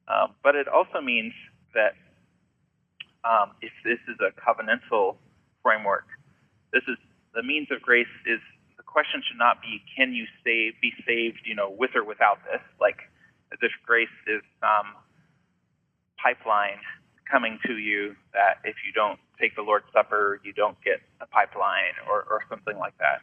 um, 0.08 0.36
but 0.44 0.56
it 0.56 0.68
also 0.68 1.00
means 1.02 1.34
that 1.74 1.96
um, 3.24 3.52
if 3.62 3.72
this 3.86 4.00
is 4.10 4.18
a 4.20 4.34
covenantal 4.36 5.16
framework, 5.62 6.06
this 6.74 6.84
is 6.88 6.98
the 7.34 7.44
means 7.44 7.68
of 7.72 7.82
grace 7.82 8.12
is 8.26 8.40
the 8.78 8.84
question 8.84 9.22
should 9.26 9.38
not 9.38 9.62
be 9.62 9.82
can 9.96 10.14
you 10.14 10.26
save 10.44 10.74
be 10.82 10.92
saved 11.06 11.42
you 11.46 11.56
know 11.56 11.70
with 11.70 11.92
or 11.96 12.04
without 12.04 12.38
this 12.46 12.62
like 12.80 13.10
as 13.52 13.60
if 13.62 13.72
grace 13.86 14.14
is 14.28 14.42
some 14.62 14.94
pipeline 16.22 16.78
coming 17.30 17.60
to 17.66 17.78
you 17.78 18.16
that 18.34 18.60
if 18.64 18.76
you 18.86 18.92
don't 18.94 19.20
take 19.40 19.56
the 19.56 19.62
Lord's 19.62 19.86
Supper, 19.94 20.40
you 20.44 20.54
don't 20.54 20.78
get 20.84 21.02
a 21.22 21.28
pipeline 21.28 21.96
or, 22.10 22.26
or 22.30 22.42
something 22.50 22.78
like 22.78 22.94
that. 22.98 23.22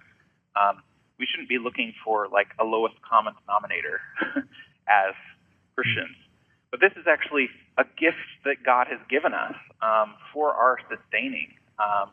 Um, 0.61 0.83
we 1.19 1.27
shouldn't 1.27 1.49
be 1.49 1.59
looking 1.59 1.93
for 2.05 2.29
like 2.29 2.49
a 2.59 2.65
lowest 2.65 2.97
common 3.03 3.35
denominator 3.45 4.01
as 4.89 5.15
Christians. 5.75 6.17
But 6.71 6.81
this 6.81 6.93
is 6.97 7.07
actually 7.07 7.49
a 7.79 7.85
gift 7.85 8.25
that 8.45 8.63
God 8.65 8.87
has 8.89 9.01
given 9.09 9.35
us 9.35 9.55
um, 9.83 10.15
for 10.33 10.55
our 10.55 10.79
sustaining, 10.89 11.55
um, 11.79 12.11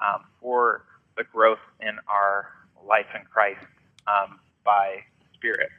um, 0.00 0.24
for 0.40 0.84
the 1.16 1.24
growth 1.24 1.62
in 1.80 1.98
our 2.08 2.48
life 2.86 3.06
in 3.14 3.22
Christ 3.26 3.64
um, 4.06 4.38
by 4.64 5.02
Spirit. 5.34 5.70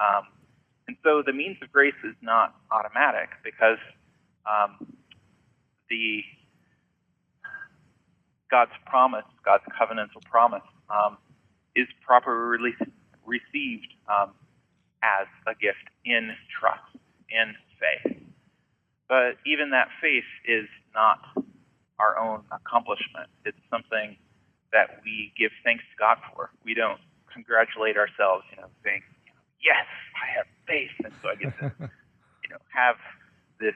Um, 0.00 0.26
and 0.88 0.96
so 1.04 1.22
the 1.24 1.32
means 1.32 1.58
of 1.62 1.70
grace 1.70 1.94
is 2.02 2.16
not 2.22 2.54
automatic 2.72 3.28
because 3.44 3.78
um, 4.46 4.86
the 5.88 6.22
God's 8.50 8.72
promise, 8.86 9.24
God's 9.44 9.64
covenantal 9.80 10.24
promise, 10.24 10.62
um, 10.90 11.18
is 11.76 11.86
properly 12.04 12.74
received 13.24 13.94
um, 14.08 14.32
as 15.02 15.26
a 15.46 15.54
gift 15.54 15.86
in 16.04 16.32
trust, 16.50 16.82
in 17.30 17.54
faith. 17.78 18.16
But 19.08 19.38
even 19.46 19.70
that 19.70 19.88
faith 20.00 20.26
is 20.46 20.66
not 20.94 21.18
our 21.98 22.18
own 22.18 22.42
accomplishment. 22.50 23.28
It's 23.44 23.58
something 23.70 24.16
that 24.72 25.00
we 25.04 25.32
give 25.38 25.50
thanks 25.64 25.84
to 25.84 25.96
God 25.98 26.18
for. 26.32 26.50
We 26.64 26.74
don't 26.74 27.00
congratulate 27.32 27.96
ourselves, 27.96 28.44
you 28.50 28.56
know, 28.60 28.68
saying, 28.84 29.02
"Yes, 29.62 29.86
I 30.16 30.26
have 30.36 30.46
faith," 30.66 30.90
and 31.04 31.12
so 31.22 31.28
I 31.28 31.34
get 31.34 31.56
to, 31.58 31.72
you 32.42 32.48
know, 32.50 32.58
have 32.72 32.96
this 33.58 33.74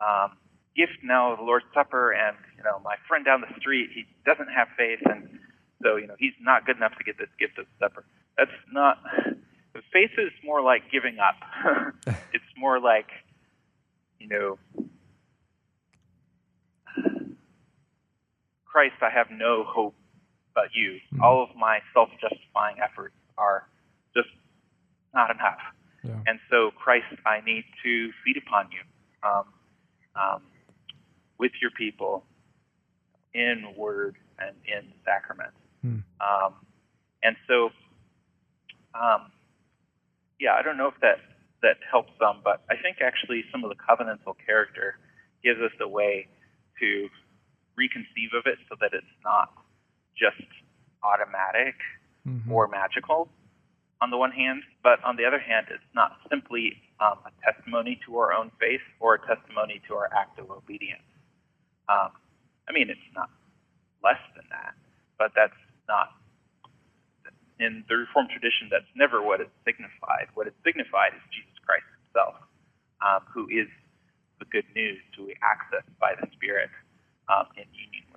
um, 0.00 0.36
gift 0.76 0.98
now 1.02 1.32
of 1.32 1.38
the 1.38 1.44
Lord's 1.44 1.66
Supper, 1.74 2.12
and 2.12 2.36
you 2.56 2.64
know, 2.64 2.80
my 2.84 2.96
friend 3.06 3.24
down 3.24 3.40
the 3.40 3.52
street, 3.58 3.90
he 3.94 4.04
doesn't 4.24 4.48
have 4.48 4.68
faith, 4.76 5.00
and 5.04 5.38
so 5.82 5.96
you 5.96 6.06
know, 6.06 6.14
he's 6.18 6.34
not 6.40 6.66
good 6.66 6.76
enough 6.76 6.96
to 6.98 7.04
get 7.04 7.18
this 7.18 7.30
gift 7.38 7.58
of 7.58 7.66
the 7.66 7.86
supper. 7.86 8.04
That's 8.36 8.50
not. 8.72 8.98
Faith 9.92 10.10
is 10.18 10.32
more 10.44 10.60
like 10.60 10.82
giving 10.90 11.18
up. 11.18 11.36
it's 12.32 12.52
more 12.56 12.80
like, 12.80 13.06
you 14.18 14.28
know, 14.28 14.58
Christ, 18.64 18.96
I 19.02 19.10
have 19.10 19.28
no 19.30 19.64
hope 19.66 19.94
but 20.54 20.70
you. 20.74 20.98
Mm-hmm. 21.14 21.22
All 21.22 21.42
of 21.42 21.56
my 21.56 21.80
self-justifying 21.94 22.76
efforts 22.82 23.14
are 23.36 23.66
just 24.14 24.28
not 25.14 25.30
enough. 25.30 25.58
Yeah. 26.04 26.18
And 26.26 26.38
so, 26.50 26.70
Christ, 26.76 27.06
I 27.26 27.40
need 27.44 27.64
to 27.84 28.10
feed 28.24 28.36
upon 28.36 28.68
you. 28.70 28.82
Um, 29.28 29.44
um, 30.18 30.42
with 31.38 31.52
your 31.60 31.70
people 31.70 32.24
in 33.34 33.74
word 33.76 34.16
and 34.38 34.56
in 34.66 34.92
sacrament. 35.04 35.52
Hmm. 35.82 35.98
Um, 36.20 36.54
and 37.22 37.36
so, 37.46 37.70
um, 38.94 39.30
yeah, 40.40 40.54
I 40.58 40.62
don't 40.62 40.76
know 40.76 40.88
if 40.88 41.00
that 41.00 41.18
that 41.62 41.76
helps 41.90 42.12
some, 42.20 42.40
but 42.44 42.62
I 42.70 42.76
think 42.80 42.98
actually 43.02 43.44
some 43.50 43.64
of 43.64 43.70
the 43.70 43.76
covenantal 43.76 44.34
character 44.46 44.96
gives 45.42 45.60
us 45.60 45.72
a 45.80 45.88
way 45.88 46.28
to 46.78 47.08
reconceive 47.78 48.34
of 48.36 48.46
it 48.46 48.58
so 48.68 48.76
that 48.80 48.90
it's 48.92 49.06
not 49.24 49.52
just 50.16 50.46
automatic 51.02 51.74
mm-hmm. 52.26 52.50
or 52.50 52.68
magical 52.68 53.28
on 54.00 54.10
the 54.10 54.16
one 54.16 54.30
hand, 54.30 54.62
but 54.82 55.02
on 55.04 55.16
the 55.16 55.24
other 55.24 55.38
hand, 55.38 55.66
it's 55.70 55.82
not 55.94 56.18
simply 56.30 56.80
um, 57.00 57.18
a 57.26 57.32
testimony 57.44 58.00
to 58.06 58.18
our 58.18 58.32
own 58.32 58.50
faith 58.60 58.82
or 59.00 59.14
a 59.14 59.20
testimony 59.26 59.80
to 59.88 59.94
our 59.94 60.10
act 60.14 60.38
of 60.38 60.50
obedience. 60.50 61.06
Um, 61.88 62.12
I 62.68 62.72
mean, 62.72 62.90
it's 62.90 63.10
not 63.14 63.30
less 64.04 64.20
than 64.36 64.44
that, 64.50 64.74
but 65.18 65.32
that's 65.34 65.56
not 65.88 66.12
in 67.60 67.84
the 67.88 67.96
Reformed 67.96 68.30
tradition. 68.30 68.70
That's 68.70 68.88
never 68.94 69.22
what 69.22 69.40
it 69.40 69.50
signified. 69.64 70.30
What 70.34 70.46
it 70.46 70.54
signified 70.64 71.14
is 71.14 71.22
Jesus 71.34 71.56
Christ 71.66 71.86
Himself, 72.06 72.36
um, 73.02 73.22
who 73.30 73.46
is 73.50 73.66
the 74.38 74.46
good 74.50 74.66
news 74.74 74.98
to 75.18 75.26
be 75.26 75.34
accessed 75.42 75.90
by 75.98 76.14
the 76.20 76.26
Spirit 76.34 76.70
um, 77.28 77.46
in 77.58 77.66
union. 77.74 78.07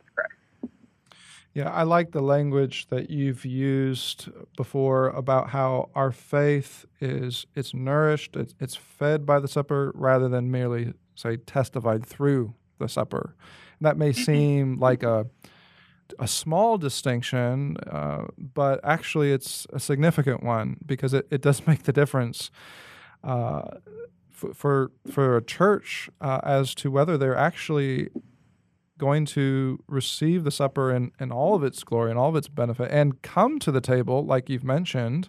Yeah, 1.54 1.70
I 1.70 1.84
like 1.84 2.12
the 2.12 2.22
language 2.22 2.88
that 2.88 3.10
you've 3.10 3.44
used 3.44 4.30
before 4.56 5.10
about 5.10 5.50
how 5.50 5.90
our 5.96 6.12
faith 6.12 6.86
is 7.02 7.46
it's 7.56 7.74
nourished, 7.74 8.38
it's, 8.38 8.56
it's 8.60 8.76
fed 8.76 9.26
by 9.26 9.40
the 9.40 9.50
supper 9.50 9.92
rather 9.94 10.30
than 10.30 10.50
merely 10.50 10.94
say 11.16 11.38
testified 11.38 12.06
through 12.06 12.54
the 12.80 12.88
supper. 12.88 13.36
And 13.80 13.86
that 13.86 13.98
may 13.98 14.12
mm-hmm. 14.12 14.24
seem 14.24 14.80
like 14.80 15.04
a 15.04 15.28
a 16.20 16.28
small 16.28 16.78
distinction, 16.78 17.78
uh, 17.90 18.26
but 18.38 18.80
actually 18.84 19.32
it's 19.32 19.66
a 19.72 19.80
significant 19.80 20.44
one 20.44 20.78
because 20.86 21.14
it, 21.14 21.28
it 21.32 21.42
does 21.42 21.66
make 21.68 21.84
the 21.84 21.94
difference 21.94 22.52
uh, 23.24 23.62
for, 24.30 24.54
for, 24.54 24.92
for 25.10 25.38
a 25.38 25.44
church 25.44 26.10
uh, 26.20 26.40
as 26.44 26.74
to 26.76 26.92
whether 26.92 27.18
they're 27.18 27.36
actually 27.36 28.10
going 29.02 29.26
to 29.26 29.84
receive 29.88 30.44
the 30.44 30.52
supper 30.52 30.92
in, 30.92 31.12
in 31.20 31.32
all 31.32 31.56
of 31.56 31.64
its 31.64 31.84
glory 31.84 32.12
and 32.12 32.20
all 32.20 32.30
of 32.30 32.36
its 32.36 32.48
benefit 32.48 32.92
and 32.92 33.20
come 33.24 33.58
to 33.58 33.72
the 33.72 33.82
table, 33.82 34.24
like 34.24 34.48
you've 34.48 34.64
mentioned, 34.64 35.28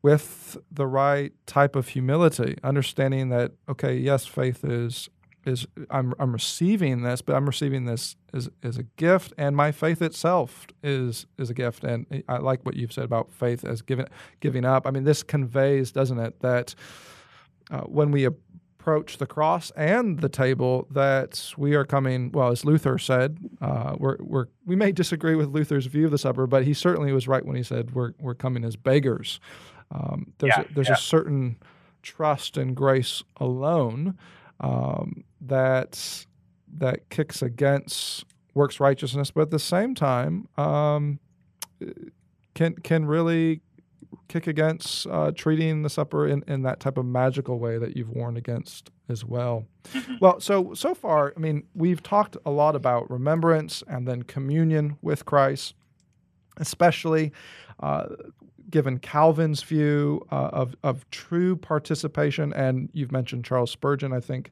with 0.00 0.56
the 0.70 0.86
right 0.86 1.32
type 1.44 1.74
of 1.74 1.88
humility, 1.88 2.56
understanding 2.62 3.30
that, 3.30 3.50
okay, 3.68 3.96
yes, 3.96 4.26
faith 4.26 4.64
is 4.64 5.10
is 5.44 5.66
I'm 5.90 6.14
I'm 6.18 6.32
receiving 6.32 7.02
this, 7.02 7.20
but 7.20 7.34
I'm 7.36 7.46
receiving 7.46 7.84
this 7.84 8.16
as, 8.32 8.48
as 8.62 8.78
a 8.78 8.84
gift, 8.96 9.34
and 9.36 9.54
my 9.56 9.72
faith 9.72 10.00
itself 10.00 10.66
is 10.82 11.26
is 11.36 11.50
a 11.50 11.54
gift. 11.54 11.84
And 11.84 12.22
I 12.28 12.38
like 12.38 12.64
what 12.64 12.76
you've 12.76 12.92
said 12.92 13.04
about 13.04 13.32
faith 13.32 13.64
as 13.64 13.82
giving 13.82 14.06
giving 14.40 14.64
up. 14.64 14.86
I 14.86 14.90
mean, 14.90 15.04
this 15.04 15.22
conveys, 15.22 15.92
doesn't 15.92 16.18
it, 16.18 16.40
that 16.40 16.74
uh, 17.70 17.82
when 17.82 18.10
we 18.10 18.28
approach 18.84 19.16
the 19.16 19.26
cross 19.26 19.72
and 19.76 20.20
the 20.20 20.28
table, 20.28 20.86
that 20.90 21.54
we 21.56 21.74
are 21.74 21.86
coming. 21.86 22.30
Well, 22.32 22.50
as 22.50 22.66
Luther 22.66 22.98
said, 22.98 23.38
uh, 23.62 23.94
we're, 23.96 24.18
we're 24.20 24.46
we 24.66 24.76
may 24.76 24.92
disagree 24.92 25.34
with 25.34 25.48
Luther's 25.48 25.86
view 25.86 26.04
of 26.04 26.10
the 26.10 26.18
supper, 26.18 26.46
but 26.46 26.64
he 26.64 26.74
certainly 26.74 27.10
was 27.10 27.26
right 27.26 27.46
when 27.46 27.56
he 27.56 27.62
said 27.62 27.94
we're 27.94 28.12
we're 28.20 28.34
coming 28.34 28.62
as 28.62 28.76
beggars. 28.76 29.40
Um, 29.90 30.34
there's 30.36 30.52
yeah, 30.54 30.64
a, 30.64 30.74
there's 30.74 30.88
yeah. 30.88 30.94
a 30.94 30.98
certain 30.98 31.56
trust 32.02 32.58
and 32.58 32.76
grace 32.76 33.22
alone 33.38 34.18
um, 34.60 35.24
that 35.40 36.26
that 36.76 37.08
kicks 37.08 37.40
against 37.40 38.26
works 38.52 38.80
righteousness, 38.80 39.30
but 39.30 39.42
at 39.42 39.50
the 39.50 39.58
same 39.58 39.94
time 39.94 40.46
um, 40.58 41.18
can 42.54 42.74
can 42.74 43.06
really 43.06 43.62
kick 44.28 44.46
against 44.46 45.06
uh, 45.06 45.32
treating 45.32 45.82
the 45.82 45.90
supper 45.90 46.26
in, 46.26 46.44
in 46.46 46.62
that 46.62 46.80
type 46.80 46.98
of 46.98 47.04
magical 47.04 47.58
way 47.58 47.78
that 47.78 47.96
you've 47.96 48.10
warned 48.10 48.36
against 48.36 48.90
as 49.08 49.24
well. 49.24 49.66
Mm-hmm. 49.92 50.14
Well, 50.20 50.40
so 50.40 50.74
so 50.74 50.94
far, 50.94 51.32
I 51.36 51.40
mean, 51.40 51.64
we've 51.74 52.02
talked 52.02 52.36
a 52.44 52.50
lot 52.50 52.74
about 52.76 53.10
remembrance 53.10 53.82
and 53.86 54.06
then 54.08 54.22
communion 54.22 54.98
with 55.02 55.24
Christ, 55.24 55.74
especially. 56.56 57.32
Uh, 57.80 58.06
given 58.70 58.98
Calvin's 58.98 59.62
view 59.62 60.24
uh, 60.32 60.48
of 60.52 60.74
of 60.82 61.08
true 61.10 61.54
participation, 61.54 62.52
and 62.54 62.88
you've 62.92 63.12
mentioned 63.12 63.44
Charles 63.44 63.70
Spurgeon, 63.70 64.12
I 64.12 64.20
think. 64.20 64.50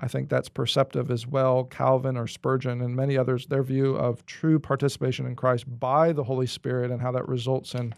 I 0.00 0.06
think 0.06 0.28
that's 0.28 0.48
perceptive 0.48 1.10
as 1.10 1.26
well. 1.26 1.64
Calvin 1.64 2.16
or 2.16 2.28
Spurgeon 2.28 2.80
and 2.80 2.94
many 2.94 3.18
others, 3.18 3.46
their 3.46 3.64
view 3.64 3.96
of 3.96 4.24
true 4.26 4.60
participation 4.60 5.26
in 5.26 5.34
Christ 5.34 5.64
by 5.80 6.12
the 6.12 6.22
Holy 6.22 6.46
Spirit 6.46 6.92
and 6.92 7.02
how 7.02 7.10
that 7.12 7.26
results 7.28 7.74
in 7.74 7.92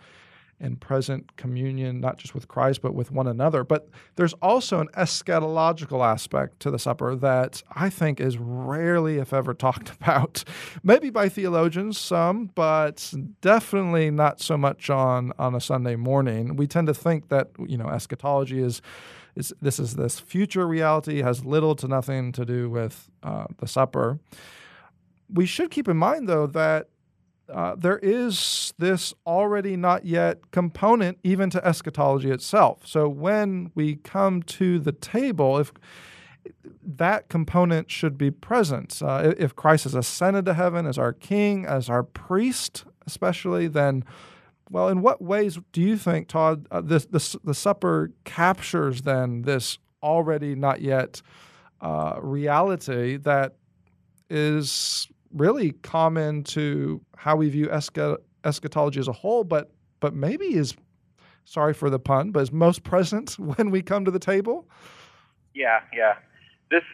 in 0.61 0.77
present 0.77 1.37
communion, 1.37 2.01
not 2.01 2.19
just 2.19 2.35
with 2.35 2.47
Christ, 2.47 2.83
but 2.83 2.95
with 2.95 3.11
one 3.11 3.27
another. 3.27 3.65
But 3.65 3.89
there's 4.17 4.35
also 4.35 4.81
an 4.81 4.89
eschatological 4.89 6.05
aspect 6.05 6.61
to 6.61 6.71
the 6.71 6.79
supper 6.79 7.17
that 7.17 7.63
I 7.75 7.89
think 7.89 8.21
is 8.21 8.37
rarely, 8.39 9.19
if 9.19 9.33
ever, 9.33 9.55
talked 9.61 9.91
about. 9.91 10.45
Maybe 10.83 11.11
by 11.11 11.29
theologians, 11.29 11.99
some, 11.99 12.51
but 12.55 13.13
definitely 13.41 14.11
not 14.11 14.41
so 14.41 14.57
much 14.57 14.91
on, 14.91 15.33
on 15.39 15.55
a 15.55 15.61
Sunday 15.61 15.97
morning. 15.97 16.57
We 16.57 16.67
tend 16.67 16.87
to 16.89 16.95
think 16.95 17.29
that, 17.29 17.51
you 17.67 17.79
know, 17.79 17.89
eschatology 17.89 18.61
is. 18.61 18.83
Is, 19.37 19.55
this 19.63 19.79
is 19.79 19.95
this 19.95 20.19
future 20.19 20.67
reality 20.67 21.23
has 21.23 21.45
little 21.45 21.77
to 21.77 21.87
nothing 21.87 22.33
to 22.33 22.45
do 22.45 22.69
with 22.69 23.09
uh, 23.23 23.45
the 23.59 23.69
supper. 23.69 24.19
We 25.33 25.47
should 25.47 25.71
keep 25.71 25.87
in 25.87 25.97
mind, 25.97 26.29
though, 26.29 26.49
that 26.49 26.89
uh, 27.53 27.74
there 27.76 27.98
is 27.98 28.72
this 28.78 29.14
already 29.26 29.76
not 29.76 30.05
yet 30.05 30.51
component 30.51 31.18
even 31.22 31.51
to 31.51 31.66
eschatology 31.66 32.30
itself. 32.30 32.86
So 32.86 33.09
when 33.09 33.70
we 33.74 33.96
come 33.96 34.42
to 34.44 34.78
the 34.78 34.92
table, 34.92 35.59
if 35.59 35.72
that 36.82 37.28
component 37.28 37.90
should 37.90 38.16
be 38.16 38.30
present. 38.30 39.01
Uh, 39.03 39.34
if 39.38 39.55
Christ 39.55 39.84
has 39.84 39.94
ascended 39.94 40.44
to 40.46 40.55
heaven 40.55 40.86
as 40.86 40.98
our 40.98 41.12
king, 41.12 41.66
as 41.66 41.88
our 41.88 42.03
priest, 42.03 42.84
especially, 43.07 43.68
then, 43.68 44.05
well, 44.70 44.88
in 44.88 45.03
what 45.03 45.20
ways 45.20 45.59
do 45.72 45.80
you 45.80 45.96
think, 45.96 46.28
Todd, 46.28 46.66
uh, 46.70 46.80
this, 46.80 47.07
this, 47.07 47.36
the 47.44 47.55
supper 47.55 48.12
captures 48.24 49.03
then 49.03 49.42
this 49.42 49.78
already 50.03 50.55
not 50.55 50.80
yet 50.80 51.20
uh, 51.80 52.18
reality 52.20 53.16
that 53.18 53.57
is 54.28 55.09
really 55.33 55.72
common 55.72 56.45
to 56.45 57.01
how 57.16 57.37
we 57.37 57.49
view 57.49 57.70
eschatology 57.70 59.01
as 59.01 59.09
a 59.09 59.12
whole, 59.12 59.45
but 59.45 59.70
but 60.01 60.14
maybe 60.14 60.55
is 60.55 60.74
sorry 61.45 61.74
for 61.74 61.91
the 61.91 61.99
pun, 61.99 62.31
but 62.31 62.41
is 62.41 62.53
most 62.53 62.83
present 62.85 63.39
when 63.39 63.70
we 63.70 63.83
come 63.83 64.05
to 64.05 64.11
the 64.11 64.18
table. 64.18 64.68
Yeah, 65.55 65.81
yeah. 65.95 66.14
This 66.70 66.85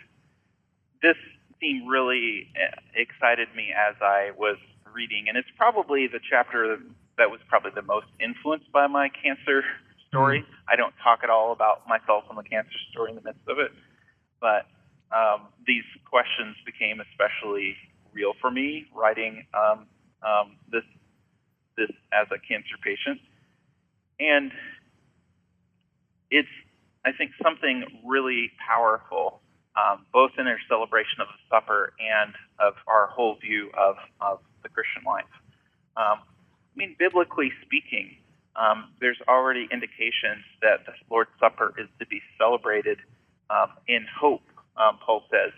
this 1.03 1.17
theme 1.61 1.87
really 1.87 2.49
uh, 2.57 2.77
excited 2.95 3.49
me 3.57 3.73
as 3.73 3.95
I 4.01 4.31
was 4.37 4.57
reading, 4.93 5.27
and 5.29 5.37
it's 5.37 5.49
probably 5.57 6.07
the 6.07 6.21
chapter 6.29 6.79
that 7.19 7.31
was 7.31 7.41
probably 7.49 7.71
the 7.75 7.83
most 7.83 8.07
influenced 8.21 8.71
by 8.73 8.87
my 8.87 9.09
cancer 9.09 9.65
story. 10.09 10.41
Mm. 10.41 10.45
I 10.69 10.77
don't 10.77 10.95
talk 11.03 11.21
at 11.23 11.31
all 11.31 11.53
about 11.53 11.87
myself 11.89 12.25
and 12.29 12.39
the 12.39 12.43
cancer 12.43 12.77
story 12.91 13.11
in 13.11 13.17
the 13.17 13.23
midst 13.23 13.47
of 13.49 13.59
it, 13.59 13.73
but 14.41 14.67
um, 15.15 15.49
these 15.67 15.85
questions 16.05 16.57
became 16.65 17.01
especially 17.01 17.77
real 18.17 18.33
for 18.41 18.51
me 18.51 18.87
writing 18.95 19.45
um, 19.55 19.87
um, 20.23 20.57
this 20.73 20.83
this 21.77 21.91
as 22.13 22.27
a 22.33 22.39
cancer 22.41 22.77
patient, 22.83 23.21
and 24.19 24.51
it's 26.31 26.49
I 27.05 27.13
think 27.13 27.33
something 27.43 27.85
really 28.05 28.51
powerful, 28.67 29.41
um, 29.77 30.07
both 30.13 30.33
in 30.39 30.47
their 30.47 30.61
celebration 30.69 31.21
of 31.21 31.29
the 31.29 31.41
supper 31.55 31.93
and 32.01 32.33
of 32.59 32.75
our 32.89 33.07
whole 33.09 33.37
view 33.37 33.71
of 33.79 33.97
of 34.21 34.41
the 34.63 34.71
Christian 34.71 35.05
life. 35.07 35.25
Um, 35.97 36.25
I 36.25 36.75
mean, 36.75 36.97
biblically 36.99 37.53
speaking, 37.63 38.17
um, 38.57 38.93
there's 39.01 39.21
already 39.29 39.69
indications 39.71 40.45
that 40.63 40.85
the 40.87 40.93
Lord's 41.11 41.31
Supper 41.39 41.75
is 41.79 41.89
to 42.01 42.07
be 42.07 42.21
celebrated 42.39 42.99
um, 43.51 43.69
in 43.87 44.07
hope. 44.09 44.43
Paul 45.05 45.23
says 45.31 45.53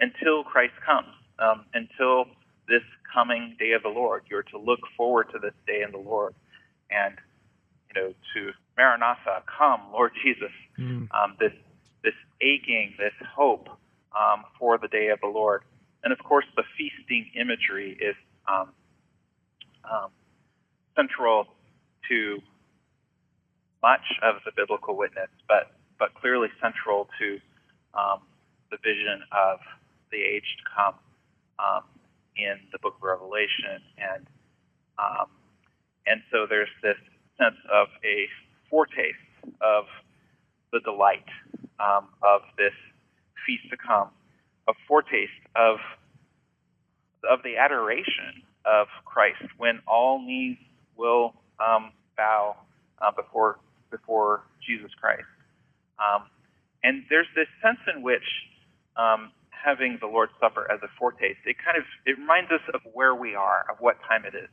until 0.00 0.44
Christ 0.44 0.74
comes 0.84 1.12
um, 1.38 1.64
until 1.74 2.26
this 2.68 2.82
coming 3.12 3.56
day 3.58 3.72
of 3.72 3.82
the 3.82 3.88
Lord. 3.88 4.22
You're 4.30 4.42
to 4.44 4.58
look 4.58 4.80
forward 4.96 5.28
to 5.32 5.38
this 5.38 5.54
day 5.66 5.82
in 5.82 5.92
the 5.92 5.98
Lord, 5.98 6.34
and 6.90 7.14
you 7.88 8.00
know 8.00 8.14
to 8.34 8.52
Maranatha, 8.76 9.42
come, 9.58 9.80
Lord 9.92 10.12
Jesus. 10.22 10.52
Mm. 10.78 11.08
Um, 11.12 11.36
this 11.40 11.52
this 12.04 12.14
aching, 12.40 12.94
this 12.98 13.14
hope 13.34 13.68
um, 14.18 14.44
for 14.58 14.78
the 14.78 14.88
day 14.88 15.08
of 15.08 15.20
the 15.20 15.28
Lord, 15.28 15.62
and 16.04 16.12
of 16.12 16.18
course 16.18 16.46
the 16.56 16.64
feasting 16.76 17.30
imagery 17.34 17.98
is 18.00 18.16
um, 18.46 18.70
um, 19.90 20.10
central 20.94 21.46
to 22.08 22.38
much 23.82 24.04
of 24.22 24.36
the 24.44 24.52
biblical 24.56 24.96
witness, 24.96 25.28
but 25.48 25.72
but 25.98 26.14
clearly 26.14 26.48
central 26.62 27.08
to 27.18 27.40
um, 27.98 28.20
the 28.70 28.76
vision 28.84 29.22
of 29.32 29.58
the 30.10 30.18
age 30.18 30.44
to 30.58 30.64
come 30.74 30.94
um, 31.58 31.82
in 32.36 32.56
the 32.72 32.78
Book 32.78 32.94
of 32.96 33.02
Revelation, 33.02 33.82
and 33.98 34.26
um, 34.98 35.26
and 36.06 36.22
so 36.30 36.46
there's 36.48 36.72
this 36.82 36.96
sense 37.38 37.56
of 37.72 37.88
a 38.04 38.26
foretaste 38.70 39.16
of 39.60 39.84
the 40.72 40.80
delight 40.80 41.26
um, 41.80 42.08
of 42.22 42.42
this 42.56 42.74
feast 43.46 43.64
to 43.70 43.76
come, 43.76 44.08
a 44.68 44.72
foretaste 44.86 45.30
of 45.56 45.78
of 47.28 47.40
the 47.42 47.56
adoration 47.56 48.42
of 48.64 48.86
Christ 49.04 49.42
when 49.56 49.80
all 49.86 50.20
knees 50.24 50.56
will 50.96 51.34
um, 51.58 51.92
bow 52.16 52.56
uh, 53.00 53.10
before 53.10 53.58
before 53.90 54.42
Jesus 54.66 54.90
Christ. 55.00 55.26
Um, 55.98 56.24
and 56.82 57.04
there's 57.10 57.26
this 57.34 57.48
sense 57.62 57.78
in 57.94 58.02
which 58.02 58.22
um, 58.96 59.32
having 59.64 59.98
the 60.00 60.06
Lord's 60.06 60.32
Supper 60.40 60.70
as 60.70 60.80
a 60.82 60.88
foretaste, 60.98 61.38
it 61.44 61.56
kind 61.64 61.76
of 61.76 61.84
it 62.06 62.18
reminds 62.18 62.50
us 62.50 62.62
of 62.74 62.80
where 62.92 63.14
we 63.14 63.34
are, 63.34 63.66
of 63.70 63.76
what 63.80 63.96
time 64.08 64.24
it 64.24 64.34
is, 64.34 64.48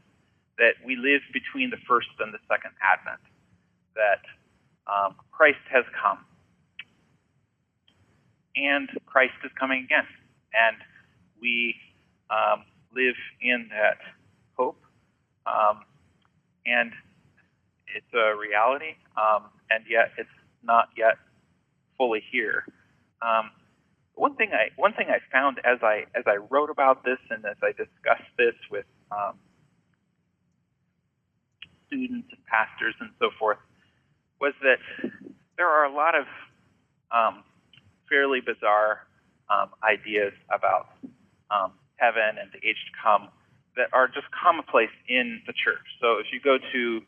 that 0.57 0.75
we 0.85 0.95
live 0.95 1.21
between 1.33 1.69
the 1.69 1.77
first 1.87 2.07
and 2.19 2.33
the 2.33 2.39
second 2.49 2.71
Advent, 2.81 3.21
that 3.95 4.23
um, 4.91 5.15
Christ 5.31 5.61
has 5.71 5.85
come, 6.01 6.19
and 8.55 8.89
Christ 9.05 9.33
is 9.43 9.51
coming 9.59 9.83
again, 9.83 10.07
and 10.53 10.77
we 11.41 11.75
um, 12.29 12.63
live 12.95 13.15
in 13.41 13.69
that 13.71 13.97
hope, 14.57 14.81
um, 15.45 15.83
and 16.65 16.91
it's 17.95 18.13
a 18.13 18.35
reality, 18.35 18.95
um, 19.17 19.45
and 19.69 19.83
yet 19.89 20.11
it's 20.17 20.29
not 20.63 20.89
yet 20.97 21.15
fully 21.97 22.23
here. 22.31 22.65
One 24.15 24.35
thing 24.35 24.51
I 24.53 24.69
one 24.75 24.93
thing 24.93 25.07
I 25.09 25.19
found 25.31 25.59
as 25.59 25.79
I 25.83 26.05
as 26.15 26.23
I 26.25 26.37
wrote 26.49 26.69
about 26.69 27.03
this 27.03 27.19
and 27.29 27.45
as 27.45 27.57
I 27.61 27.71
discussed 27.71 28.31
this 28.37 28.55
with 28.71 28.85
um, 29.11 29.35
students 31.87 32.27
and 32.31 32.45
pastors 32.45 32.95
and 32.99 33.09
so 33.19 33.29
forth 33.37 33.57
was 34.39 34.53
that 34.61 34.79
there 35.57 35.67
are 35.67 35.85
a 35.85 35.93
lot 35.93 36.15
of 36.15 36.25
um, 37.11 37.43
fairly 38.09 38.39
bizarre 38.41 39.07
um, 39.49 39.69
ideas 39.83 40.33
about 40.49 40.89
um, 41.51 41.73
heaven 41.97 42.39
and 42.39 42.49
the 42.51 42.67
age 42.67 42.79
to 42.87 42.93
come 43.01 43.29
that 43.75 43.87
are 43.93 44.07
just 44.07 44.27
commonplace 44.31 44.93
in 45.07 45.41
the 45.47 45.53
church. 45.53 45.83
So 46.01 46.17
if 46.19 46.27
you 46.31 46.39
go 46.39 46.57
to 46.57 47.01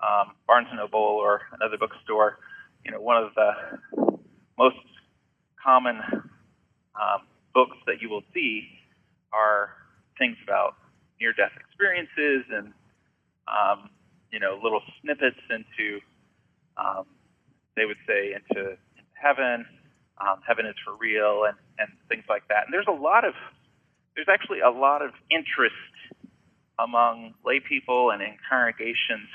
um, 0.00 0.34
Barnes 0.46 0.66
and 0.70 0.78
Noble 0.78 1.00
or 1.00 1.42
another 1.52 1.78
bookstore, 1.78 2.38
you 2.84 2.90
know 2.90 3.00
one 3.00 3.22
of 3.22 3.30
the 3.34 4.18
most 4.58 4.76
common 5.62 6.00
um, 7.00 7.22
books 7.54 7.76
that 7.86 8.02
you 8.02 8.08
will 8.08 8.24
see 8.34 8.68
are 9.32 9.70
things 10.18 10.36
about 10.42 10.74
near-death 11.20 11.52
experiences 11.58 12.44
and 12.50 12.72
um, 13.48 13.90
you 14.32 14.40
know 14.40 14.58
little 14.62 14.82
snippets 15.00 15.40
into 15.50 16.00
um, 16.76 17.06
they 17.76 17.84
would 17.84 17.98
say 18.06 18.34
into, 18.34 18.76
heaven. 19.14 19.66
Um, 20.20 20.40
heaven 20.46 20.66
is 20.66 20.74
for 20.84 20.94
real 20.96 21.42
and, 21.44 21.56
and 21.78 21.88
things 22.08 22.24
like 22.28 22.46
that. 22.48 22.66
And 22.66 22.72
there's 22.72 22.86
a 22.88 22.92
lot 22.92 23.24
of 23.24 23.34
there's 24.14 24.28
actually 24.30 24.60
a 24.60 24.70
lot 24.70 25.02
of 25.02 25.10
interest 25.30 25.74
among 26.78 27.34
lay 27.44 27.60
people 27.60 28.10
and 28.10 28.22
in 28.22 28.36
congregations 28.48 29.30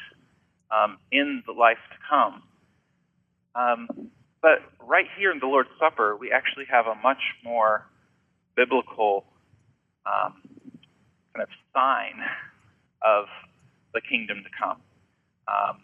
um, 0.72 0.98
in 1.12 1.44
the 1.46 1.52
life 1.52 1.80
to 1.92 1.98
come. 2.10 2.44
But 4.44 4.60
right 4.86 5.06
here 5.18 5.32
in 5.32 5.40
the 5.40 5.48
Lord's 5.48 5.70
Supper, 5.80 6.18
we 6.18 6.30
actually 6.30 6.66
have 6.70 6.86
a 6.86 6.96
much 7.02 7.24
more 7.46 7.88
biblical 8.58 9.24
um, 10.06 10.34
kind 11.34 11.42
of 11.42 11.48
sign 11.74 12.20
of 13.02 13.26
the 13.94 14.02
kingdom 14.02 14.44
to 14.44 14.50
come. 14.52 14.82
Um, 15.48 15.78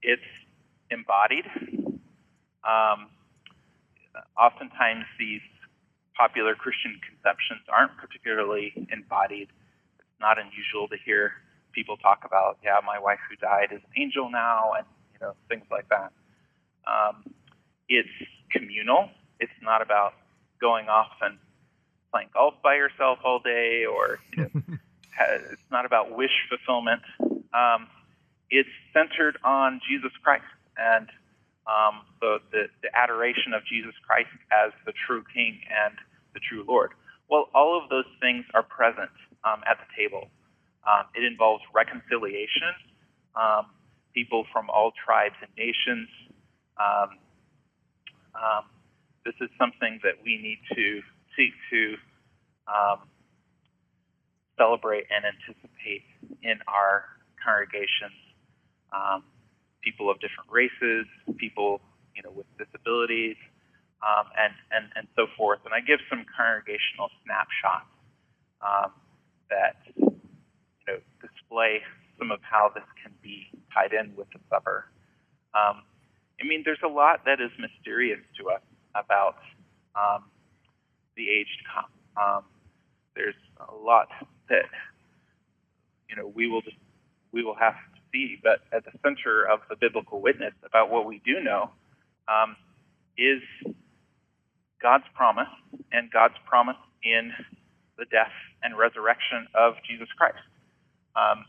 it's 0.00 0.22
embodied. 0.90 1.44
Um, 2.64 3.12
oftentimes, 4.38 5.04
these 5.18 5.44
popular 6.16 6.54
Christian 6.54 6.98
conceptions 7.04 7.60
aren't 7.68 7.92
particularly 7.98 8.72
embodied. 8.90 9.48
It's 10.00 10.20
not 10.20 10.38
unusual 10.38 10.88
to 10.88 10.96
hear 11.04 11.32
people 11.72 11.98
talk 11.98 12.24
about, 12.24 12.56
yeah, 12.64 12.80
my 12.84 12.98
wife 12.98 13.20
who 13.28 13.36
died 13.36 13.72
is 13.72 13.80
an 13.84 14.02
angel 14.02 14.30
now, 14.30 14.72
and 14.76 14.86
you 15.12 15.20
know 15.20 15.34
things 15.50 15.64
like 15.70 15.88
that. 15.90 16.12
Um, 16.86 17.24
it's 17.88 18.08
communal. 18.50 19.08
It's 19.38 19.52
not 19.62 19.82
about 19.82 20.14
going 20.60 20.88
off 20.88 21.12
and 21.22 21.38
playing 22.12 22.28
golf 22.34 22.54
by 22.62 22.74
yourself 22.74 23.18
all 23.24 23.40
day, 23.40 23.84
or 23.84 24.18
you 24.36 24.42
know, 24.42 24.62
it's 25.50 25.70
not 25.70 25.86
about 25.86 26.16
wish 26.16 26.30
fulfillment. 26.48 27.02
Um, 27.54 27.88
it's 28.50 28.68
centered 28.92 29.38
on 29.44 29.80
Jesus 29.88 30.12
Christ 30.22 30.44
and 30.76 31.08
um, 31.66 32.02
the, 32.20 32.38
the, 32.50 32.66
the 32.82 32.90
adoration 32.96 33.54
of 33.54 33.64
Jesus 33.64 33.94
Christ 34.06 34.30
as 34.50 34.72
the 34.86 34.92
true 35.06 35.22
King 35.32 35.60
and 35.70 35.94
the 36.34 36.40
true 36.40 36.64
Lord. 36.66 36.90
Well, 37.28 37.48
all 37.54 37.80
of 37.80 37.88
those 37.88 38.08
things 38.20 38.44
are 38.54 38.62
present 38.62 39.10
um, 39.44 39.62
at 39.70 39.78
the 39.78 39.86
table. 39.96 40.28
Um, 40.82 41.06
it 41.14 41.22
involves 41.22 41.62
reconciliation. 41.72 42.74
Um, 43.36 43.66
people 44.14 44.46
from 44.52 44.68
all 44.70 44.92
tribes 45.04 45.36
and 45.40 45.50
nations. 45.56 46.08
Um, 46.80 47.10
um, 48.34 48.64
this 49.24 49.34
is 49.40 49.50
something 49.58 50.00
that 50.02 50.16
we 50.24 50.40
need 50.40 50.60
to 50.74 51.02
seek 51.36 51.52
to 51.70 51.96
um, 52.66 53.04
celebrate 54.56 55.04
and 55.12 55.24
anticipate 55.28 56.04
in 56.42 56.56
our 56.66 57.04
congregations. 57.44 58.16
Um, 58.92 59.24
people 59.82 60.10
of 60.10 60.20
different 60.20 60.48
races, 60.50 61.06
people 61.36 61.80
you 62.16 62.22
know 62.22 62.32
with 62.32 62.46
disabilities, 62.56 63.36
um, 64.00 64.26
and 64.36 64.52
and 64.72 64.84
and 64.96 65.06
so 65.16 65.26
forth. 65.36 65.60
And 65.64 65.74
I 65.74 65.80
give 65.80 66.00
some 66.08 66.24
congregational 66.32 67.12
snapshots 67.24 67.92
um, 68.64 68.92
that 69.52 69.76
you 69.96 70.86
know 70.88 70.98
display 71.20 71.80
some 72.18 72.30
of 72.30 72.40
how 72.42 72.70
this 72.74 72.84
can 73.02 73.12
be 73.22 73.48
tied 73.72 73.92
in 73.92 74.16
with 74.16 74.28
the 74.32 74.40
supper. 74.48 74.84
Um, 75.54 75.82
I 76.40 76.46
mean, 76.46 76.62
there's 76.64 76.82
a 76.84 76.88
lot 76.88 77.24
that 77.26 77.40
is 77.40 77.50
mysterious 77.58 78.20
to 78.38 78.50
us 78.50 78.62
about 78.94 79.36
um, 79.94 80.24
the 81.16 81.28
age 81.28 81.48
to 81.58 81.64
come. 81.74 81.90
Um, 82.16 82.44
there's 83.14 83.34
a 83.68 83.74
lot 83.74 84.08
that 84.48 84.64
you 86.08 86.16
know 86.16 86.26
we 86.34 86.48
will 86.48 86.62
just 86.62 86.76
we 87.32 87.44
will 87.44 87.54
have 87.54 87.74
to 87.74 88.00
see, 88.12 88.38
but 88.42 88.60
at 88.72 88.84
the 88.84 88.92
center 89.02 89.44
of 89.44 89.60
the 89.68 89.76
biblical 89.76 90.20
witness 90.20 90.54
about 90.64 90.90
what 90.90 91.06
we 91.06 91.20
do 91.24 91.40
know 91.40 91.70
um, 92.28 92.56
is 93.18 93.42
God's 94.82 95.04
promise 95.14 95.52
and 95.92 96.10
God's 96.10 96.34
promise 96.46 96.80
in 97.02 97.32
the 97.98 98.06
death 98.06 98.32
and 98.62 98.76
resurrection 98.76 99.46
of 99.54 99.74
Jesus 99.88 100.08
Christ. 100.16 100.38
Um, 101.14 101.44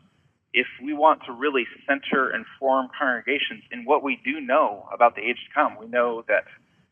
if 0.53 0.67
we 0.83 0.93
want 0.93 1.21
to 1.25 1.31
really 1.31 1.65
center 1.87 2.29
and 2.29 2.45
form 2.59 2.89
congregations 2.97 3.63
in 3.71 3.85
what 3.85 4.03
we 4.03 4.19
do 4.23 4.41
know 4.41 4.87
about 4.93 5.15
the 5.15 5.21
age 5.21 5.37
to 5.47 5.53
come, 5.53 5.77
we 5.79 5.87
know 5.87 6.23
that 6.27 6.43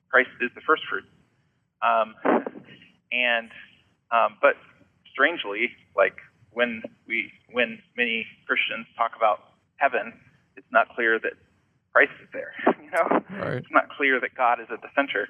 Christ 0.09 0.29
is 0.41 0.49
the 0.55 0.61
first 0.61 0.83
fruit. 0.89 1.03
Um, 1.81 2.15
and 3.11 3.49
um, 4.11 4.37
but 4.41 4.55
strangely, 5.11 5.71
like 5.95 6.15
when 6.51 6.81
we 7.07 7.31
when 7.51 7.79
many 7.95 8.25
Christians 8.47 8.87
talk 8.97 9.11
about 9.15 9.39
heaven, 9.77 10.13
it's 10.55 10.67
not 10.71 10.89
clear 10.95 11.19
that 11.19 11.33
Christ 11.93 12.11
is 12.21 12.29
there. 12.33 12.53
You 12.89 12.97
know, 12.97 13.21
right. 13.45 13.53
it's 13.61 13.69
not 13.69 13.87
clear 13.95 14.19
that 14.19 14.33
God 14.33 14.59
is 14.59 14.65
at 14.73 14.81
the 14.81 14.87
center. 14.95 15.29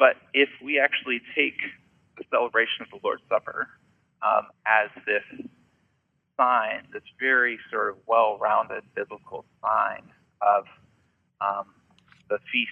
But 0.00 0.16
if 0.34 0.48
we 0.58 0.80
actually 0.80 1.20
take 1.32 1.54
the 2.18 2.24
celebration 2.28 2.82
of 2.82 2.90
the 2.90 2.98
Lord's 3.06 3.22
Supper 3.28 3.68
um, 4.20 4.50
as 4.66 4.90
this 5.06 5.22
sign, 6.36 6.86
this 6.92 7.02
very 7.20 7.58
sort 7.70 7.90
of 7.90 7.96
well-rounded 8.06 8.84
biblical 8.94 9.44
sign 9.62 10.02
of 10.40 10.64
um, 11.40 11.66
the 12.28 12.38
feast 12.50 12.70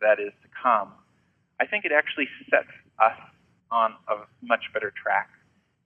that 0.00 0.18
is 0.18 0.32
to 0.42 0.48
come, 0.62 0.92
I 1.60 1.66
think 1.66 1.84
it 1.84 1.92
actually 1.92 2.28
sets 2.50 2.72
us 2.98 3.18
on 3.70 3.94
a 4.08 4.26
much 4.42 4.64
better 4.74 4.92
track. 5.00 5.30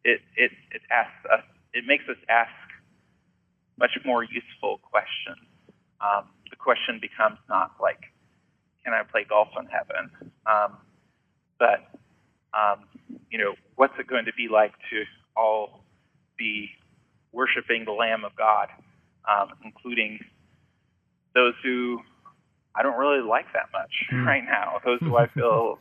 It 0.04 0.20
it 0.36 0.52
it 0.70 0.82
asks 0.90 1.24
us, 1.32 1.44
it 1.74 1.84
makes 1.86 2.04
us 2.08 2.16
ask 2.28 2.50
much 3.78 3.92
more 4.04 4.22
useful 4.24 4.80
questions. 4.82 5.46
Um, 6.00 6.28
the 6.50 6.56
question 6.56 6.98
becomes 7.00 7.38
not 7.48 7.72
like, 7.80 8.00
can 8.84 8.94
I 8.94 9.02
play 9.02 9.24
golf 9.28 9.48
in 9.58 9.66
heaven? 9.66 10.10
Um, 10.46 10.78
but 11.58 11.90
um, 12.54 12.84
you 13.30 13.38
know, 13.38 13.54
what's 13.74 13.94
it 13.98 14.06
going 14.06 14.24
to 14.26 14.32
be 14.36 14.48
like 14.48 14.72
to 14.90 15.04
all 15.36 15.84
be 16.38 16.70
worshiping 17.32 17.84
the 17.84 17.92
Lamb 17.92 18.24
of 18.24 18.34
God, 18.36 18.68
um, 19.28 19.50
including 19.64 20.20
those 21.34 21.54
who 21.62 22.00
I 22.74 22.82
don't 22.82 22.98
really 22.98 23.22
like 23.22 23.46
that 23.52 23.68
much 23.72 23.92
Mm. 24.12 24.26
right 24.26 24.44
now, 24.44 24.80
those 24.84 25.00
who 25.00 25.16
I 25.16 25.26
feel, 25.34 25.78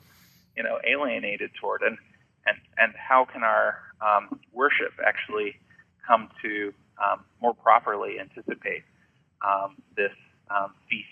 you 0.55 0.63
know, 0.63 0.79
alienated 0.87 1.51
toward, 1.59 1.81
and 1.81 1.97
and 2.45 2.57
and 2.77 2.93
how 2.95 3.25
can 3.25 3.43
our 3.43 3.79
um, 4.01 4.39
worship 4.53 4.93
actually 5.05 5.55
come 6.07 6.29
to 6.41 6.73
um, 7.03 7.25
more 7.41 7.53
properly 7.53 8.19
anticipate 8.19 8.83
um, 9.45 9.75
this 9.95 10.11
um, 10.49 10.73
feast 10.89 11.07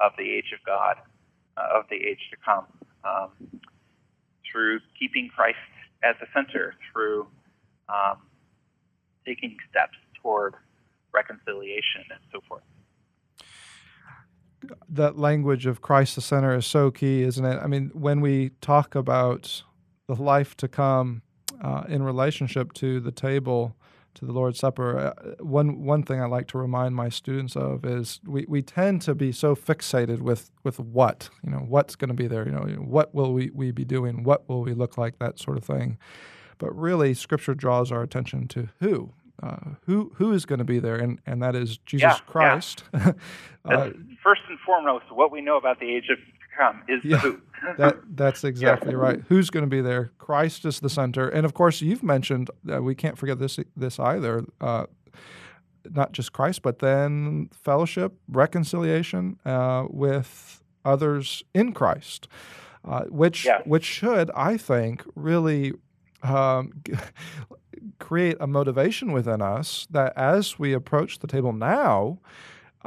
of 0.00 0.12
the 0.18 0.30
age 0.30 0.52
of 0.52 0.64
God, 0.66 0.96
uh, 1.56 1.78
of 1.78 1.84
the 1.90 1.96
age 1.96 2.20
to 2.30 2.36
come, 2.44 2.66
um, 3.04 3.60
through 4.50 4.80
keeping 4.98 5.28
Christ 5.34 5.58
at 6.02 6.18
the 6.20 6.26
center, 6.34 6.74
through 6.92 7.26
um, 7.88 8.18
taking 9.26 9.56
steps 9.70 9.98
toward 10.22 10.54
reconciliation 11.12 12.02
and 12.10 12.20
so 12.32 12.40
forth. 12.48 12.62
that 14.88 15.18
language 15.18 15.66
of 15.66 15.80
Christ 15.80 16.14
the 16.14 16.20
center 16.20 16.54
is 16.56 16.66
so 16.66 16.90
key, 16.90 17.22
isn't 17.22 17.44
it? 17.44 17.58
I 17.62 17.66
mean, 17.66 17.90
when 17.94 18.20
we 18.20 18.50
talk 18.60 18.94
about 18.94 19.62
the 20.08 20.14
life 20.14 20.56
to 20.58 20.68
come 20.68 21.22
uh, 21.62 21.84
in 21.88 22.02
relationship 22.02 22.72
to 22.74 23.00
the 23.00 23.12
table, 23.12 23.76
to 24.14 24.24
the 24.24 24.32
Lord's 24.32 24.58
Supper, 24.58 24.98
uh, 24.98 25.44
one 25.44 25.84
one 25.84 26.02
thing 26.02 26.20
I 26.20 26.26
like 26.26 26.48
to 26.48 26.58
remind 26.58 26.94
my 26.94 27.08
students 27.10 27.54
of 27.54 27.84
is 27.84 28.20
we, 28.26 28.46
we 28.48 28.62
tend 28.62 29.02
to 29.02 29.14
be 29.14 29.30
so 29.30 29.54
fixated 29.54 30.20
with 30.20 30.50
with 30.64 30.80
what 30.80 31.28
you 31.44 31.50
know 31.50 31.58
what's 31.58 31.96
going 31.96 32.08
to 32.08 32.14
be 32.14 32.26
there, 32.26 32.44
you 32.46 32.52
know, 32.52 32.64
what 32.82 33.14
will 33.14 33.32
we, 33.32 33.50
we 33.50 33.70
be 33.72 33.84
doing, 33.84 34.24
what 34.24 34.48
will 34.48 34.62
we 34.62 34.72
look 34.74 34.96
like, 34.98 35.18
that 35.18 35.38
sort 35.38 35.58
of 35.58 35.64
thing. 35.64 35.98
But 36.58 36.74
really, 36.76 37.14
Scripture 37.14 37.54
draws 37.54 37.92
our 37.92 38.02
attention 38.02 38.48
to 38.48 38.68
who. 38.80 39.12
Uh, 39.42 39.74
who 39.84 40.12
who 40.14 40.32
is 40.32 40.46
going 40.46 40.60
to 40.60 40.64
be 40.64 40.78
there, 40.78 40.96
and, 40.96 41.20
and 41.26 41.42
that 41.42 41.54
is 41.54 41.76
Jesus 41.84 42.02
Yeah, 42.04 42.12
yeah. 42.14 42.18
Christ. 42.26 42.84
uh, 42.94 43.90
first 44.22 44.40
and 44.48 44.58
foremost, 44.64 45.04
what 45.10 45.30
we 45.30 45.42
know 45.42 45.58
about 45.58 45.78
the 45.78 45.94
age 45.94 46.08
of 46.10 46.16
to 46.16 46.56
come 46.56 46.82
is 46.88 47.04
Yeah. 47.04 47.18
who. 47.18 47.40
that 47.78 47.96
that's 48.16 48.44
exactly 48.44 48.92
yeah. 48.92 48.96
right. 48.98 49.20
Who's 49.28 49.50
going 49.50 49.64
to 49.64 49.70
be 49.70 49.82
there? 49.82 50.10
Christ 50.18 50.64
is 50.64 50.80
the 50.80 50.88
center, 50.88 51.28
and 51.28 51.44
of 51.44 51.52
course, 51.52 51.82
you've 51.82 52.02
mentioned 52.02 52.50
uh, 52.72 52.82
we 52.82 52.94
can't 52.94 53.18
forget 53.18 53.38
this 53.38 53.58
this 53.76 53.98
either. 54.00 54.44
Uh, 54.60 54.86
not 55.90 56.12
just 56.12 56.32
Christ, 56.32 56.62
but 56.62 56.78
then 56.80 57.48
fellowship, 57.52 58.14
reconciliation 58.28 59.38
uh, 59.44 59.84
with 59.88 60.62
others 60.84 61.44
in 61.54 61.72
Christ, 61.72 62.26
uh, 62.84 63.04
which 63.04 63.44
yeah. 63.44 63.60
which 63.64 63.84
should, 63.84 64.30
I 64.34 64.56
think, 64.56 65.04
really 65.14 65.72
um, 66.22 66.72
create 67.98 68.36
a 68.40 68.46
motivation 68.46 69.12
within 69.12 69.42
us 69.42 69.86
that 69.90 70.12
as 70.16 70.58
we 70.58 70.72
approach 70.72 71.18
the 71.18 71.26
table 71.26 71.52
now, 71.52 72.18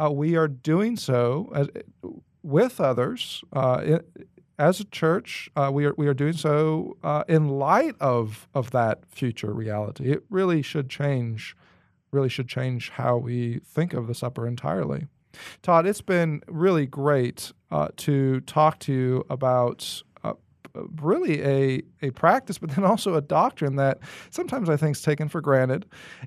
uh, 0.01 0.09
we 0.09 0.35
are 0.35 0.47
doing 0.47 0.95
so 0.95 1.51
as, 1.55 1.67
with 2.43 2.79
others. 2.79 3.43
Uh, 3.53 3.99
as 4.57 4.81
a 4.81 4.85
church, 4.85 5.49
uh, 5.55 5.69
we 5.73 5.85
are 5.85 5.93
we 5.97 6.07
are 6.07 6.13
doing 6.13 6.33
so 6.33 6.97
uh, 7.03 7.23
in 7.27 7.47
light 7.47 7.95
of 7.99 8.47
of 8.53 8.71
that 8.71 8.99
future 9.07 9.53
reality. 9.53 10.11
It 10.11 10.23
really 10.29 10.61
should 10.61 10.89
change, 10.89 11.55
really 12.11 12.29
should 12.29 12.49
change 12.49 12.89
how 12.91 13.17
we 13.17 13.59
think 13.59 13.93
of 13.93 14.07
the 14.07 14.13
supper 14.13 14.45
entirely. 14.45 15.07
Todd, 15.61 15.85
it's 15.85 16.01
been 16.01 16.41
really 16.47 16.85
great 16.85 17.53
uh, 17.71 17.89
to 17.97 18.41
talk 18.41 18.79
to 18.79 18.93
you 18.93 19.25
about 19.29 20.03
really 21.01 21.41
a, 21.43 21.81
a 22.01 22.11
practice, 22.11 22.57
but 22.57 22.71
then 22.71 22.83
also 22.83 23.15
a 23.15 23.21
doctrine 23.21 23.75
that 23.77 23.99
sometimes 24.29 24.69
I 24.69 24.77
think 24.77 24.95
is 24.95 25.01
taken 25.01 25.29
for 25.29 25.41
granted. 25.41 25.85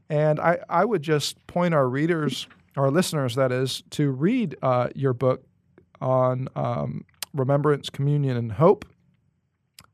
And 0.08 0.40
I, 0.40 0.58
I 0.68 0.84
would 0.84 1.02
just 1.02 1.46
point 1.46 1.74
our 1.74 1.88
readers, 1.88 2.46
our 2.76 2.90
listeners, 2.90 3.34
that 3.34 3.52
is, 3.52 3.82
to 3.90 4.10
read 4.10 4.56
uh, 4.62 4.88
your 4.94 5.12
book 5.12 5.44
on 6.00 6.48
um, 6.56 7.04
remembrance, 7.32 7.90
communion, 7.90 8.36
and 8.36 8.52
hope 8.52 8.84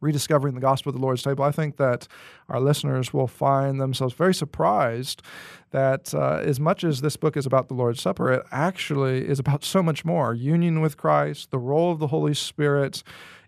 rediscovering 0.00 0.54
the 0.54 0.60
gospel 0.60 0.90
of 0.90 0.96
the 0.96 1.02
Lord's 1.02 1.22
table, 1.22 1.44
I 1.44 1.50
think 1.50 1.76
that 1.76 2.06
our 2.48 2.60
listeners 2.60 3.12
will 3.12 3.26
find 3.26 3.80
themselves 3.80 4.14
very 4.14 4.34
surprised 4.34 5.22
that 5.70 6.14
uh, 6.14 6.40
as 6.42 6.60
much 6.60 6.84
as 6.84 7.00
this 7.00 7.16
book 7.16 7.36
is 7.36 7.46
about 7.46 7.68
the 7.68 7.74
Lord's 7.74 8.00
Supper, 8.00 8.32
it 8.32 8.46
actually 8.50 9.26
is 9.26 9.38
about 9.38 9.64
so 9.64 9.82
much 9.82 10.04
more 10.04 10.34
union 10.34 10.80
with 10.80 10.96
Christ, 10.96 11.50
the 11.50 11.58
role 11.58 11.92
of 11.92 11.98
the 11.98 12.06
Holy 12.08 12.34
Spirit, 12.34 13.02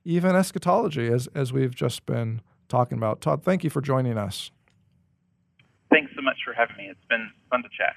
even 0.05 0.34
eschatology, 0.34 1.09
as, 1.09 1.28
as 1.34 1.53
we've 1.53 1.74
just 1.74 2.07
been 2.07 2.40
talking 2.68 2.98
about. 2.98 3.20
Todd, 3.20 3.42
thank 3.42 3.64
you 3.64 3.70
for 3.70 3.80
joining 3.80 4.16
us. 4.16 4.51
Thanks 5.90 6.12
so 6.14 6.22
much 6.22 6.36
for 6.44 6.55
having 6.55 6.76
me. 6.76 6.88
It's 6.90 7.05
been 7.09 7.30
fun 7.51 7.62
to 7.62 7.68
chat. 7.76 7.94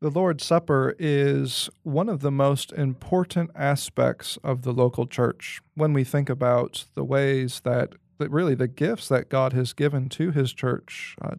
The 0.00 0.10
Lord's 0.10 0.44
Supper 0.44 0.94
is 0.98 1.70
one 1.82 2.08
of 2.08 2.20
the 2.20 2.30
most 2.30 2.72
important 2.72 3.50
aspects 3.54 4.38
of 4.44 4.62
the 4.62 4.72
local 4.72 5.06
church 5.06 5.60
when 5.74 5.92
we 5.92 6.04
think 6.04 6.28
about 6.28 6.84
the 6.94 7.04
ways 7.04 7.60
that, 7.64 7.94
that 8.18 8.30
really 8.30 8.54
the 8.54 8.68
gifts 8.68 9.08
that 9.08 9.30
God 9.30 9.52
has 9.54 9.72
given 9.72 10.08
to 10.10 10.32
his 10.32 10.52
church. 10.52 11.16
Uh, 11.22 11.36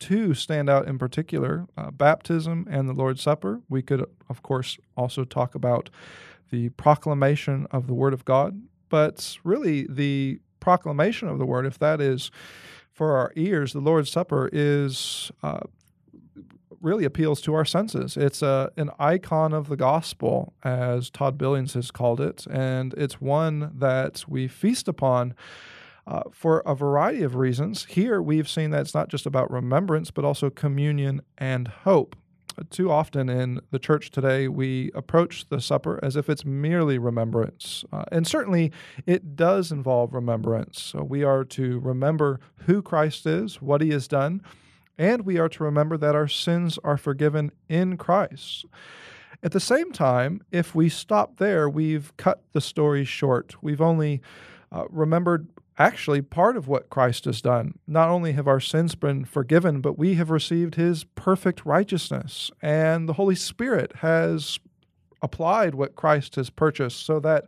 two 0.00 0.34
stand 0.34 0.68
out 0.68 0.88
in 0.88 0.98
particular 0.98 1.68
uh, 1.76 1.92
baptism 1.92 2.66
and 2.68 2.88
the 2.88 2.92
Lord's 2.92 3.22
Supper. 3.22 3.60
We 3.68 3.82
could, 3.82 4.04
of 4.28 4.42
course, 4.42 4.78
also 4.96 5.24
talk 5.24 5.54
about 5.54 5.88
the 6.50 6.70
proclamation 6.70 7.68
of 7.70 7.86
the 7.86 7.94
Word 7.94 8.12
of 8.12 8.24
God, 8.24 8.62
but 8.92 9.38
really 9.42 9.86
the 9.88 10.38
proclamation 10.60 11.26
of 11.26 11.38
the 11.38 11.46
Word, 11.46 11.64
if 11.64 11.78
that 11.78 11.98
is 11.98 12.30
for 12.92 13.16
our 13.16 13.32
ears, 13.36 13.72
the 13.72 13.80
Lord's 13.80 14.10
Supper 14.10 14.50
is 14.52 15.32
uh, 15.42 15.60
really 16.82 17.06
appeals 17.06 17.40
to 17.40 17.54
our 17.54 17.64
senses. 17.64 18.18
It's 18.18 18.42
a, 18.42 18.70
an 18.76 18.90
icon 18.98 19.54
of 19.54 19.70
the 19.70 19.78
gospel, 19.78 20.52
as 20.62 21.08
Todd 21.08 21.38
Billings 21.38 21.72
has 21.72 21.90
called 21.90 22.20
it, 22.20 22.46
and 22.50 22.92
it's 22.98 23.18
one 23.18 23.72
that 23.74 24.24
we 24.28 24.46
feast 24.46 24.86
upon. 24.88 25.34
Uh, 26.04 26.22
for 26.32 26.64
a 26.66 26.74
variety 26.74 27.22
of 27.22 27.36
reasons. 27.36 27.84
Here, 27.84 28.20
we've 28.20 28.48
seen 28.48 28.70
that 28.70 28.80
it's 28.80 28.92
not 28.92 29.08
just 29.08 29.24
about 29.24 29.48
remembrance, 29.52 30.10
but 30.10 30.24
also 30.24 30.50
communion 30.50 31.22
and 31.38 31.68
hope. 31.68 32.16
Too 32.70 32.90
often 32.90 33.28
in 33.28 33.60
the 33.70 33.78
church 33.78 34.10
today, 34.10 34.48
we 34.48 34.90
approach 34.94 35.48
the 35.48 35.60
supper 35.60 35.98
as 36.02 36.16
if 36.16 36.28
it's 36.28 36.44
merely 36.44 36.98
remembrance. 36.98 37.84
Uh, 37.92 38.04
and 38.12 38.26
certainly 38.26 38.72
it 39.06 39.36
does 39.36 39.72
involve 39.72 40.14
remembrance. 40.14 40.80
So 40.80 41.02
we 41.02 41.24
are 41.24 41.44
to 41.44 41.80
remember 41.80 42.40
who 42.66 42.82
Christ 42.82 43.26
is, 43.26 43.60
what 43.60 43.80
he 43.80 43.90
has 43.90 44.08
done, 44.08 44.42
and 44.98 45.24
we 45.24 45.38
are 45.38 45.48
to 45.48 45.64
remember 45.64 45.96
that 45.96 46.14
our 46.14 46.28
sins 46.28 46.78
are 46.84 46.96
forgiven 46.96 47.52
in 47.68 47.96
Christ. 47.96 48.66
At 49.42 49.52
the 49.52 49.60
same 49.60 49.90
time, 49.90 50.42
if 50.52 50.74
we 50.74 50.88
stop 50.88 51.38
there, 51.38 51.68
we've 51.68 52.16
cut 52.16 52.42
the 52.52 52.60
story 52.60 53.04
short. 53.04 53.56
We've 53.62 53.80
only 53.80 54.20
uh, 54.70 54.84
remembered 54.88 55.48
actually 55.78 56.22
part 56.22 56.56
of 56.56 56.68
what 56.68 56.90
Christ 56.90 57.24
has 57.24 57.40
done. 57.40 57.78
Not 57.86 58.08
only 58.08 58.32
have 58.32 58.46
our 58.46 58.60
sins 58.60 58.94
been 58.94 59.24
forgiven, 59.24 59.80
but 59.80 59.98
we 59.98 60.14
have 60.14 60.30
received 60.30 60.74
his 60.74 61.04
perfect 61.04 61.64
righteousness, 61.64 62.50
and 62.60 63.08
the 63.08 63.14
Holy 63.14 63.34
Spirit 63.34 63.92
has 63.96 64.58
applied 65.22 65.74
what 65.74 65.96
Christ 65.96 66.36
has 66.36 66.50
purchased 66.50 67.04
so 67.06 67.20
that 67.20 67.46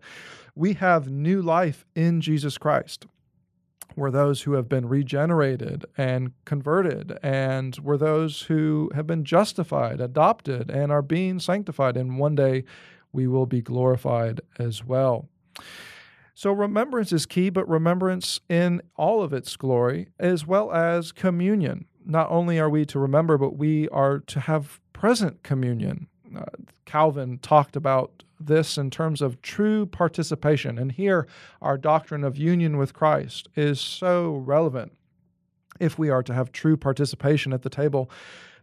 we 0.55 0.75
have 0.75 1.11
new 1.11 1.43
life 1.43 1.85
in 1.95 2.21
Jesus 2.21 2.57
Christ 2.59 3.07
were 3.97 4.11
those 4.11 4.43
who 4.43 4.53
have 4.55 4.69
been 4.69 4.89
regenerated 4.89 5.85
and 5.97 6.33
converted, 6.45 7.17
and 7.23 7.77
were 7.79 7.99
those 7.99 8.43
who 8.43 8.91
have 8.95 9.07
been 9.07 9.25
justified, 9.25 10.01
adopted, 10.01 10.71
and 10.71 10.91
are 10.91 11.03
being 11.03 11.39
sanctified. 11.39 11.97
And 11.97 12.19
one 12.19 12.35
day 12.35 12.65
we 13.13 13.27
will 13.27 13.47
be 13.47 13.61
glorified 13.61 14.41
as 14.59 14.85
well. 14.85 15.29
So, 16.35 16.51
remembrance 16.51 17.13
is 17.13 17.27
key, 17.27 17.49
but 17.49 17.69
remembrance 17.69 18.41
in 18.49 18.83
all 18.97 19.23
of 19.23 19.33
its 19.33 19.57
glory, 19.57 20.09
as 20.19 20.47
well 20.47 20.73
as 20.73 21.13
communion. 21.13 21.87
Not 22.05 22.29
only 22.31 22.59
are 22.59 22.69
we 22.69 22.85
to 22.87 22.99
remember, 22.99 23.39
but 23.39 23.57
we 23.57 23.89
are 23.91 24.19
to 24.19 24.41
have 24.41 24.81
present 24.93 25.43
communion. 25.45 26.09
Uh, 26.37 26.45
Calvin 26.87 27.39
talked 27.39 27.77
about 27.77 28.25
this 28.41 28.77
in 28.77 28.91
terms 28.91 29.23
of 29.23 29.41
true 29.43 29.87
participation. 29.87 30.79
And 30.79 30.93
here, 30.93 31.27
our 31.63 31.79
doctrine 31.79 32.25
of 32.25 32.37
union 32.37 32.77
with 32.77 32.93
Christ 32.93 33.49
is 33.55 33.81
so 33.81 34.37
relevant. 34.37 34.93
If 35.81 35.99
we 35.99 36.11
are 36.11 36.23
to 36.23 36.35
have 36.35 36.53
true 36.53 36.77
participation 36.77 37.53
at 37.53 37.63
the 37.63 37.71
table, 37.71 38.11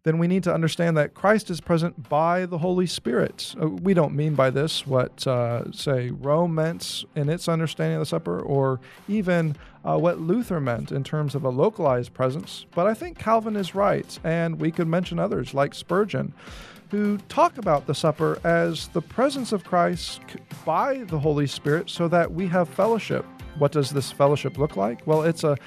then 0.04 0.18
we 0.18 0.28
need 0.28 0.44
to 0.44 0.54
understand 0.54 0.98
that 0.98 1.14
Christ 1.14 1.50
is 1.50 1.62
present 1.62 2.10
by 2.10 2.46
the 2.46 2.58
Holy 2.58 2.88
Spirit. 2.88 3.54
Uh, 3.62 3.70
we 3.70 3.94
don't 3.94 4.16
mean 4.16 4.34
by 4.34 4.50
this 4.50 4.88
what, 4.88 5.26
uh, 5.28 5.72
say, 5.72 6.10
Rome 6.10 6.56
meant 6.56 7.06
in 7.16 7.30
its 7.30 7.48
understanding 7.48 7.98
of 7.98 8.02
the 8.02 8.06
supper, 8.08 8.40
or 8.40 8.80
even 9.08 9.56
uh, 9.86 9.98
what 9.98 10.20
Luther 10.20 10.60
meant 10.60 10.92
in 10.92 11.04
terms 11.04 11.36
of 11.36 11.44
a 11.44 11.50
localized 11.50 12.14
presence. 12.14 12.66
But 12.74 12.88
I 12.88 12.94
think 12.96 13.20
Calvin 13.20 13.56
is 13.56 13.76
right, 13.76 14.20
and 14.24 14.60
we 14.60 14.72
could 14.72 14.88
mention 14.88 15.20
others 15.20 15.54
like 15.54 15.74
Spurgeon 15.74 16.34
who 16.90 17.18
talk 17.30 17.58
about 17.58 17.88
the 17.88 17.96
supper 17.96 18.38
as 18.44 18.90
the 18.90 19.02
presence 19.02 19.54
of 19.54 19.64
Christ 19.64 20.20
by 20.66 20.98
the 21.06 21.18
Holy 21.18 21.48
Spirit 21.48 21.90
so 21.90 22.10
that 22.10 22.34
we 22.34 22.48
have 22.48 22.68
fellowship. 22.68 23.26
What 23.58 23.72
does 23.72 23.92
this 23.92 24.12
fellowship 24.12 24.58
look 24.58 24.76
like? 24.76 25.06
Well, 25.08 25.24
it's 25.24 25.46
a 25.46 25.58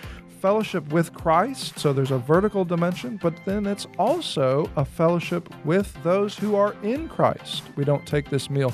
fellowship 0.44 0.86
with 0.92 1.14
Christ, 1.14 1.78
so 1.78 1.94
there's 1.94 2.10
a 2.10 2.18
vertical 2.18 2.66
dimension, 2.66 3.18
but 3.22 3.34
then 3.46 3.64
it's 3.64 3.86
also 3.96 4.70
a 4.76 4.84
fellowship 4.84 5.48
with 5.64 5.96
those 6.02 6.36
who 6.36 6.54
are 6.54 6.76
in 6.82 7.08
Christ. 7.08 7.62
We 7.76 7.84
don't 7.86 8.04
take 8.06 8.28
this 8.28 8.50
meal 8.50 8.70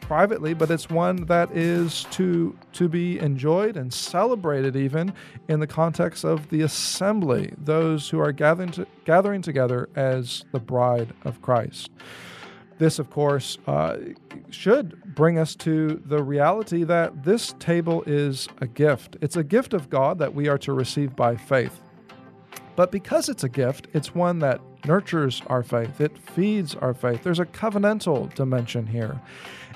privately, 0.00 0.54
but 0.54 0.70
it's 0.70 0.88
one 0.88 1.26
that 1.26 1.54
is 1.54 2.06
to 2.12 2.56
to 2.72 2.88
be 2.88 3.18
enjoyed 3.18 3.76
and 3.76 3.92
celebrated 3.92 4.76
even 4.76 5.12
in 5.46 5.60
the 5.60 5.66
context 5.66 6.24
of 6.24 6.48
the 6.48 6.62
assembly, 6.62 7.52
those 7.58 8.08
who 8.08 8.18
are 8.18 8.32
gathering 8.32 8.70
to, 8.70 8.86
gathering 9.04 9.42
together 9.42 9.90
as 9.94 10.46
the 10.52 10.58
bride 10.58 11.12
of 11.26 11.42
Christ. 11.42 11.90
This, 12.80 12.98
of 12.98 13.10
course, 13.10 13.58
uh, 13.66 13.98
should 14.48 15.14
bring 15.14 15.36
us 15.36 15.54
to 15.56 16.02
the 16.06 16.22
reality 16.22 16.82
that 16.84 17.24
this 17.24 17.54
table 17.58 18.02
is 18.06 18.48
a 18.62 18.66
gift. 18.66 19.18
It's 19.20 19.36
a 19.36 19.44
gift 19.44 19.74
of 19.74 19.90
God 19.90 20.18
that 20.18 20.34
we 20.34 20.48
are 20.48 20.56
to 20.56 20.72
receive 20.72 21.14
by 21.14 21.36
faith. 21.36 21.78
But 22.76 22.90
because 22.90 23.28
it's 23.28 23.44
a 23.44 23.50
gift, 23.50 23.88
it's 23.92 24.14
one 24.14 24.38
that 24.38 24.62
nurtures 24.86 25.42
our 25.48 25.62
faith, 25.62 26.00
it 26.00 26.16
feeds 26.16 26.74
our 26.74 26.94
faith. 26.94 27.22
There's 27.22 27.38
a 27.38 27.44
covenantal 27.44 28.32
dimension 28.34 28.86
here. 28.86 29.20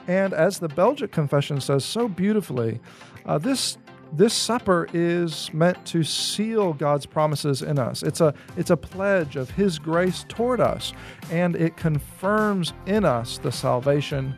And 0.08 0.32
as 0.32 0.58
the 0.58 0.68
Belgic 0.68 1.12
Confession 1.12 1.60
says 1.60 1.84
so 1.84 2.08
beautifully, 2.08 2.80
uh, 3.26 3.36
this 3.36 3.76
this 4.16 4.34
supper 4.34 4.88
is 4.92 5.52
meant 5.52 5.84
to 5.86 6.04
seal 6.04 6.72
God's 6.72 7.06
promises 7.06 7.62
in 7.62 7.78
us. 7.78 8.02
It's 8.02 8.20
a 8.20 8.34
it's 8.56 8.70
a 8.70 8.76
pledge 8.76 9.36
of 9.36 9.50
his 9.50 9.78
grace 9.78 10.24
toward 10.28 10.60
us 10.60 10.92
and 11.30 11.56
it 11.56 11.76
confirms 11.76 12.72
in 12.86 13.04
us 13.04 13.38
the 13.38 13.52
salvation 13.52 14.34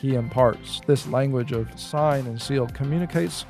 he 0.00 0.14
imparts. 0.14 0.80
This 0.86 1.06
language 1.06 1.52
of 1.52 1.78
sign 1.78 2.26
and 2.26 2.40
seal 2.40 2.66
communicates 2.68 3.46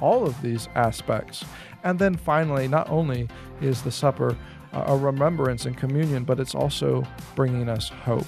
all 0.00 0.26
of 0.26 0.40
these 0.42 0.68
aspects. 0.74 1.44
And 1.82 1.98
then 1.98 2.16
finally, 2.16 2.68
not 2.68 2.88
only 2.90 3.28
is 3.60 3.82
the 3.82 3.90
supper 3.90 4.36
a 4.72 4.96
remembrance 4.96 5.66
and 5.66 5.76
communion, 5.76 6.22
but 6.24 6.38
it's 6.38 6.54
also 6.54 7.02
bringing 7.34 7.68
us 7.68 7.88
hope. 7.88 8.26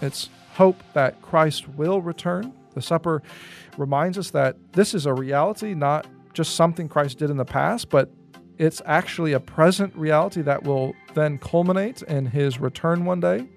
It's 0.00 0.28
hope 0.54 0.80
that 0.92 1.20
Christ 1.20 1.68
will 1.68 2.00
return 2.00 2.52
The 2.74 2.82
supper 2.82 3.22
reminds 3.76 4.18
us 4.18 4.30
that 4.30 4.56
this 4.72 4.94
is 4.94 5.06
a 5.06 5.14
reality, 5.14 5.74
not 5.74 6.06
just 6.32 6.54
something 6.54 6.88
Christ 6.88 7.18
did 7.18 7.30
in 7.30 7.36
the 7.36 7.44
past, 7.44 7.88
but 7.90 8.10
it's 8.58 8.82
actually 8.84 9.32
a 9.32 9.40
present 9.40 9.94
reality 9.96 10.42
that 10.42 10.64
will 10.64 10.94
then 11.14 11.38
culminate 11.38 12.02
in 12.02 12.26
his 12.26 12.60
return 12.60 13.04
one 13.04 13.20
day. 13.20 13.48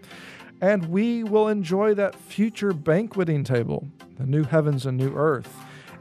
And 0.62 0.86
we 0.86 1.24
will 1.24 1.50
enjoy 1.50 1.94
that 1.96 2.16
future 2.16 2.72
banqueting 2.72 3.44
table, 3.44 3.88
the 4.18 4.26
new 4.26 4.44
heavens 4.44 4.86
and 4.86 4.98
new 4.98 5.14
earth. 5.14 5.54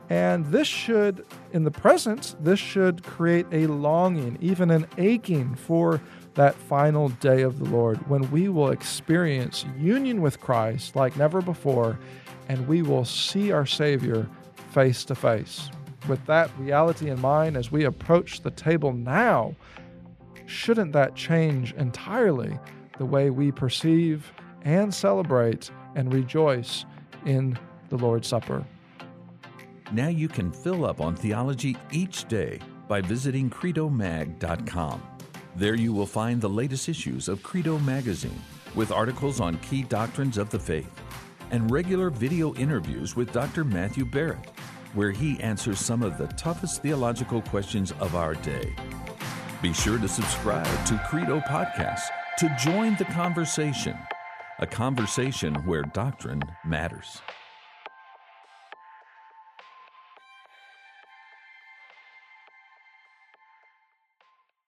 And 0.08 0.46
this 0.46 0.68
should, 0.68 1.26
in 1.52 1.64
the 1.64 1.70
present, 1.70 2.36
this 2.38 2.60
should 2.60 3.02
create 3.02 3.46
a 3.50 3.66
longing, 3.66 4.38
even 4.40 4.70
an 4.70 4.86
aching 4.98 5.54
for 5.54 6.00
that 6.34 6.54
final 6.54 7.08
day 7.08 7.42
of 7.42 7.58
the 7.58 7.64
Lord 7.64 8.08
when 8.08 8.30
we 8.30 8.48
will 8.48 8.70
experience 8.70 9.66
union 9.78 10.22
with 10.22 10.40
Christ 10.40 10.96
like 10.96 11.16
never 11.16 11.42
before 11.42 11.98
and 12.48 12.66
we 12.66 12.82
will 12.82 13.04
see 13.04 13.52
our 13.52 13.66
Savior 13.66 14.28
face 14.70 15.04
to 15.06 15.14
face. 15.14 15.70
With 16.08 16.24
that 16.26 16.50
reality 16.58 17.10
in 17.10 17.20
mind, 17.20 17.56
as 17.56 17.70
we 17.70 17.84
approach 17.84 18.40
the 18.40 18.50
table 18.50 18.92
now, 18.92 19.54
shouldn't 20.46 20.92
that 20.92 21.14
change 21.14 21.72
entirely 21.74 22.58
the 22.98 23.06
way 23.06 23.30
we 23.30 23.52
perceive 23.52 24.32
and 24.62 24.92
celebrate 24.92 25.70
and 25.94 26.12
rejoice 26.12 26.84
in 27.24 27.58
the 27.88 27.96
Lord's 27.96 28.28
Supper? 28.28 28.64
Now 29.92 30.08
you 30.08 30.28
can 30.28 30.50
fill 30.50 30.84
up 30.84 31.00
on 31.00 31.14
theology 31.14 31.76
each 31.90 32.26
day 32.26 32.58
by 32.88 33.00
visiting 33.00 33.50
credomag.com. 33.50 35.02
There 35.54 35.74
you 35.74 35.92
will 35.92 36.06
find 36.06 36.40
the 36.40 36.48
latest 36.48 36.88
issues 36.88 37.28
of 37.28 37.42
Credo 37.42 37.78
Magazine 37.80 38.40
with 38.74 38.90
articles 38.90 39.38
on 39.38 39.58
key 39.58 39.82
doctrines 39.82 40.38
of 40.38 40.48
the 40.50 40.58
faith 40.58 40.90
and 41.50 41.70
regular 41.70 42.08
video 42.08 42.54
interviews 42.54 43.14
with 43.14 43.30
Dr. 43.32 43.62
Matthew 43.62 44.06
Barrett, 44.06 44.50
where 44.94 45.10
he 45.10 45.40
answers 45.40 45.78
some 45.78 46.02
of 46.02 46.18
the 46.18 46.26
toughest 46.28 46.82
theological 46.82 47.42
questions 47.42 47.92
of 48.00 48.14
our 48.14 48.34
day. 48.34 48.74
Be 49.62 49.72
sure 49.72 49.98
to 49.98 50.08
subscribe 50.08 50.86
to 50.86 51.00
Credo 51.08 51.40
Podcasts 51.40 52.08
to 52.38 52.54
join 52.58 52.96
the 52.96 53.04
conversation, 53.06 53.96
a 54.58 54.66
conversation 54.66 55.54
where 55.66 55.82
doctrine 55.82 56.42
matters. 56.64 57.22